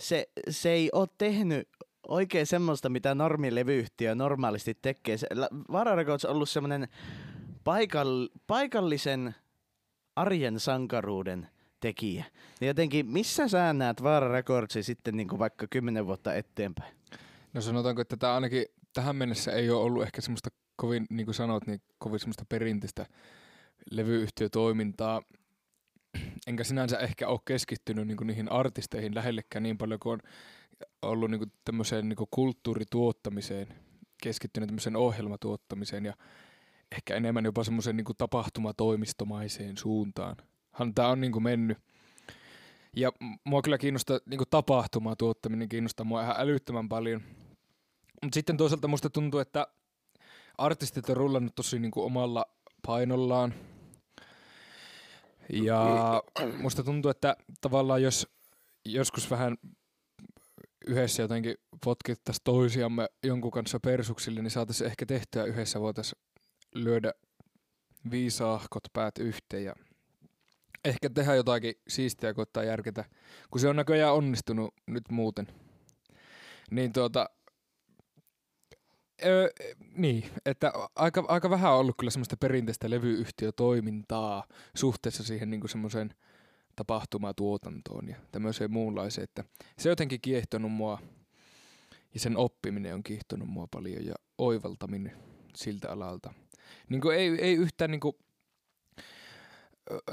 [0.00, 1.68] se, se ei ole tehnyt
[2.08, 5.16] oikein semmoista, mitä normilevyyhtiö normaalisti tekee.
[5.16, 5.26] Se,
[5.72, 6.88] Vaara Records on ollut semmoinen
[7.64, 9.34] paikall, paikallisen
[10.16, 11.48] arjen sankaruuden
[11.80, 12.24] tekijä.
[12.60, 16.94] Ja jotenkin, missä sä näet Vaara Recordsin sitten niin kuin vaikka kymmenen vuotta eteenpäin?
[17.52, 21.34] No sanotaanko, että tämä ainakin tähän mennessä ei ole ollut ehkä semmoista kovin, niin kuin
[21.34, 23.06] sanoit, niin kovin semmoista perinteistä
[23.90, 25.22] levyyhtiötoimintaa.
[26.46, 30.28] Enkä sinänsä ehkä ole keskittynyt niin kuin niihin artisteihin lähellekään niin paljon kuin on
[31.02, 33.66] ollut niin kuin tämmöiseen niin kuin kulttuurituottamiseen,
[34.22, 36.14] keskittynyt tämmöiseen ohjelmatuottamiseen ja
[36.96, 40.36] ehkä enemmän jopa semmoiseen niin tapahtumatoimistomaiseen suuntaan.
[40.72, 41.78] Han tämä on niin kuin mennyt.
[42.96, 43.12] Ja
[43.44, 47.22] mua kyllä kiinnostaa niin kuin tapahtumatuottaminen, kiinnostaa mua ihan älyttömän paljon.
[48.22, 49.66] Mutta sitten toisaalta musta tuntuu, että
[50.58, 52.46] artistit on rullannut tosi niin kuin omalla
[52.86, 53.54] painollaan.
[55.52, 56.22] Ja
[56.58, 58.28] musta tuntuu, että tavallaan jos
[58.84, 59.56] joskus vähän
[60.86, 61.54] yhdessä jotenkin
[61.84, 66.22] potkittaisiin toisiamme jonkun kanssa persuksille, niin saataisiin ehkä tehtyä yhdessä, voitaisiin
[66.74, 67.12] lyödä
[68.10, 69.74] viisaahkot päät yhteen ja
[70.84, 73.04] ehkä tehdä jotakin siistiä koittaa järketä,
[73.50, 75.46] kun se on näköjään onnistunut nyt muuten.
[76.70, 77.30] Niin tuota,
[79.24, 79.48] öö,
[79.96, 84.44] niin, että aika, aika vähän on ollut kyllä semmoista perinteistä levyyhtiötoimintaa
[84.76, 86.14] suhteessa siihen niin semmoiseen
[86.76, 89.44] tapahtumatuotantoon ja tämmöiseen muunlaiseen, että
[89.78, 90.98] se on jotenkin kiehtonut mua
[92.14, 95.16] ja sen oppiminen on kiehtonut mua paljon ja oivaltaminen
[95.56, 96.34] siltä alalta.
[96.88, 98.16] Niin kuin ei, ei yhtään niin kuin,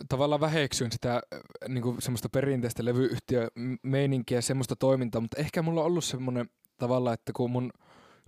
[0.09, 1.21] tavallaan väheksyn sitä
[1.67, 7.13] niin kuin semmoista perinteistä levyyhtiömeininkiä ja semmoista toimintaa, mutta ehkä mulla on ollut semmoinen tavalla,
[7.13, 7.71] että kun mun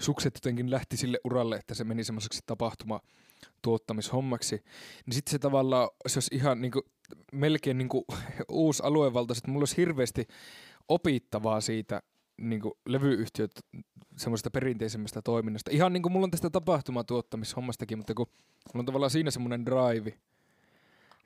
[0.02, 3.00] sukset jotenkin lähti sille uralle, että se meni semmoiseksi tapahtuma
[3.62, 4.56] tuottamishommaksi,
[5.06, 6.84] niin sitten se tavallaan, se olisi ihan niin kuin,
[7.32, 8.04] melkein niin kuin,
[8.50, 10.28] uusi aluevalta, että mulla olisi hirveästi
[10.90, 12.02] opittavaa siitä
[12.38, 13.52] niin kuin levyyhtiöt
[14.18, 15.72] semmoisesta perinteisemmästä toiminnasta.
[15.74, 18.28] Ihan niin kuin mulla on tästä tapahtumatuottamishommastakin, mutta kun
[18.74, 20.14] mulla on tavallaan siinä semmoinen drive,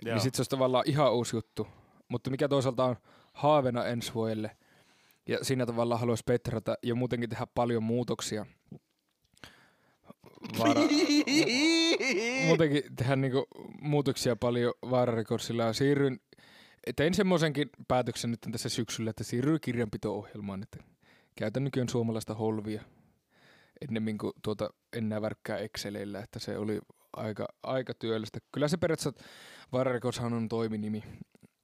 [0.03, 1.67] niin sitten se olisi tavallaan ihan uusi juttu.
[2.07, 2.95] Mutta mikä toisaalta on
[3.33, 4.57] haaveena ensi vuodelle,
[5.27, 8.45] ja siinä tavallaan haluaisi petrata ja muutenkin tehdä paljon muutoksia.
[10.59, 10.81] Vaara,
[12.47, 13.47] muutenkin tehdä niinku
[13.81, 16.19] muutoksia paljon vaararekordsilla ja siirryn,
[16.95, 20.77] tein semmoisenkin päätöksen nyt tässä syksyllä, että siirryin kirjanpito-ohjelmaan, että
[21.35, 22.81] käytän nykyään suomalaista holvia
[23.81, 26.79] ennemmin kuin tuota enää värkkää Exceleillä, että se oli
[27.13, 28.39] aika, aika työllistä.
[28.51, 29.23] Kyllä se periaatteessa
[29.71, 31.03] Vaararekordshan on toiminimi,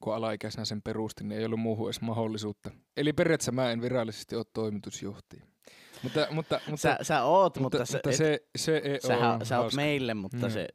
[0.00, 2.70] kun alaikäisenä sen perustin, niin ei ollut muuhun edes mahdollisuutta.
[2.96, 5.51] Eli periaatteessa mä en virallisesti ole toimitusjohtaja.
[6.02, 9.34] Mutta, mutta, mutta, Sä, sä oot, mutta, mutta, se, mutta et, se, se ei sähän,
[9.36, 10.50] ole sä oot meille, mutta Mm.
[10.52, 10.68] se,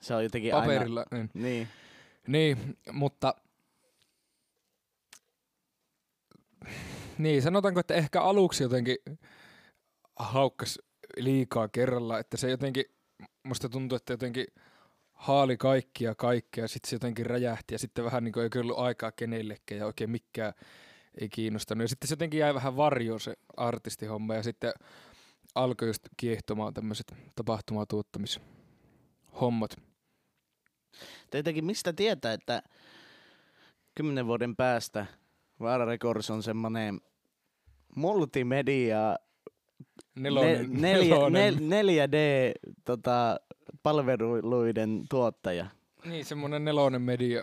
[0.00, 1.04] se on jotenkin paperilla.
[1.10, 1.20] Niin.
[1.20, 1.30] aina...
[1.34, 1.68] Niin.
[2.26, 3.34] niin, mutta
[7.18, 8.96] niin, sanotaanko, että ehkä aluksi jotenkin
[10.16, 10.78] haukkas
[11.16, 12.84] liikaa kerralla, että se jotenkin,
[13.42, 14.46] musta tuntuu, että jotenkin
[15.12, 19.12] haali kaikkia kaikkea, sitten se jotenkin räjähti ja sitten vähän niin kuin ei ollut aikaa
[19.12, 20.52] kenellekään ja oikein mikään
[21.20, 21.82] ei kiinnostanut.
[21.82, 24.72] Ja sitten se jotenkin jäi vähän varjoon se artistihomma ja sitten
[25.54, 29.76] alkoi just kiehtomaan tämmöiset tapahtumatuottamishommat.
[31.34, 32.62] Jotenkin mistä tietää, että
[33.94, 35.06] kymmenen vuoden päästä
[35.60, 37.00] Vaara Records on semmoinen
[37.96, 39.16] multimedia
[40.18, 41.68] Nelonen, ne, neljä, nelonen.
[41.68, 42.16] nel, 4D
[42.84, 43.40] tota,
[43.82, 45.66] palveluiden tuottaja.
[46.04, 47.42] Niin, semmoinen nelonen media,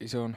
[0.00, 0.36] ison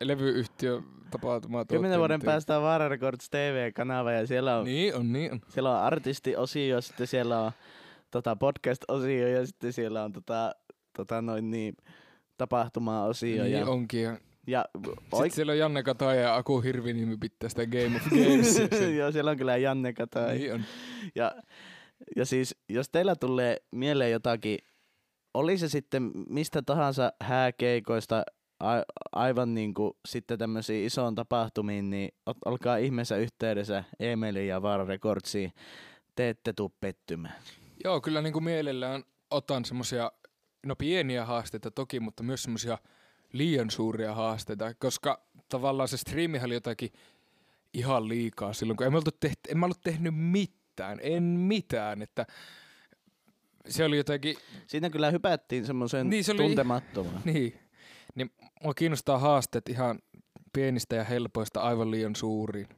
[0.00, 0.80] levyyhtiö
[1.10, 1.64] tapahtuma.
[1.64, 5.40] Kymmenen vuoden päästä on Vaara Records TV-kanava ja siellä on, Niin on, niin on.
[5.48, 7.52] siellä on artistiosio, sitten siellä on
[8.10, 10.52] tota, podcast-osio ja sitten siellä on tota,
[10.96, 11.74] tota, noin niin,
[12.36, 13.42] tapahtuma-osio.
[13.42, 14.02] Niin ja, onkin.
[14.02, 14.64] Ja ja
[15.12, 18.58] Sitten siellä on Janne Kataja ja Aku Hirvinimi pitää sitä Game of Games.
[18.98, 20.38] Joo, siellä on kyllä Janne Katai.
[20.38, 20.62] niin on.
[21.14, 21.32] Ja,
[22.16, 24.58] ja siis, jos teillä tulee mieleen jotakin,
[25.34, 28.22] oli se sitten mistä tahansa hääkeikoista,
[28.60, 28.82] a,
[29.12, 34.84] aivan niin kuin sitten tämmöisiin isoon tapahtumiin, niin ot, olkaa ihmeessä yhteydessä Emeli ja Vaara
[34.84, 35.52] Recordsiin.
[36.16, 37.34] Te ette tuu pettymään.
[37.84, 40.12] Joo, kyllä niin kuin mielellään otan semmosia,
[40.66, 42.78] no pieniä haasteita toki, mutta myös semmosia
[43.32, 46.90] liian suuria haasteita, koska tavallaan se striimihän oli jotakin
[47.74, 52.02] ihan liikaa silloin, kun en mä ollut, tehty, en mä ollut tehnyt mitään, en mitään,
[52.02, 52.26] että
[53.68, 57.22] se oli jotenkin, Siinä kyllä hypättiin semmoisen Niin, se oli- tuntemattomaan.
[57.32, 57.60] niin,
[58.14, 58.30] niin
[58.62, 59.98] mua kiinnostaa haasteet ihan
[60.52, 62.68] pienistä ja helpoista aivan liian suuriin.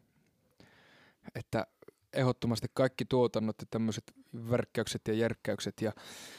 [1.34, 1.66] Että
[2.12, 4.12] ehdottomasti kaikki tuotannot ja tämmöiset
[4.50, 5.74] värkkäykset ja järkkäykset.
[5.80, 5.92] Ja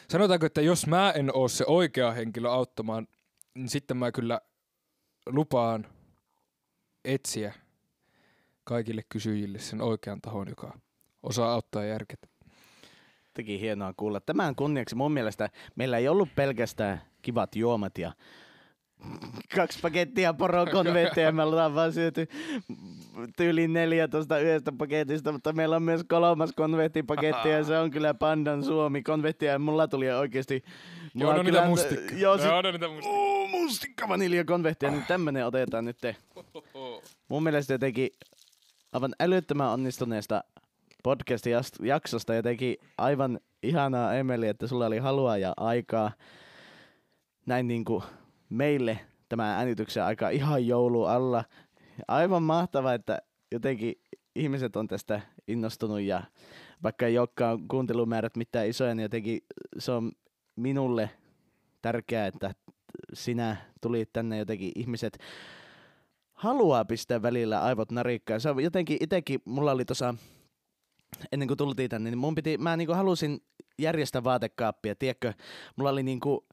[0.09, 3.07] sanotaanko, että jos mä en oo se oikea henkilö auttamaan,
[3.55, 4.41] niin sitten mä kyllä
[5.25, 5.87] lupaan
[7.05, 7.53] etsiä
[8.63, 10.79] kaikille kysyjille sen oikean tahon, joka
[11.23, 12.27] osaa auttaa ja järketä.
[13.33, 14.19] Teki hienoa kuulla.
[14.19, 18.13] Tämän kunniaksi mun mielestä meillä ei ollut pelkästään kivat juomat ja
[19.55, 21.31] kaksi pakettia porokonvetteja.
[21.31, 22.27] Me ollaan vaan syöty
[23.67, 28.63] neljä tuosta yhdestä paketista, mutta meillä on myös kolmas konvettipaketti ja se on kyllä Pandan
[28.63, 29.51] Suomi konvettia.
[29.51, 30.63] Ja mulla tuli oikeasti...
[31.13, 32.15] mulla Joo, no kyllä- niitä mustikka.
[32.15, 33.09] Joo, sit, Joo, no niitä mustikka.
[33.17, 35.97] oh, mustikka vanilja konvettia, niin tämmönen otetaan nyt.
[37.29, 38.09] Mun mielestä jotenkin
[38.93, 40.43] aivan älyttömän onnistuneesta
[41.03, 46.11] podcast-jaksosta jotenkin aivan ihanaa Emeli, että sulla oli halua ja aikaa
[47.45, 48.03] näin niin kuin
[48.53, 48.99] meille
[49.29, 51.43] tämä äänityksen aika ihan joulu alla.
[52.07, 53.21] Aivan mahtava, että
[53.51, 53.95] jotenkin
[54.35, 56.23] ihmiset on tästä innostunut ja
[56.83, 59.41] vaikka ei olekaan kuuntelumäärät mitään isoja, niin jotenkin
[59.79, 60.11] se on
[60.55, 61.09] minulle
[61.81, 62.55] tärkeää, että
[63.13, 65.17] sinä tulit tänne jotenkin ihmiset
[66.33, 68.41] haluaa pistää välillä aivot narikkaan.
[68.41, 70.15] Se on jotenkin itekin, mulla oli tuossa,
[71.31, 73.41] ennen kuin tultiin tänne, niin mun piti, mä niinku halusin
[73.79, 75.33] järjestää vaatekaappia, tiedätkö,
[75.75, 76.45] mulla oli niinku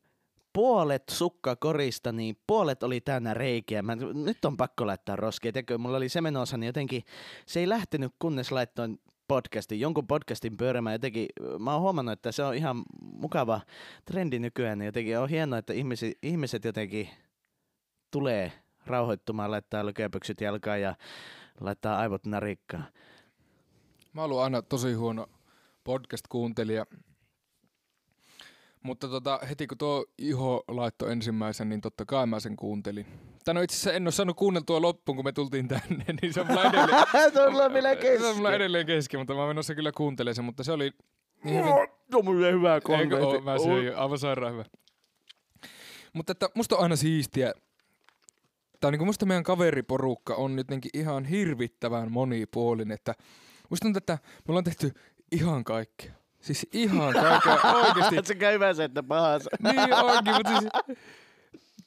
[0.52, 3.82] puolet sukkakorista, niin puolet oli täynnä reikiä.
[3.82, 5.52] Mä, nyt on pakko laittaa roskia.
[5.52, 7.02] Tiedätkö, mulla oli se menossa, niin jotenkin
[7.46, 10.94] se ei lähtenyt, kunnes laittoin podcastin, jonkun podcastin pyörimään.
[10.94, 11.26] Jotenkin,
[11.58, 13.60] mä oon huomannut, että se on ihan mukava
[14.04, 14.78] trendi nykyään.
[14.78, 17.08] niin Jotenkin on hienoa, että ihmiset, ihmiset jotenkin
[18.10, 18.52] tulee
[18.86, 20.94] rauhoittumaan, laittaa lököpyksyt jalkaan ja
[21.60, 22.84] laittaa aivot narikkaan.
[24.12, 25.26] Mä oon aina tosi huono
[25.84, 26.86] podcast-kuuntelija.
[28.82, 33.06] Mutta tota, heti kun tuo Iho laittoi ensimmäisen, niin totta kai mä sen kuuntelin.
[33.44, 36.40] Tai no itse asiassa en ole saanut kuunneltua loppuun, kun me tultiin tänne, niin se
[36.40, 38.54] on mulla edelleen, Tuolla on vielä se on mulla kesken.
[38.54, 40.90] edelleen kesken, mutta mä menossa kyllä kuuntelemaan sen, mutta se oli
[41.44, 41.72] niin hyvin,
[42.10, 43.24] Tuo on hyvä Eikö konvetti.
[43.24, 43.40] oo?
[43.40, 44.00] Mä söin jo.
[44.00, 44.64] Aivan sairaan hyvä.
[46.12, 47.52] Mutta että musta on aina siistiä.
[48.80, 52.94] Tai niinku musta meidän kaveriporukka on jotenkin ihan hirvittävän monipuolinen.
[52.94, 53.14] Että
[53.70, 54.92] musta tuntuu, että me ollaan tehty
[55.32, 56.12] ihan kaikkea.
[56.40, 58.16] Siis ihan kaikkea oikeesti.
[58.24, 59.48] Sekä hyvä se, että pahas.
[59.62, 60.70] niin onkin, mutta siis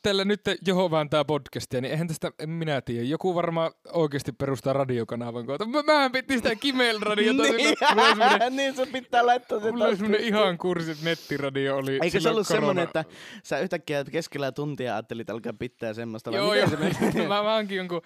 [0.03, 3.03] tällä nyt johon vääntää podcastia, niin eihän tästä, en minä tiedä.
[3.05, 5.65] Joku varmaan oikeasti perustaa radiokanavan kohta.
[5.65, 10.27] Mä, mähän piti sitä niin, mulla oli semmonen- niin sun pitää laittaa se Mulla oli
[10.27, 11.99] ihan kurssit nettiradio oli.
[12.01, 13.05] Eikö se ollut korona- semmonen, että
[13.43, 16.31] sä yhtäkkiä keskellä tuntia ajattelit alkaa pitää semmoista?
[16.31, 16.69] Joo, joo.
[16.69, 16.77] se
[17.27, 18.01] mä, mä hankin jonkun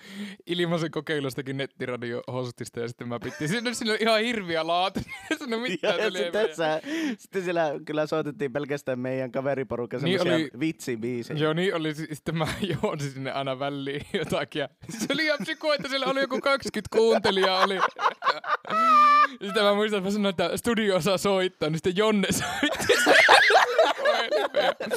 [0.47, 3.49] ilmaisen kokeilustakin nettiradiohostista ja sitten mä pittin.
[3.49, 4.99] Siinä, siinä on ihan hirviä laatu.
[5.49, 6.81] Ja, mitään ja sitten, sä,
[7.17, 11.39] sitten siellä kyllä soitettiin pelkästään meidän kaveriporukka Niin semmoisia oli- vitsibiisejä.
[11.39, 11.86] Joo, niin oli.
[11.95, 12.47] Si- Sitten mä
[12.83, 14.59] juonsin sinne aina väliin jotakin.
[14.59, 17.63] Ja se oli ihan psyko, että siellä oli joku 20 kuuntelijaa.
[17.63, 17.79] Oli.
[19.45, 22.93] Sitten mä muistan, että mä sanoin, että studio osaa soittaa, niin sitten Jonne soitti.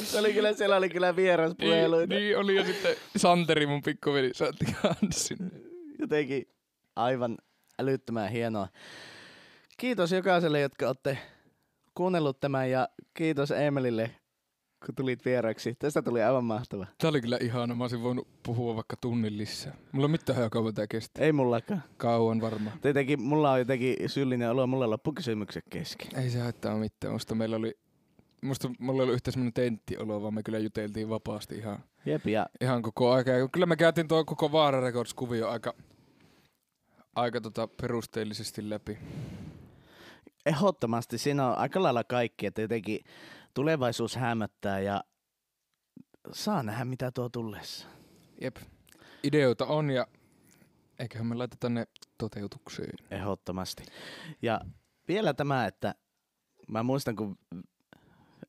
[0.03, 2.13] Se oli kyllä, siellä oli kyllä vieraspuheluita.
[2.15, 5.49] niin, niin, oli ja sitten Santeri, mun pikkuveli, soitti kans sinne.
[5.99, 6.49] Jotenkin
[6.95, 7.37] aivan
[7.79, 8.67] älyttömän hienoa.
[9.77, 11.17] Kiitos jokaiselle, jotka olette
[11.95, 14.11] kuunnellut tämän ja kiitos Emelille,
[14.85, 15.75] kun tulit vieraksi.
[15.79, 16.87] Tästä tuli aivan mahtava.
[16.97, 17.75] Tää oli kyllä ihana.
[17.75, 19.73] Mä olisin voinut puhua vaikka tunnin lisää.
[19.91, 21.25] Mulla on mitään hajaa kauan tää kestää.
[21.25, 21.83] Ei mullakaan.
[21.97, 22.79] Kauan varmaan.
[22.79, 26.19] Tietenkin mulla on jotenkin syyllinen olo, mulla on loppukysymykset kesken.
[26.23, 27.13] Ei se haittaa mitään.
[27.13, 27.77] Musta meillä oli,
[28.41, 32.81] musta mulla oli yhtä semmonen tenttiolo, vaan me kyllä juteltiin vapaasti ihan, Jep, ja ihan
[32.81, 33.31] koko aika.
[33.31, 35.73] Ja kyllä me käytiin tuo koko Vaara Records-kuvio aika,
[37.15, 38.97] aika tota perusteellisesti läpi.
[40.45, 42.99] ehdottomasti siinä on aika lailla kaikki, että jotenkin
[43.53, 45.03] tulevaisuus hämöttää ja
[46.31, 47.87] saa nähdä mitä tuo tullessa.
[48.41, 48.57] Jep.
[49.23, 50.07] Ideoita on ja
[50.99, 51.87] eiköhän me laiteta ne
[52.17, 52.97] toteutukseen.
[53.11, 53.83] Ehdottomasti.
[54.41, 54.61] Ja
[55.07, 55.95] vielä tämä, että
[56.67, 57.37] mä muistan kun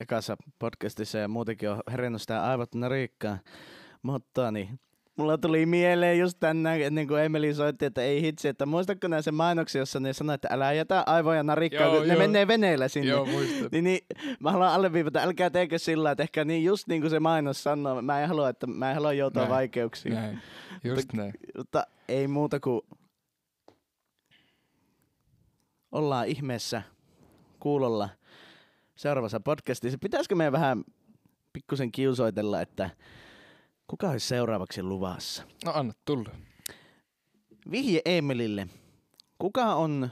[0.01, 3.39] ekassa podcastissa ja muutenkin on herännyt sitä aivot narikkaa.
[4.03, 4.81] Mutta niin,
[5.17, 9.23] mulla tuli mieleen just tänään, ennen kuin Emeli soitti, että ei hitsi, että muistatko nää
[9.23, 12.19] sen mainoksia, jossa ne sanoi, että älä jätä aivoja narikkaa, Joo, kun ne joo.
[12.23, 13.09] menee veneellä sinne.
[13.09, 13.69] Joo, muistan.
[13.73, 14.01] Niin, niin,
[14.41, 18.03] mä haluan alleviivata, älkää teekö sillä, että ehkä niin just niin kuin se mainos sanoo,
[18.03, 19.51] mä en halua, että mä en halua joutua Näin.
[19.51, 20.15] vaikeuksiin.
[20.15, 20.39] Näin,
[20.85, 21.33] just näin.
[21.57, 22.81] Mutta ei muuta kuin
[25.93, 26.83] ollaan ihmeessä
[27.61, 28.09] kuulolla
[28.95, 29.99] seuraavassa podcastissa.
[29.99, 30.85] Pitäisikö meidän vähän
[31.53, 32.91] pikkusen kiusoitella, että
[33.87, 35.43] kuka olisi seuraavaksi luvassa?
[35.65, 36.31] No anna tulla.
[37.71, 38.69] Vihje Emelille.
[39.39, 40.11] Kuka on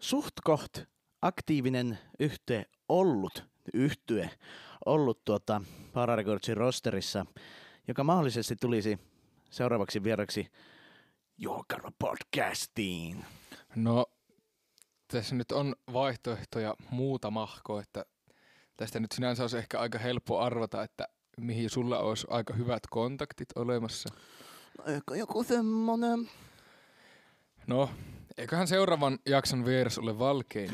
[0.00, 0.78] suht koht
[1.22, 3.44] aktiivinen yhte ollut,
[3.74, 4.30] yhtye,
[4.86, 5.62] ollut tuota
[5.92, 7.26] Para Recordsin rosterissa,
[7.88, 8.98] joka mahdollisesti tulisi
[9.50, 10.46] seuraavaksi vieraksi
[11.38, 13.24] Juokarva podcastiin.
[13.76, 14.06] No,
[15.08, 18.04] tässä nyt on vaihtoehtoja muutamahko, että
[18.82, 21.08] tästä nyt sinänsä olisi ehkä aika helppo arvata, että
[21.40, 24.08] mihin sulla olisi aika hyvät kontaktit olemassa.
[24.78, 26.30] No, ehkä joku semmonen...
[27.66, 27.90] No,
[28.38, 30.70] eiköhän seuraavan jakson vieras ole Valkein.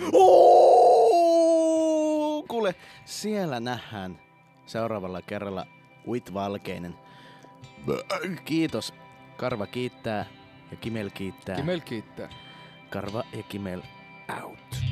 [2.49, 2.75] Kuule,
[3.05, 4.21] siellä nähdään
[4.67, 5.67] seuraavalla kerralla
[6.07, 6.95] Uit Valkeinen.
[8.45, 8.95] Kiitos.
[9.37, 10.27] Karva kiittää
[10.71, 11.57] ja Kimel kiittää.
[11.57, 12.29] Kimel kiittää.
[12.91, 13.83] Karva ja Kimel
[14.43, 14.88] out.